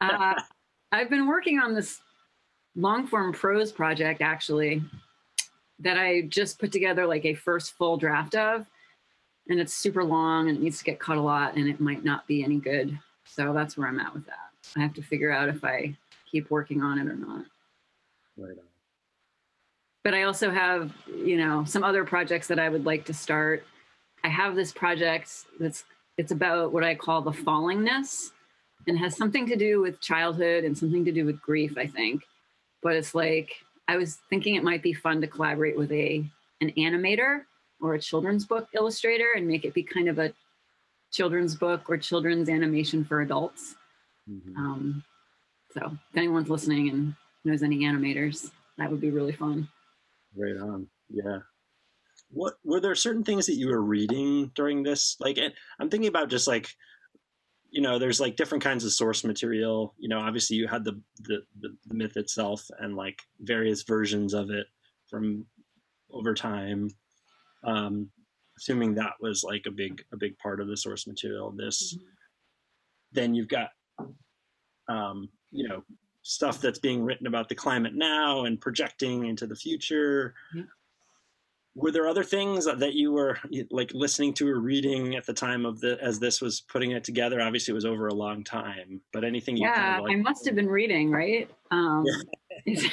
uh, 0.00 0.34
I've 0.92 1.08
been 1.08 1.26
working 1.26 1.58
on 1.58 1.74
this 1.74 2.00
long 2.74 3.06
form 3.06 3.32
prose 3.32 3.72
project 3.72 4.20
actually 4.20 4.82
that 5.78 5.98
I 5.98 6.22
just 6.22 6.58
put 6.58 6.72
together 6.72 7.06
like 7.06 7.24
a 7.24 7.34
first 7.34 7.72
full 7.72 7.96
draft 7.96 8.34
of, 8.34 8.66
and 9.48 9.60
it's 9.60 9.72
super 9.72 10.04
long 10.04 10.48
and 10.48 10.58
it 10.58 10.62
needs 10.62 10.78
to 10.78 10.84
get 10.84 10.98
cut 10.98 11.16
a 11.16 11.20
lot, 11.20 11.56
and 11.56 11.68
it 11.68 11.80
might 11.80 12.04
not 12.04 12.26
be 12.26 12.44
any 12.44 12.58
good. 12.58 12.98
So 13.24 13.52
that's 13.52 13.76
where 13.76 13.88
I'm 13.88 14.00
at 14.00 14.12
with 14.12 14.26
that. 14.26 14.50
I 14.76 14.80
have 14.80 14.94
to 14.94 15.02
figure 15.02 15.32
out 15.32 15.48
if 15.48 15.64
I 15.64 15.96
keep 16.30 16.50
working 16.50 16.82
on 16.82 16.98
it 16.98 17.06
or 17.06 17.16
not. 17.16 17.44
Right 18.36 18.50
on 18.50 18.66
but 20.06 20.14
I 20.14 20.22
also 20.22 20.52
have, 20.52 20.92
you 21.08 21.36
know, 21.36 21.64
some 21.64 21.82
other 21.82 22.04
projects 22.04 22.46
that 22.46 22.60
I 22.60 22.68
would 22.68 22.86
like 22.86 23.04
to 23.06 23.12
start. 23.12 23.66
I 24.22 24.28
have 24.28 24.54
this 24.54 24.70
project 24.70 25.46
that's 25.58 25.82
it's 26.16 26.30
about 26.30 26.72
what 26.72 26.84
I 26.84 26.94
call 26.94 27.22
the 27.22 27.32
fallingness 27.32 28.30
and 28.86 28.96
has 29.00 29.16
something 29.16 29.48
to 29.48 29.56
do 29.56 29.80
with 29.80 30.00
childhood 30.00 30.62
and 30.62 30.78
something 30.78 31.04
to 31.06 31.10
do 31.10 31.24
with 31.24 31.42
grief, 31.42 31.76
I 31.76 31.88
think. 31.88 32.22
But 32.84 32.94
it's 32.94 33.16
like 33.16 33.50
I 33.88 33.96
was 33.96 34.18
thinking 34.30 34.54
it 34.54 34.62
might 34.62 34.80
be 34.80 34.92
fun 34.92 35.20
to 35.22 35.26
collaborate 35.26 35.76
with 35.76 35.90
a 35.90 36.24
an 36.60 36.70
animator 36.78 37.40
or 37.80 37.94
a 37.94 38.00
children's 38.00 38.44
book 38.44 38.68
illustrator 38.76 39.32
and 39.34 39.44
make 39.44 39.64
it 39.64 39.74
be 39.74 39.82
kind 39.82 40.08
of 40.08 40.20
a 40.20 40.32
children's 41.10 41.56
book 41.56 41.90
or 41.90 41.98
children's 41.98 42.48
animation 42.48 43.04
for 43.04 43.22
adults. 43.22 43.74
Mm-hmm. 44.30 44.56
Um, 44.56 45.04
so 45.76 45.86
if 46.10 46.16
anyone's 46.16 46.48
listening 46.48 46.88
and 46.88 47.14
knows 47.44 47.62
any 47.62 47.80
animators, 47.80 48.50
that 48.78 48.90
would 48.90 49.00
be 49.00 49.10
really 49.10 49.32
fun. 49.32 49.68
Right 50.34 50.56
on. 50.56 50.88
Yeah. 51.08 51.38
What 52.30 52.54
were 52.64 52.80
there 52.80 52.94
certain 52.94 53.24
things 53.24 53.46
that 53.46 53.54
you 53.54 53.68
were 53.68 53.82
reading 53.82 54.50
during 54.54 54.82
this? 54.82 55.16
Like, 55.20 55.38
I'm 55.78 55.90
thinking 55.90 56.08
about 56.08 56.28
just 56.28 56.48
like, 56.48 56.68
you 57.70 57.82
know, 57.82 57.98
there's 57.98 58.20
like 58.20 58.36
different 58.36 58.64
kinds 58.64 58.84
of 58.84 58.92
source 58.92 59.22
material. 59.22 59.94
You 59.98 60.08
know, 60.08 60.18
obviously 60.18 60.56
you 60.56 60.66
had 60.66 60.84
the 60.84 61.00
the, 61.20 61.42
the, 61.60 61.76
the 61.86 61.94
myth 61.94 62.16
itself 62.16 62.64
and 62.78 62.96
like 62.96 63.20
various 63.40 63.82
versions 63.82 64.34
of 64.34 64.50
it 64.50 64.66
from 65.08 65.46
over 66.10 66.34
time. 66.34 66.90
Um, 67.64 68.10
assuming 68.58 68.94
that 68.94 69.12
was 69.20 69.44
like 69.44 69.64
a 69.66 69.70
big 69.70 70.02
a 70.12 70.16
big 70.16 70.38
part 70.38 70.60
of 70.60 70.68
the 70.68 70.76
source 70.76 71.06
material 71.06 71.48
of 71.48 71.56
this. 71.56 71.94
Mm-hmm. 71.94 72.06
Then 73.12 73.34
you've 73.34 73.48
got, 73.48 73.68
um, 74.88 75.28
you 75.50 75.68
know, 75.68 75.82
stuff 76.22 76.60
that's 76.60 76.78
being 76.78 77.04
written 77.04 77.26
about 77.26 77.48
the 77.48 77.54
climate 77.54 77.94
now 77.94 78.44
and 78.44 78.60
projecting 78.60 79.26
into 79.26 79.46
the 79.46 79.54
future. 79.54 80.34
Yeah. 80.54 80.62
were 81.76 81.92
there 81.92 82.08
other 82.08 82.24
things 82.24 82.64
that 82.64 82.94
you 82.94 83.12
were 83.12 83.38
like 83.70 83.92
listening 83.94 84.34
to 84.34 84.48
or 84.48 84.58
reading 84.58 85.14
at 85.14 85.24
the 85.24 85.32
time 85.32 85.64
of 85.64 85.80
the 85.80 85.98
as 86.02 86.18
this 86.18 86.40
was 86.40 86.62
putting 86.62 86.90
it 86.92 87.04
together? 87.04 87.40
Obviously 87.40 87.72
it 87.72 87.76
was 87.76 87.84
over 87.84 88.08
a 88.08 88.14
long 88.14 88.42
time 88.42 89.00
but 89.12 89.24
anything 89.24 89.56
yeah 89.56 89.74
kind 89.74 89.98
of 89.98 90.04
like, 90.04 90.16
i 90.16 90.20
must 90.20 90.44
have 90.46 90.54
been 90.54 90.68
reading 90.68 91.10
right? 91.10 91.48
Um 91.70 92.04
it's, 92.64 92.84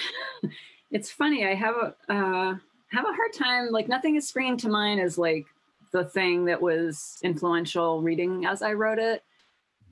it's 0.92 1.10
funny 1.10 1.46
i 1.46 1.56
have 1.56 1.76
a 1.76 2.14
uh 2.14 2.56
have 2.94 3.06
a 3.06 3.14
hard 3.14 3.34
time 3.34 3.72
like 3.72 3.90
nothing 3.90 4.16
is 4.16 4.28
springing 4.28 4.58
to 4.58 4.70
mind 4.70 5.02
as 5.02 5.18
like 5.18 5.46
the 5.92 6.06
thing 6.06 6.46
that 6.46 6.62
was 6.62 7.18
influential 7.24 8.02
reading 8.02 8.46
as 8.46 8.62
i 8.62 8.74
wrote 8.74 9.00
it 9.00 9.24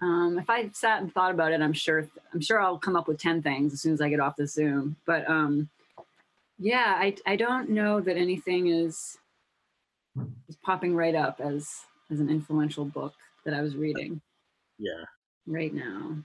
um, 0.02 0.40
if 0.40 0.50
I 0.50 0.70
sat 0.74 1.02
and 1.02 1.14
thought 1.14 1.32
about 1.32 1.52
it, 1.52 1.62
I'm 1.62 1.74
sure 1.74 2.10
I'm 2.34 2.42
sure 2.42 2.60
I'll 2.60 2.80
come 2.80 2.96
up 2.96 3.08
with 3.08 3.20
ten 3.20 3.42
things 3.42 3.74
as 3.74 3.82
soon 3.82 3.94
as 3.94 4.02
I 4.02 4.10
get 4.10 4.20
off 4.20 4.36
the 4.36 4.48
Zoom. 4.48 4.96
But 5.06 5.30
um, 5.30 5.70
yeah, 6.58 6.96
I 6.98 7.16
I 7.26 7.36
don't 7.36 7.70
know 7.70 8.02
that 8.02 8.18
anything 8.18 8.68
is 8.68 9.18
is 10.50 10.58
popping 10.64 10.96
right 10.96 11.16
up 11.16 11.40
as 11.40 11.82
as 12.10 12.20
an 12.20 12.30
influential 12.30 12.84
book 12.84 13.14
that 13.46 13.54
I 13.54 13.62
was 13.62 13.76
reading. 13.76 14.22
Yeah. 14.80 15.04
Right 15.46 15.74
now. 15.74 16.18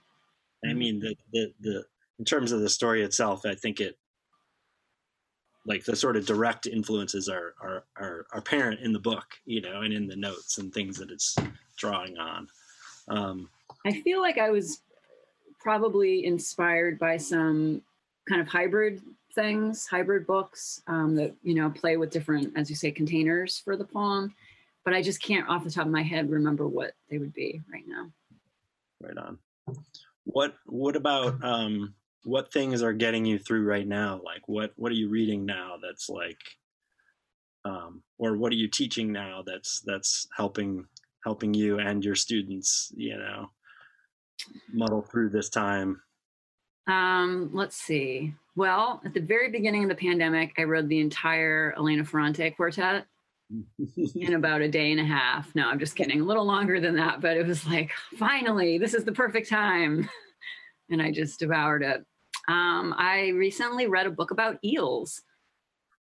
I 0.68 0.72
mean 0.72 0.98
the 0.98 1.14
the 1.32 1.52
the 1.60 1.84
in 2.18 2.24
terms 2.24 2.52
of 2.52 2.60
the 2.60 2.68
story 2.70 3.02
itself, 3.02 3.44
I 3.44 3.54
think 3.54 3.80
it 3.80 3.98
like 5.66 5.84
the 5.84 5.96
sort 5.96 6.16
of 6.16 6.24
direct 6.24 6.66
influences 6.66 7.28
are 7.28 7.54
are 7.60 7.84
are, 7.96 8.26
are 8.32 8.38
apparent 8.38 8.80
in 8.80 8.92
the 8.92 8.98
book, 8.98 9.26
you 9.44 9.60
know, 9.60 9.82
and 9.82 9.92
in 9.92 10.06
the 10.06 10.16
notes 10.16 10.56
and 10.56 10.72
things 10.72 10.96
that 10.96 11.10
it's 11.10 11.36
drawing 11.76 12.16
on. 12.16 12.48
Um, 13.08 13.48
I 13.86 14.00
feel 14.02 14.20
like 14.20 14.36
I 14.36 14.50
was 14.50 14.80
probably 15.60 16.24
inspired 16.24 16.98
by 16.98 17.16
some 17.16 17.82
kind 18.28 18.40
of 18.40 18.48
hybrid 18.48 19.00
things, 19.34 19.86
hybrid 19.86 20.26
books 20.26 20.82
um, 20.88 21.14
that 21.14 21.34
you 21.42 21.54
know 21.54 21.70
play 21.70 21.96
with 21.96 22.10
different, 22.10 22.52
as 22.56 22.68
you 22.68 22.74
say, 22.74 22.90
containers 22.90 23.58
for 23.58 23.76
the 23.76 23.84
poem. 23.84 24.34
But 24.84 24.94
I 24.94 25.02
just 25.02 25.22
can't, 25.22 25.48
off 25.48 25.64
the 25.64 25.70
top 25.70 25.86
of 25.86 25.92
my 25.92 26.02
head, 26.02 26.30
remember 26.30 26.66
what 26.66 26.92
they 27.10 27.18
would 27.18 27.32
be 27.32 27.62
right 27.72 27.84
now. 27.86 28.10
Right 29.00 29.16
on. 29.18 29.38
What 30.24 30.54
What 30.66 30.96
about 30.96 31.42
um, 31.44 31.94
what 32.24 32.52
things 32.52 32.82
are 32.82 32.92
getting 32.92 33.24
you 33.24 33.38
through 33.38 33.64
right 33.64 33.86
now? 33.86 34.20
Like 34.24 34.48
what 34.48 34.72
What 34.74 34.90
are 34.90 34.96
you 34.96 35.08
reading 35.08 35.46
now? 35.46 35.76
That's 35.80 36.08
like, 36.08 36.40
um, 37.64 38.02
or 38.18 38.36
what 38.36 38.52
are 38.52 38.56
you 38.56 38.68
teaching 38.68 39.12
now? 39.12 39.44
That's 39.46 39.80
that's 39.80 40.26
helping 40.36 40.86
helping 41.24 41.54
you 41.54 41.78
and 41.78 42.04
your 42.04 42.16
students. 42.16 42.92
You 42.96 43.18
know, 43.18 43.50
muddle 44.72 45.02
through 45.02 45.30
this 45.30 45.48
time. 45.48 46.00
Um, 46.86 47.50
let's 47.52 47.76
see. 47.76 48.34
Well, 48.54 49.02
at 49.04 49.12
the 49.12 49.20
very 49.20 49.50
beginning 49.50 49.82
of 49.82 49.88
the 49.88 49.94
pandemic, 49.94 50.54
I 50.58 50.62
read 50.62 50.88
the 50.88 51.00
entire 51.00 51.74
Elena 51.76 52.04
Ferrante 52.04 52.50
quartet 52.52 53.06
in 54.14 54.34
about 54.34 54.62
a 54.62 54.68
day 54.68 54.90
and 54.92 55.00
a 55.00 55.04
half. 55.04 55.54
No, 55.54 55.68
I'm 55.68 55.78
just 55.78 55.96
kidding. 55.96 56.20
A 56.20 56.24
little 56.24 56.44
longer 56.44 56.80
than 56.80 56.96
that, 56.96 57.20
but 57.20 57.36
it 57.36 57.46
was 57.46 57.66
like, 57.66 57.90
finally, 58.18 58.78
this 58.78 58.94
is 58.94 59.04
the 59.04 59.12
perfect 59.12 59.48
time. 59.48 60.08
and 60.90 61.02
I 61.02 61.10
just 61.10 61.40
devoured 61.40 61.82
it. 61.82 62.04
Um, 62.48 62.94
I 62.96 63.28
recently 63.28 63.86
read 63.86 64.06
a 64.06 64.10
book 64.10 64.30
about 64.30 64.58
eels. 64.64 65.22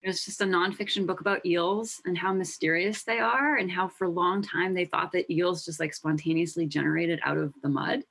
It 0.04 0.08
was 0.08 0.24
just 0.24 0.42
a 0.42 0.46
nonfiction 0.46 1.08
book 1.08 1.22
about 1.22 1.46
eels 1.46 2.02
and 2.06 2.18
how 2.18 2.32
mysterious 2.32 3.04
they 3.04 3.20
are, 3.20 3.56
and 3.56 3.72
how 3.72 3.88
for 3.88 4.06
a 4.06 4.10
long 4.10 4.42
time 4.44 4.74
they 4.74 4.86
thought 4.86 5.14
that 5.14 5.32
eels 5.32 5.66
just 5.66 5.80
like 5.80 5.96
spontaneously 5.96 6.68
generated 6.68 7.20
out 7.24 7.38
of 7.38 7.54
the 7.64 7.70
mud 7.70 8.04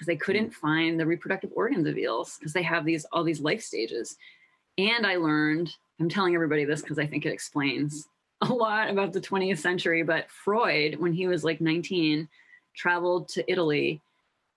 because 0.00 0.06
they 0.06 0.16
couldn't 0.16 0.54
find 0.54 0.98
the 0.98 1.04
reproductive 1.04 1.50
organs 1.54 1.86
of 1.86 1.98
eels 1.98 2.38
because 2.38 2.54
they 2.54 2.62
have 2.62 2.86
these 2.86 3.04
all 3.12 3.22
these 3.22 3.40
life 3.40 3.62
stages. 3.62 4.16
And 4.78 5.06
I 5.06 5.16
learned, 5.16 5.74
I'm 6.00 6.08
telling 6.08 6.34
everybody 6.34 6.64
this 6.64 6.80
because 6.80 6.98
I 6.98 7.06
think 7.06 7.26
it 7.26 7.34
explains 7.34 8.08
a 8.40 8.46
lot 8.46 8.88
about 8.88 9.12
the 9.12 9.20
20th 9.20 9.58
century, 9.58 10.02
but 10.02 10.30
Freud, 10.30 10.96
when 10.96 11.12
he 11.12 11.28
was 11.28 11.44
like 11.44 11.60
19, 11.60 12.26
traveled 12.74 13.28
to 13.28 13.44
Italy 13.46 14.00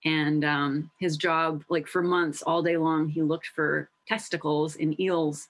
and 0.06 0.46
um, 0.46 0.92
his 0.98 1.18
job, 1.18 1.66
like 1.68 1.88
for 1.88 2.02
months, 2.02 2.42
all 2.42 2.64
day 2.64 2.78
long, 2.78 3.10
he 3.10 3.22
looked 3.22 3.48
for 3.48 3.90
testicles 4.08 4.78
in 4.78 5.00
eels 5.02 5.50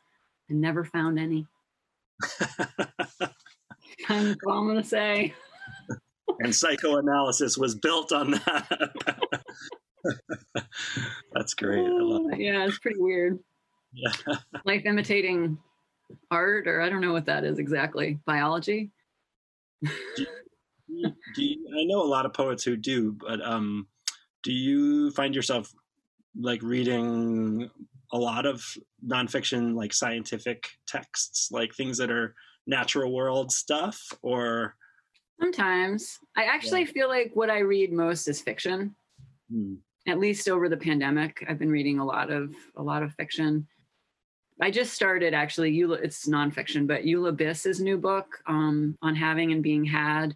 and 0.50 0.60
never 0.60 0.84
found 0.84 1.20
any. 1.20 1.46
All 2.40 3.30
I'm 4.10 4.36
going 4.42 4.78
to 4.78 4.84
say. 4.84 5.36
and 6.40 6.56
psychoanalysis 6.56 7.60
was 7.60 7.76
built 7.76 8.12
on 8.12 8.32
that. 8.32 9.42
That's 11.34 11.54
great. 11.54 11.86
It. 11.86 12.40
Yeah, 12.40 12.66
it's 12.66 12.80
pretty 12.80 13.00
weird. 13.00 13.40
Yeah. 13.94 14.12
Life 14.66 14.84
imitating 14.86 15.58
art, 16.32 16.68
or 16.68 16.82
I 16.82 16.90
don't 16.90 17.02
know 17.02 17.14
what 17.14 17.26
that 17.26 17.44
is 17.44 17.60
exactly. 17.60 18.20
Biology. 18.26 18.92
do 19.84 19.90
you, 20.88 21.12
do 21.36 21.44
you, 21.44 21.68
I 21.80 21.84
know 21.86 22.02
a 22.02 22.06
lot 22.06 22.26
of 22.26 22.34
poets 22.34 22.64
who 22.64 22.76
do, 22.76 23.14
but 23.14 23.42
um, 23.42 23.88
do 24.44 24.52
you 24.52 25.12
find 25.12 25.36
yourself 25.36 25.74
like 26.40 26.62
reading 26.64 27.70
a 28.12 28.18
lot 28.18 28.46
of 28.46 28.64
nonfiction, 29.06 29.76
like 29.76 29.94
scientific 29.94 30.70
texts, 30.88 31.50
like 31.52 31.74
things 31.74 31.98
that 31.98 32.12
are 32.12 32.36
natural 32.68 33.14
world 33.14 33.52
stuff, 33.52 34.12
or 34.22 34.76
sometimes 35.40 36.20
I 36.38 36.44
actually 36.44 36.82
yeah. 36.82 36.92
feel 36.92 37.10
like 37.10 37.32
what 37.34 37.50
I 37.50 37.60
read 37.60 37.92
most 37.92 38.28
is 38.28 38.42
fiction. 38.42 38.96
Hmm 39.52 39.76
at 40.08 40.20
least 40.20 40.50
over 40.50 40.68
the 40.68 40.78
pandemic, 40.78 41.46
I've 41.48 41.60
been 41.60 41.72
reading 41.72 42.00
a 42.00 42.06
lot 42.06 42.30
of 42.30 42.54
a 42.76 42.84
lot 42.84 43.04
of 43.04 43.14
fiction. 43.14 43.68
I 44.62 44.70
just 44.70 44.94
started 44.94 45.34
actually. 45.34 45.74
Eula, 45.78 46.02
it's 46.04 46.28
nonfiction, 46.28 46.88
but 46.88 47.04
Eula 47.04 47.36
Biss's 47.36 47.80
new 47.80 47.98
book 47.98 48.28
um, 48.48 48.98
on 49.02 49.16
having 49.16 49.52
and 49.52 49.64
being 49.64 49.86
had. 49.86 50.36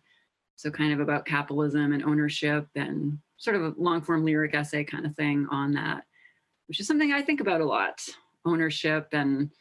So 0.55 0.71
kind 0.71 0.91
of 0.91 0.99
about 0.99 1.25
capitalism 1.25 1.93
and 1.93 2.03
ownership 2.03 2.67
and 2.75 3.19
sort 3.37 3.55
of 3.55 3.61
a 3.61 3.73
long 3.77 4.01
form 4.01 4.25
lyric 4.25 4.55
essay 4.55 4.83
kind 4.83 5.05
of 5.05 5.15
thing 5.15 5.47
on 5.51 5.73
that, 5.73 6.03
which 6.67 6.79
is 6.79 6.87
something 6.87 7.11
I 7.11 7.21
think 7.21 7.41
about 7.41 7.61
a 7.61 7.65
lot. 7.65 8.01
Ownership 8.45 9.09
and 9.11 9.51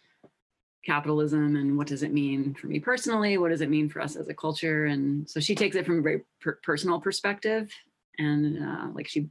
capitalism 0.86 1.56
and 1.56 1.76
what 1.76 1.88
does 1.88 2.04
it 2.04 2.12
mean 2.12 2.54
for 2.54 2.68
me 2.68 2.78
personally? 2.78 3.36
What 3.36 3.50
does 3.50 3.60
it 3.60 3.68
mean 3.68 3.88
for 3.88 4.00
us 4.00 4.14
as 4.14 4.28
a 4.28 4.34
culture? 4.34 4.86
And 4.86 5.28
so 5.28 5.40
she 5.40 5.54
takes 5.54 5.74
it 5.74 5.84
from 5.84 5.98
a 5.98 6.02
very 6.02 6.22
per- 6.40 6.60
personal 6.62 7.00
perspective 7.00 7.70
and 8.18 8.62
uh, 8.62 8.86
like 8.94 9.08
she 9.08 9.28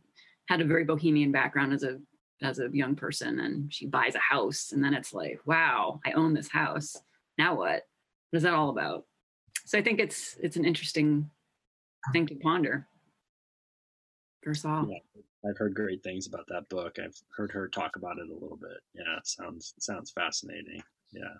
had 0.48 0.62
a 0.62 0.66
very 0.66 0.84
bohemian 0.84 1.32
background 1.32 1.74
as 1.74 1.84
a 1.84 2.00
as 2.41 2.60
a 2.60 2.70
young 2.72 2.96
person 2.96 3.39
and 3.39 3.74
she 3.74 3.86
buys 3.86 4.16
a 4.16 4.20
house 4.20 4.72
and 4.74 4.84
then 4.84 4.93
it's 4.93 5.14
like 5.14 5.39
wow 5.46 6.00
i 6.06 6.12
own 6.12 6.34
this 6.34 6.50
house. 6.50 6.98
Now 7.38 7.56
what? 7.56 7.84
What 8.30 8.38
is 8.38 8.43
that 8.43 8.54
all 8.54 8.70
about? 8.70 9.06
So 9.66 9.78
i 9.78 9.82
think 9.82 10.00
it's 10.00 10.38
it's 10.41 10.58
an 10.58 10.66
interesting 10.66 11.30
thing 12.14 12.28
to 12.28 12.36
ponder 12.36 12.88
us 14.48 14.64
all. 14.64 14.88
Yeah, 14.88 15.22
i've 15.50 15.58
heard 15.58 15.74
great 15.74 16.04
things 16.04 16.28
about 16.28 16.46
that 16.50 16.70
book. 16.70 16.98
I've 17.04 17.20
heard 17.36 17.52
her 17.52 17.68
talk 17.68 17.96
about 17.96 18.20
it 18.20 18.30
a 18.30 18.34
little 18.34 18.58
bit. 18.58 18.80
Yeah 18.93 19.20
sounds 19.24 19.74
sounds 19.80 20.12
fascinating. 20.12 20.84
Yeah. 21.12 21.34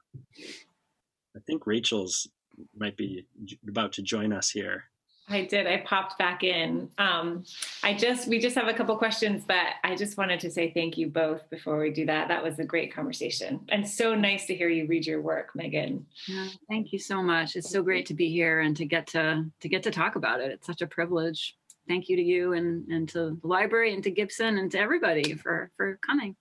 I 1.36 1.40
think 1.46 1.68
rachel's 1.68 2.28
might 2.76 2.96
be 2.96 3.28
about 3.68 3.92
to 3.94 4.02
join 4.02 4.32
us 4.32 4.50
here 4.50 4.86
I 5.28 5.46
did. 5.46 5.66
I 5.66 5.78
popped 5.78 6.20
back 6.20 6.44
in. 6.44 6.90
Um, 7.00 7.44
I 7.84 7.94
just, 7.94 8.28
we 8.28 8.40
just 8.40 8.56
have 8.56 8.68
a 8.68 8.74
couple 8.74 8.96
questions, 8.96 9.44
but 9.48 9.74
I 9.84 9.96
just 9.96 10.18
wanted 10.18 10.40
to 10.42 10.52
say 10.52 10.72
thank 10.72 10.98
you 10.98 11.08
both 11.08 11.50
before 11.50 11.80
we 11.80 11.90
do 11.90 12.06
that. 12.06 12.28
That 12.28 12.44
was 12.44 12.60
a 12.60 12.64
great 12.64 12.94
conversation 12.94 13.60
and 13.70 13.88
so 13.88 14.14
nice 14.16 14.46
to 14.46 14.56
hear 14.56 14.70
you 14.70 14.88
read 14.88 15.06
your 15.06 15.22
work, 15.22 15.56
Megan. 15.56 16.06
Yeah, 16.28 16.48
thank 16.70 16.94
you 16.94 17.00
so 17.00 17.22
much. 17.22 17.56
It's 17.56 17.70
so 17.70 17.82
great 17.82 18.06
to 18.08 18.14
be 18.14 18.30
here 18.30 18.62
and 18.62 18.76
to 18.78 18.86
get 18.86 19.08
to 19.08 19.46
to 19.62 19.70
get 19.70 19.84
to 19.84 19.92
talk 19.92 20.16
about 20.16 20.42
it. 20.42 20.52
It's 20.52 20.68
such 20.68 20.82
a 20.82 20.88
privilege. 20.88 21.56
Thank 21.88 22.10
you 22.10 22.16
to 22.18 22.22
you 22.22 22.54
and 22.54 22.88
and 22.88 23.10
to 23.10 23.38
the 23.42 23.48
library 23.48 23.94
and 23.94 24.04
to 24.04 24.12
Gibson 24.12 24.58
and 24.58 24.72
to 24.72 24.80
everybody 24.80 25.34
for 25.34 25.72
for 25.78 26.00
coming. 26.06 26.36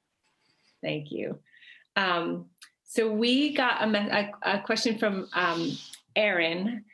Thank 0.82 1.10
you. 1.10 1.38
Um, 1.96 2.46
so 2.84 3.10
we 3.10 3.54
got 3.54 3.82
a, 3.82 4.30
a, 4.44 4.56
a 4.56 4.60
question 4.60 4.98
from 4.98 5.28
um, 5.32 5.76
Erin 6.14 6.84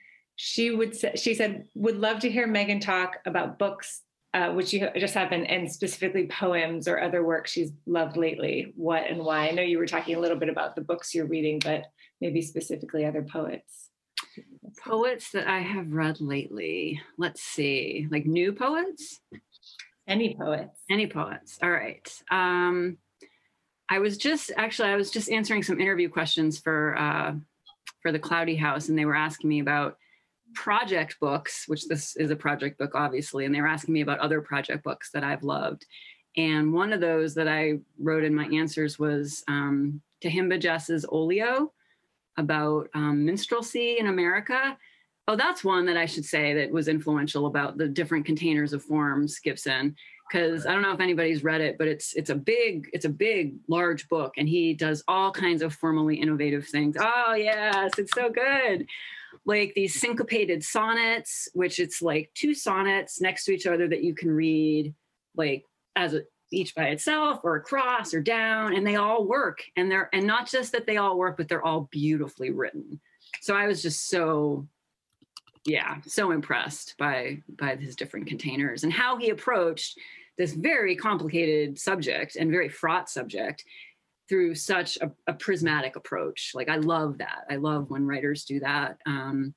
she 0.43 0.71
would 0.71 0.97
say, 0.97 1.13
she 1.17 1.35
said 1.35 1.67
would 1.75 1.99
love 1.99 2.21
to 2.21 2.31
hear 2.31 2.47
Megan 2.47 2.81
talk 2.81 3.19
about 3.27 3.59
books 3.59 4.01
uh, 4.33 4.53
which 4.53 4.73
you 4.73 4.89
just 4.97 5.13
have 5.13 5.29
been 5.29 5.45
and 5.45 5.71
specifically 5.71 6.27
poems 6.29 6.89
or 6.89 6.99
other 6.99 7.23
work 7.23 7.47
she's 7.47 7.73
loved 7.85 8.17
lately 8.17 8.73
what 8.75 9.07
and 9.07 9.19
why. 9.19 9.49
I 9.49 9.51
know 9.51 9.63
you 9.63 9.77
were 9.77 9.87
talking 9.87 10.17
a 10.17 10.19
little 10.19 10.39
bit 10.39 10.49
about 10.49 10.75
the 10.75 10.81
books 10.81 11.15
you're 11.15 11.27
reading 11.27 11.59
but 11.63 11.85
maybe 12.23 12.41
specifically 12.41 13.05
other 13.05 13.23
poets. 13.23 13.91
Poets 14.83 15.31
that 15.33 15.47
i 15.47 15.59
have 15.59 15.93
read 15.93 16.23
lately 16.23 17.03
let's 17.19 17.43
see 17.43 18.09
like 18.11 18.25
new 18.25 18.55
poets? 18.55 19.21
Any 20.09 20.35
poets. 20.35 20.81
Any 20.89 21.07
poets 21.07 21.59
all 21.63 21.71
right. 21.71 22.11
Um 22.31 22.97
i 23.91 23.99
was 23.99 24.17
just 24.17 24.53
actually 24.57 24.89
i 24.89 24.97
was 24.97 25.11
just 25.11 25.31
answering 25.31 25.63
some 25.63 25.81
interview 25.81 26.09
questions 26.09 26.59
for 26.59 26.97
uh 26.97 27.35
for 28.01 28.11
the 28.11 28.19
cloudy 28.19 28.57
house 28.57 28.89
and 28.89 28.99
they 28.99 29.05
were 29.05 29.17
asking 29.17 29.51
me 29.51 29.61
about 29.61 29.99
project 30.55 31.19
books, 31.21 31.65
which 31.67 31.87
this 31.87 32.17
is 32.17 32.31
a 32.31 32.37
project 32.37 32.79
book, 32.79 32.93
obviously, 32.95 33.45
and 33.45 33.55
they 33.55 33.61
were 33.61 33.67
asking 33.67 33.95
me 33.95 34.01
about 34.01 34.19
other 34.21 34.41
project 34.41 34.85
books 34.85 35.11
that 35.13 35.25
I've 35.25 35.43
loved. 35.43 35.87
And 36.37 36.73
one 36.73 36.93
of 36.93 37.01
those 37.01 37.35
that 37.35 37.49
I 37.49 37.79
wrote 37.99 38.25
in 38.25 38.35
my 38.35 38.47
answers 38.47 38.99
was 38.99 39.43
um, 39.49 40.01
Tyehimba 40.23 40.61
Jess's 40.61 41.05
Olio, 41.11 41.73
about 42.37 42.89
um, 42.95 43.25
minstrelsy 43.25 43.99
in 43.99 44.07
America. 44.07 44.77
Oh, 45.29 45.37
that's 45.37 45.65
one 45.65 45.87
that 45.87 45.97
I 45.97 46.07
should 46.07 46.25
say 46.25 46.55
that 46.55 46.71
was 46.71 46.89
influential 46.89 47.47
about 47.47 47.77
the 47.77 47.89
different 47.89 48.27
containers 48.27 48.73
of 48.73 48.83
forms, 48.83 49.39
Gibson. 49.39 49.95
Because 50.31 50.65
I 50.65 50.73
don't 50.73 50.83
know 50.83 50.93
if 50.93 51.01
anybody's 51.01 51.43
read 51.43 51.61
it, 51.61 51.77
but 51.77 51.89
it's 51.89 52.15
it's 52.15 52.31
a 52.31 52.37
big 52.37 52.89
it's 52.93 53.05
a 53.05 53.09
big 53.09 53.57
large 53.67 54.09
book, 54.09 54.35
and 54.37 54.49
he 54.49 54.75
does 54.75 55.03
all 55.09 55.33
kinds 55.33 55.61
of 55.61 55.75
formally 55.75 56.17
innovative 56.17 56.69
things. 56.69 56.97
Oh 56.99 57.35
yes, 57.35 57.91
it's 57.99 58.13
so 58.15 58.31
good 58.31 58.87
like 59.47 59.73
these 59.75 59.99
syncopated 60.01 60.63
sonnets, 60.63 61.49
which 61.55 61.79
it's 61.79 62.03
like 62.03 62.31
two 62.35 62.55
sonnets 62.55 63.21
next 63.21 63.45
to 63.45 63.53
each 63.53 63.67
other 63.67 63.89
that 63.89 64.05
you 64.05 64.15
can 64.15 64.31
read 64.31 64.95
like 65.37 65.65
as 65.97 66.15
a, 66.15 66.23
each 66.53 66.75
by 66.75 66.87
itself 66.87 67.41
or 67.45 67.57
across 67.57 68.13
or 68.13 68.21
down, 68.21 68.75
and 68.75 68.87
they 68.87 68.97
all 68.97 69.27
work. 69.27 69.63
And 69.77 69.91
they're 69.91 70.09
and 70.13 70.27
not 70.27 70.49
just 70.51 70.73
that 70.73 70.87
they 70.87 70.97
all 70.97 71.17
work, 71.17 71.37
but 71.37 71.49
they're 71.49 71.65
all 71.65 71.89
beautifully 71.91 72.51
written. 72.51 73.01
So 73.41 73.55
I 73.55 73.67
was 73.67 73.83
just 73.83 74.09
so 74.09 74.67
yeah, 75.65 75.99
so 76.07 76.33
impressed 76.33 76.97
by 76.99 77.43
by 77.59 77.77
his 77.77 77.97
different 77.97 78.27
containers 78.27 78.85
and 78.85 78.93
how 78.93 79.17
he 79.17 79.31
approached 79.31 79.99
this 80.39 80.53
very 80.55 80.97
complicated 80.97 81.79
subject 81.79 82.37
and 82.37 82.51
very 82.51 82.69
fraught 82.69 83.11
subject 83.11 83.65
through 84.31 84.55
such 84.55 84.97
a, 84.99 85.11
a, 85.27 85.35
prismatic 85.35 85.97
approach. 85.97 86.53
Like 86.55 86.69
I 86.69 86.77
love 86.77 87.19
that. 87.19 87.45
I 87.51 87.57
love 87.57 87.91
when 87.91 88.07
writers 88.07 88.45
do 88.45 88.61
that. 88.61 88.97
Um, 89.05 89.53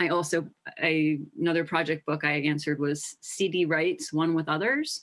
I 0.00 0.08
also 0.08 0.46
a, 0.80 1.18
another 1.38 1.64
project 1.64 2.06
book 2.06 2.24
I 2.24 2.34
answered 2.42 2.78
was 2.78 3.16
C.D. 3.20 3.64
Wright's 3.64 4.12
One 4.12 4.34
with 4.34 4.48
Others, 4.48 5.02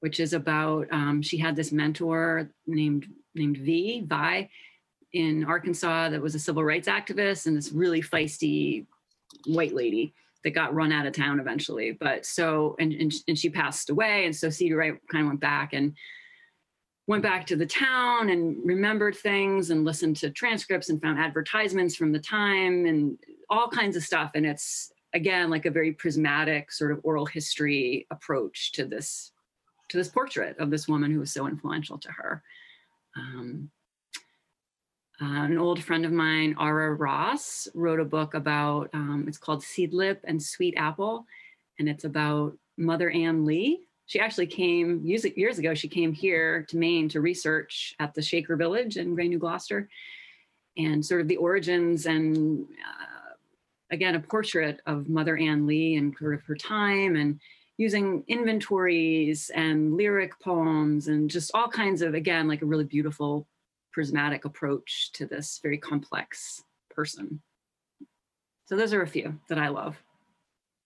which 0.00 0.18
is 0.18 0.32
about 0.32 0.88
um, 0.90 1.22
she 1.22 1.38
had 1.38 1.54
this 1.54 1.70
mentor 1.70 2.50
named 2.66 3.06
named 3.36 3.58
V 3.58 4.02
Vi 4.04 4.50
in 5.12 5.44
Arkansas 5.44 6.08
that 6.08 6.20
was 6.20 6.34
a 6.34 6.40
civil 6.40 6.64
rights 6.64 6.88
activist 6.88 7.46
and 7.46 7.56
this 7.56 7.70
really 7.70 8.02
feisty 8.02 8.86
white 9.46 9.74
lady 9.74 10.12
that 10.42 10.50
got 10.50 10.74
run 10.74 10.90
out 10.90 11.06
of 11.06 11.12
town 11.12 11.38
eventually. 11.38 11.92
But 11.92 12.26
so 12.26 12.74
and 12.80 12.92
and, 12.92 13.12
and 13.28 13.38
she 13.38 13.48
passed 13.48 13.90
away, 13.90 14.24
and 14.24 14.34
so 14.34 14.50
C.D. 14.50 14.74
Wright 14.74 14.98
kind 15.08 15.22
of 15.24 15.28
went 15.28 15.40
back 15.40 15.72
and 15.72 15.94
went 17.12 17.22
back 17.22 17.46
to 17.46 17.56
the 17.56 17.66
town 17.66 18.30
and 18.30 18.56
remembered 18.64 19.14
things 19.14 19.68
and 19.68 19.84
listened 19.84 20.16
to 20.16 20.30
transcripts 20.30 20.88
and 20.88 21.00
found 21.02 21.18
advertisements 21.18 21.94
from 21.94 22.10
the 22.10 22.18
time 22.18 22.86
and 22.86 23.18
all 23.50 23.68
kinds 23.68 23.96
of 23.96 24.02
stuff. 24.02 24.30
And 24.34 24.46
it's 24.46 24.90
again 25.12 25.50
like 25.50 25.66
a 25.66 25.70
very 25.70 25.92
prismatic 25.92 26.72
sort 26.72 26.90
of 26.90 27.00
oral 27.02 27.26
history 27.26 28.06
approach 28.10 28.72
to 28.72 28.86
this 28.86 29.32
to 29.90 29.98
this 29.98 30.08
portrait 30.08 30.56
of 30.58 30.70
this 30.70 30.88
woman 30.88 31.12
who 31.12 31.20
was 31.20 31.30
so 31.30 31.46
influential 31.46 31.98
to 31.98 32.10
her. 32.10 32.42
Um, 33.14 33.70
uh, 35.20 35.44
an 35.44 35.58
old 35.58 35.84
friend 35.84 36.06
of 36.06 36.12
mine 36.12 36.56
ara 36.58 36.94
ross 36.94 37.68
wrote 37.74 38.00
a 38.00 38.06
book 38.06 38.32
about 38.32 38.88
um, 38.94 39.26
it's 39.28 39.36
called 39.36 39.60
seedlip 39.60 40.20
and 40.24 40.42
sweet 40.42 40.74
apple. 40.78 41.26
And 41.78 41.90
it's 41.90 42.04
about 42.04 42.56
mother 42.78 43.10
ann 43.10 43.44
lee 43.44 43.86
she 44.12 44.20
actually 44.20 44.46
came 44.46 45.00
years, 45.06 45.24
ago. 45.58 45.72
She 45.72 45.88
came 45.88 46.12
here 46.12 46.66
to 46.68 46.76
Maine 46.76 47.08
to 47.08 47.22
research 47.22 47.94
at 47.98 48.12
the 48.12 48.20
Shaker 48.20 48.56
Village 48.56 48.98
in 48.98 49.14
Gray 49.14 49.26
New 49.26 49.38
Gloucester, 49.38 49.88
and 50.76 51.02
sort 51.02 51.22
of 51.22 51.28
the 51.28 51.38
origins 51.38 52.04
and 52.04 52.66
uh, 52.66 53.32
again 53.90 54.14
a 54.14 54.20
portrait 54.20 54.82
of 54.84 55.08
Mother 55.08 55.38
Ann 55.38 55.66
Lee 55.66 55.96
and 55.96 56.14
sort 56.18 56.34
of 56.34 56.42
her 56.42 56.54
time 56.54 57.16
and 57.16 57.40
using 57.78 58.22
inventories 58.28 59.50
and 59.54 59.96
lyric 59.96 60.38
poems 60.40 61.08
and 61.08 61.30
just 61.30 61.50
all 61.54 61.68
kinds 61.68 62.02
of 62.02 62.12
again 62.12 62.46
like 62.48 62.60
a 62.60 62.66
really 62.66 62.84
beautiful 62.84 63.48
prismatic 63.92 64.44
approach 64.44 65.10
to 65.12 65.24
this 65.24 65.58
very 65.62 65.78
complex 65.78 66.62
person. 66.90 67.40
So 68.66 68.76
those 68.76 68.92
are 68.92 69.00
a 69.00 69.06
few 69.06 69.40
that 69.48 69.56
I 69.56 69.68
love. 69.68 69.96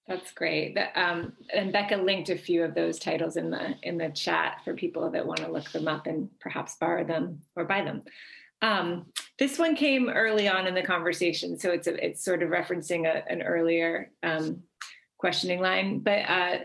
That's 0.08 0.30
great. 0.32 0.78
Um, 0.94 1.32
and 1.52 1.72
Becca 1.72 1.96
linked 1.96 2.30
a 2.30 2.38
few 2.38 2.62
of 2.62 2.74
those 2.74 2.98
titles 2.98 3.36
in 3.36 3.50
the 3.50 3.74
in 3.82 3.98
the 3.98 4.10
chat 4.10 4.58
for 4.64 4.74
people 4.74 5.10
that 5.10 5.26
want 5.26 5.40
to 5.40 5.50
look 5.50 5.70
them 5.72 5.88
up 5.88 6.06
and 6.06 6.30
perhaps 6.40 6.76
borrow 6.76 7.04
them 7.04 7.40
or 7.56 7.64
buy 7.64 7.82
them. 7.82 8.02
Um, 8.62 9.06
this 9.38 9.58
one 9.58 9.74
came 9.74 10.08
early 10.08 10.48
on 10.48 10.66
in 10.66 10.74
the 10.74 10.82
conversation, 10.82 11.58
so 11.58 11.70
it's 11.70 11.88
a, 11.88 12.04
it's 12.04 12.24
sort 12.24 12.42
of 12.42 12.50
referencing 12.50 13.06
a, 13.06 13.28
an 13.30 13.42
earlier 13.42 14.12
um, 14.22 14.62
questioning 15.18 15.60
line. 15.60 15.98
But 15.98 16.20
uh, 16.28 16.58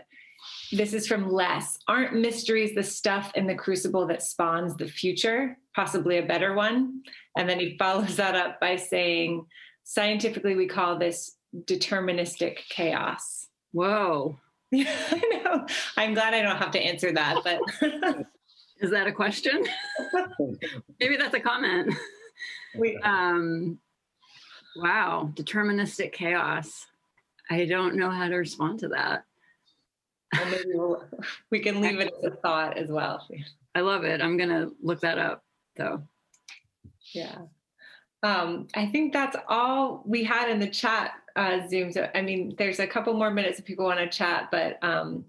this 0.70 0.94
is 0.94 1.08
from 1.08 1.30
Les. 1.30 1.78
Aren't 1.88 2.14
mysteries 2.14 2.74
the 2.74 2.82
stuff 2.82 3.32
in 3.34 3.46
the 3.48 3.54
crucible 3.54 4.06
that 4.06 4.22
spawns 4.22 4.76
the 4.76 4.86
future, 4.86 5.58
possibly 5.74 6.18
a 6.18 6.26
better 6.26 6.54
one? 6.54 7.02
And 7.36 7.48
then 7.48 7.58
he 7.58 7.76
follows 7.76 8.16
that 8.16 8.36
up 8.36 8.60
by 8.60 8.76
saying, 8.76 9.46
scientifically, 9.84 10.54
we 10.54 10.66
call 10.66 10.96
this 10.96 11.36
deterministic 11.54 12.58
chaos. 12.68 13.48
Whoa. 13.72 14.38
I 14.74 15.42
know. 15.44 15.66
I'm 15.96 16.14
glad 16.14 16.34
I 16.34 16.42
don't 16.42 16.56
have 16.56 16.70
to 16.72 16.80
answer 16.80 17.12
that, 17.12 17.36
but 17.44 17.60
is 18.80 18.90
that 18.90 19.06
a 19.06 19.12
question? 19.12 19.64
Maybe 21.00 21.16
that's 21.16 21.34
a 21.34 21.40
comment. 21.40 21.94
We, 22.76 22.96
um, 22.98 23.78
wow, 24.76 25.30
deterministic 25.34 26.12
chaos. 26.12 26.86
I 27.50 27.66
don't 27.66 27.96
know 27.96 28.10
how 28.10 28.28
to 28.28 28.36
respond 28.36 28.80
to 28.80 28.88
that. 28.88 29.24
Well, 30.34 30.46
maybe 30.46 30.70
we'll, 30.72 31.04
we 31.50 31.60
can 31.60 31.82
leave 31.82 32.00
it 32.00 32.10
as 32.18 32.32
a 32.32 32.36
thought 32.36 32.78
as 32.78 32.88
well. 32.88 33.26
I 33.74 33.80
love 33.80 34.04
it. 34.04 34.22
I'm 34.22 34.38
gonna 34.38 34.70
look 34.80 35.00
that 35.00 35.18
up 35.18 35.44
though. 35.76 36.04
Yeah. 37.12 37.36
Um, 38.22 38.68
I 38.74 38.86
think 38.86 39.12
that's 39.12 39.36
all 39.48 40.02
we 40.06 40.24
had 40.24 40.48
in 40.48 40.58
the 40.58 40.68
chat 40.68 41.12
uh, 41.36 41.66
Zoom. 41.68 41.92
So, 41.92 42.08
I 42.14 42.22
mean, 42.22 42.54
there's 42.58 42.80
a 42.80 42.86
couple 42.86 43.14
more 43.14 43.30
minutes 43.30 43.58
if 43.58 43.64
people 43.64 43.84
want 43.84 44.00
to 44.00 44.08
chat, 44.08 44.48
but 44.50 44.82
um, 44.82 45.24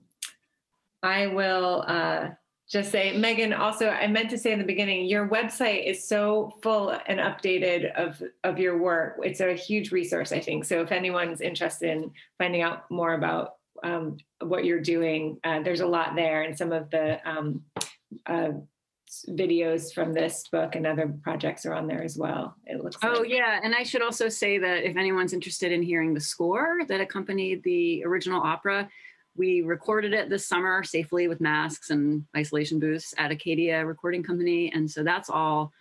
I 1.02 1.28
will 1.28 1.84
uh, 1.88 2.30
just 2.70 2.92
say, 2.92 3.16
Megan, 3.18 3.54
also, 3.54 3.90
I 3.90 4.08
meant 4.08 4.30
to 4.32 4.38
say 4.38 4.52
in 4.52 4.60
the 4.60 4.66
beginning, 4.66 5.06
your 5.06 5.28
website 5.28 5.86
is 5.86 6.08
so 6.08 6.54
full 6.62 6.98
and 7.08 7.20
updated 7.20 7.94
of, 7.94 8.22
of 8.44 8.58
your 8.58 8.78
work. 8.78 9.20
It's 9.24 9.42
a 9.42 9.54
huge 9.54 9.92
resource, 9.92 10.32
I 10.32 10.40
think. 10.40 10.66
So 10.66 10.82
if 10.82 10.92
anyone's 10.92 11.42
interested 11.42 11.90
in 11.92 12.12
finding 12.38 12.62
out 12.62 12.90
more 12.90 13.14
about 13.14 13.56
um, 13.84 14.18
what 14.42 14.66
you're 14.66 14.80
doing, 14.80 15.40
uh, 15.44 15.62
there's 15.62 15.82
a 15.82 15.88
lot 15.88 16.16
there. 16.16 16.44
And 16.44 16.58
some 16.58 16.72
of 16.72 16.90
the 16.90 17.20
um, 17.30 17.64
uh, 18.26 18.52
videos 19.30 19.94
from 19.94 20.14
this 20.14 20.48
book 20.52 20.76
and 20.76 20.86
other 20.86 21.14
projects 21.22 21.66
are 21.66 21.74
on 21.74 21.88
there 21.88 22.04
as 22.04 22.18
well. 22.18 22.56
It 22.66 22.84
looks. 22.84 22.98
Oh 23.04 23.20
like. 23.20 23.30
yeah, 23.30 23.60
and 23.64 23.76
I 23.76 23.84
should 23.84 24.02
also 24.02 24.30
say 24.30 24.58
that 24.58 24.84
if 24.84 24.98
anyone's 24.98 25.34
interested 25.34 25.72
in 25.72 25.82
hearing 25.82 26.14
the 26.14 26.20
score 26.22 26.80
that 26.88 27.02
accompanied 27.02 27.64
the 27.64 28.04
original 28.06 28.42
opera, 28.42 28.90
we 29.36 29.62
recorded 29.62 30.14
it 30.14 30.30
this 30.30 30.48
summer 30.48 30.84
safely 30.84 31.28
with 31.28 31.42
masks 31.42 31.90
and 31.90 32.26
isolation 32.36 32.80
booths 32.80 33.14
at 33.18 33.32
Acadia 33.32 33.86
Recording 33.86 34.24
Company, 34.24 34.72
and 34.74 34.90
so 34.90 35.04
that's 35.04 35.30
all. 35.30 35.72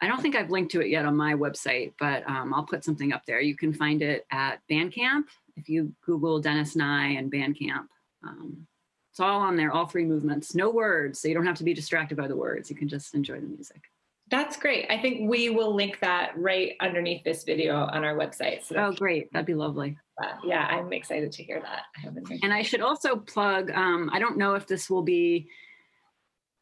I 0.00 0.08
don't 0.08 0.20
think 0.20 0.34
I've 0.34 0.50
linked 0.50 0.72
to 0.72 0.80
it 0.80 0.88
yet 0.88 1.06
on 1.06 1.16
my 1.16 1.34
website, 1.34 1.92
but 2.00 2.28
um, 2.28 2.52
I'll 2.52 2.64
put 2.64 2.84
something 2.84 3.12
up 3.12 3.24
there. 3.24 3.40
You 3.40 3.56
can 3.56 3.72
find 3.72 4.02
it 4.02 4.26
at 4.32 4.58
Bandcamp 4.68 5.24
if 5.56 5.68
you 5.68 5.94
Google 6.04 6.40
Dennis 6.40 6.74
Nye 6.74 7.10
and 7.10 7.30
Bandcamp. 7.30 7.86
Um, 8.24 8.66
it's 9.12 9.20
all 9.20 9.40
on 9.40 9.56
there, 9.56 9.70
all 9.70 9.84
three 9.84 10.06
movements. 10.06 10.54
No 10.54 10.70
words, 10.70 11.20
so 11.20 11.28
you 11.28 11.34
don't 11.34 11.44
have 11.44 11.58
to 11.58 11.64
be 11.64 11.74
distracted 11.74 12.16
by 12.16 12.28
the 12.28 12.34
words. 12.34 12.70
You 12.70 12.76
can 12.76 12.88
just 12.88 13.14
enjoy 13.14 13.40
the 13.40 13.46
music. 13.46 13.82
That's 14.30 14.56
great. 14.56 14.86
I 14.90 14.98
think 15.02 15.28
we 15.28 15.50
will 15.50 15.74
link 15.74 15.98
that 16.00 16.32
right 16.34 16.76
underneath 16.80 17.22
this 17.22 17.44
video 17.44 17.76
on 17.76 18.04
our 18.04 18.16
website. 18.16 18.64
So 18.64 18.76
oh, 18.76 18.92
great. 18.92 19.30
That'd 19.30 19.44
be 19.44 19.52
lovely. 19.52 19.98
Yeah, 20.42 20.66
I'm 20.66 20.90
excited 20.94 21.30
to 21.30 21.42
hear 21.42 21.60
that. 21.60 21.82
I 21.94 22.00
haven't 22.00 22.26
heard 22.26 22.38
and 22.42 22.54
I 22.54 22.62
should 22.62 22.80
also 22.80 23.16
plug, 23.16 23.70
um, 23.72 24.08
I 24.14 24.18
don't 24.18 24.38
know 24.38 24.54
if 24.54 24.66
this 24.66 24.88
will 24.88 25.02
be 25.02 25.48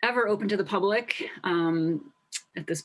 ever 0.03 0.27
open 0.27 0.49
to 0.49 0.57
the 0.57 0.65
public 0.65 1.31
um, 1.45 2.13
at 2.57 2.67
this 2.67 2.83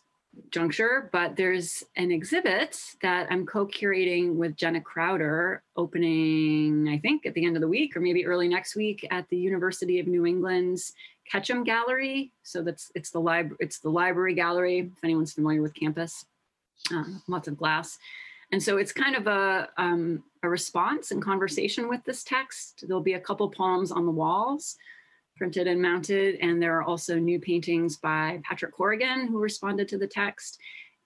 juncture, 0.52 1.10
but 1.12 1.36
there's 1.36 1.84
an 1.96 2.12
exhibit 2.12 2.80
that 3.02 3.28
I'm 3.30 3.46
co-curating 3.46 4.36
with 4.36 4.56
Jenna 4.56 4.82
Crowder 4.82 5.64
opening, 5.76 6.88
I 6.90 6.98
think, 6.98 7.26
at 7.26 7.34
the 7.34 7.46
end 7.46 7.56
of 7.56 7.62
the 7.62 7.68
week 7.68 7.96
or 7.96 8.00
maybe 8.00 8.26
early 8.26 8.48
next 8.48 8.76
week 8.76 9.08
at 9.12 9.28
the 9.30 9.38
University 9.38 10.00
of 10.00 10.08
New 10.08 10.26
England's 10.26 10.94
Ketchum 11.30 11.64
Gallery. 11.64 12.32
So 12.44 12.62
that's 12.62 12.92
it's 12.96 13.10
the 13.10 13.20
library 13.20 13.58
it's 13.60 13.80
the 13.80 13.90
library 13.90 14.36
gallery, 14.36 14.92
if 14.96 15.04
anyone's 15.04 15.34
familiar 15.34 15.62
with 15.62 15.74
campus. 15.74 16.26
Um, 16.92 17.22
lots 17.28 17.48
of 17.48 17.58
glass. 17.58 17.98
And 18.52 18.62
so 18.62 18.78
it's 18.78 18.92
kind 18.92 19.16
of 19.16 19.28
a, 19.28 19.70
um, 19.78 20.24
a 20.44 20.50
response 20.50 21.12
and 21.12 21.22
conversation 21.22 21.90
with 21.90 22.04
this 22.04 22.24
text. 22.24 22.84
There'll 22.88 23.02
be 23.02 23.14
a 23.14 23.20
couple 23.20 23.50
poems 23.50 23.92
on 23.92 24.06
the 24.06 24.12
walls 24.12 24.78
printed 25.38 25.68
and 25.68 25.82
mounted. 25.82 26.36
And 26.42 26.62
there 26.62 26.78
are 26.78 26.84
also 26.84 27.18
new 27.18 27.40
paintings 27.40 27.98
by 27.98 28.42
Patrick 28.44 28.74
Corrigan, 28.74 29.28
who 29.28 29.40
responded 29.40 29.88
to 29.90 29.98
the 29.98 30.08
text, 30.08 30.60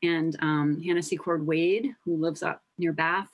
and 0.04 0.36
um, 0.42 0.82
Hannah 0.82 1.04
Secord 1.04 1.46
Wade, 1.46 1.94
who 2.06 2.18
lives 2.18 2.44
up 2.44 2.62
near 2.78 2.94
Bath. 2.94 3.30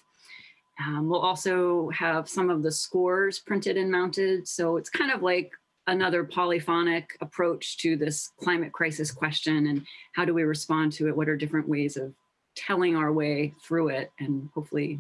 Um, 0.85 1.07
we'll 1.07 1.21
also 1.21 1.89
have 1.89 2.27
some 2.27 2.49
of 2.49 2.63
the 2.63 2.71
scores 2.71 3.39
printed 3.39 3.77
and 3.77 3.91
mounted. 3.91 4.47
So 4.47 4.77
it's 4.77 4.89
kind 4.89 5.11
of 5.11 5.21
like 5.21 5.51
another 5.87 6.23
polyphonic 6.23 7.15
approach 7.21 7.77
to 7.77 7.95
this 7.95 8.31
climate 8.39 8.73
crisis 8.73 9.11
question 9.11 9.67
and 9.67 9.85
how 10.13 10.25
do 10.25 10.33
we 10.33 10.43
respond 10.43 10.91
to 10.93 11.07
it? 11.07 11.15
What 11.15 11.29
are 11.29 11.37
different 11.37 11.69
ways 11.69 11.95
of 11.95 12.13
telling 12.55 12.95
our 12.95 13.11
way 13.11 13.53
through 13.61 13.89
it 13.89 14.11
and 14.19 14.49
hopefully 14.53 14.99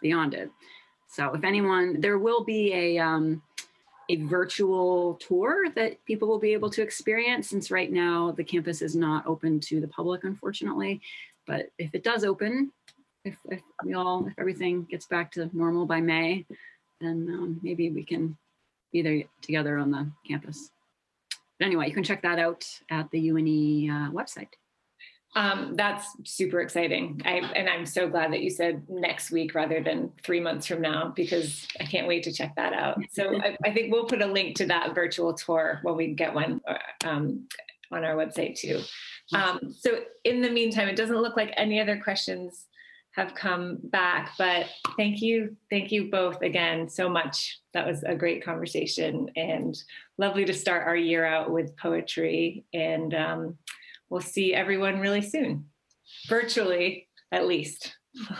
beyond 0.00 0.34
it. 0.34 0.50
So 1.08 1.34
if 1.34 1.44
anyone, 1.44 2.00
there 2.00 2.18
will 2.18 2.44
be 2.44 2.72
a, 2.72 2.98
um, 2.98 3.42
a 4.08 4.16
virtual 4.16 5.14
tour 5.14 5.70
that 5.74 6.04
people 6.04 6.28
will 6.28 6.38
be 6.38 6.52
able 6.52 6.70
to 6.70 6.82
experience 6.82 7.48
since 7.48 7.70
right 7.70 7.90
now 7.90 8.32
the 8.32 8.44
campus 8.44 8.82
is 8.82 8.94
not 8.94 9.26
open 9.26 9.60
to 9.60 9.80
the 9.80 9.88
public, 9.88 10.24
unfortunately. 10.24 11.00
But 11.46 11.70
if 11.78 11.94
it 11.94 12.04
does 12.04 12.24
open, 12.24 12.72
if, 13.24 13.36
if 13.46 13.60
we 13.84 13.94
all, 13.94 14.26
if 14.26 14.34
everything 14.38 14.84
gets 14.84 15.06
back 15.06 15.32
to 15.32 15.50
normal 15.52 15.86
by 15.86 16.00
May, 16.00 16.46
then 17.00 17.28
um, 17.30 17.60
maybe 17.62 17.90
we 17.90 18.04
can 18.04 18.36
be 18.92 19.02
there 19.02 19.22
together 19.42 19.78
on 19.78 19.90
the 19.90 20.10
campus. 20.26 20.70
But 21.58 21.66
anyway, 21.66 21.88
you 21.88 21.94
can 21.94 22.04
check 22.04 22.22
that 22.22 22.38
out 22.38 22.66
at 22.90 23.10
the 23.10 23.30
UNE 23.30 23.90
uh, 23.90 24.10
website. 24.10 24.48
Um, 25.36 25.74
that's 25.74 26.06
super 26.24 26.60
exciting. 26.60 27.20
I, 27.24 27.38
and 27.56 27.68
I'm 27.68 27.86
so 27.86 28.08
glad 28.08 28.32
that 28.32 28.40
you 28.40 28.50
said 28.50 28.84
next 28.88 29.32
week 29.32 29.54
rather 29.54 29.82
than 29.82 30.12
three 30.22 30.40
months 30.40 30.66
from 30.66 30.80
now, 30.80 31.12
because 31.14 31.66
I 31.80 31.84
can't 31.84 32.06
wait 32.06 32.22
to 32.24 32.32
check 32.32 32.54
that 32.54 32.72
out. 32.72 32.98
So 33.10 33.36
I, 33.36 33.56
I 33.64 33.72
think 33.72 33.92
we'll 33.92 34.06
put 34.06 34.22
a 34.22 34.26
link 34.26 34.56
to 34.56 34.66
that 34.66 34.94
virtual 34.94 35.34
tour 35.34 35.80
when 35.82 35.96
we 35.96 36.14
get 36.14 36.34
one 36.34 36.60
um, 37.04 37.48
on 37.90 38.04
our 38.04 38.14
website 38.14 38.56
too. 38.56 38.80
Um, 39.34 39.74
so 39.76 40.00
in 40.22 40.40
the 40.40 40.50
meantime, 40.50 40.88
it 40.88 40.96
doesn't 40.96 41.20
look 41.20 41.36
like 41.36 41.52
any 41.56 41.80
other 41.80 42.00
questions 42.00 42.66
have 43.16 43.34
come 43.34 43.78
back, 43.84 44.32
but 44.38 44.66
thank 44.96 45.22
you. 45.22 45.56
Thank 45.70 45.92
you 45.92 46.10
both 46.10 46.42
again 46.42 46.88
so 46.88 47.08
much. 47.08 47.60
That 47.72 47.86
was 47.86 48.02
a 48.02 48.14
great 48.14 48.44
conversation 48.44 49.30
and 49.36 49.76
lovely 50.18 50.44
to 50.44 50.52
start 50.52 50.86
our 50.86 50.96
year 50.96 51.24
out 51.24 51.50
with 51.50 51.76
poetry. 51.76 52.64
And 52.72 53.14
um, 53.14 53.58
we'll 54.14 54.22
see 54.22 54.54
everyone 54.54 55.00
really 55.00 55.20
soon, 55.20 55.64
virtually 56.28 57.08
at 57.32 57.48
least. 57.48 57.96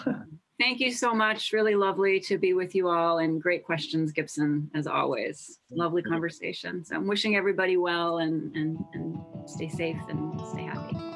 Thank 0.61 0.79
you 0.79 0.93
so 0.93 1.13
much. 1.13 1.53
Really 1.53 1.75
lovely 1.75 2.21
to 2.21 2.39
be 2.39 2.55
with 2.55 2.77
you 2.77 2.89
all 2.89 3.19
and 3.19 3.43
great 3.43 3.65
questions, 3.65 4.13
Gibson, 4.13 4.71
as 4.77 4.87
always. 4.87 5.59
Lovely 5.73 6.01
conversation. 6.01 6.85
So 6.85 6.95
I'm 6.95 7.09
wishing 7.09 7.35
everybody 7.35 7.77
well 7.77 8.19
and, 8.19 8.55
and, 8.55 8.79
and 8.93 9.19
stay 9.47 9.69
safe 9.69 9.99
and 10.09 10.41
stay 10.53 10.63
happy. 10.63 11.14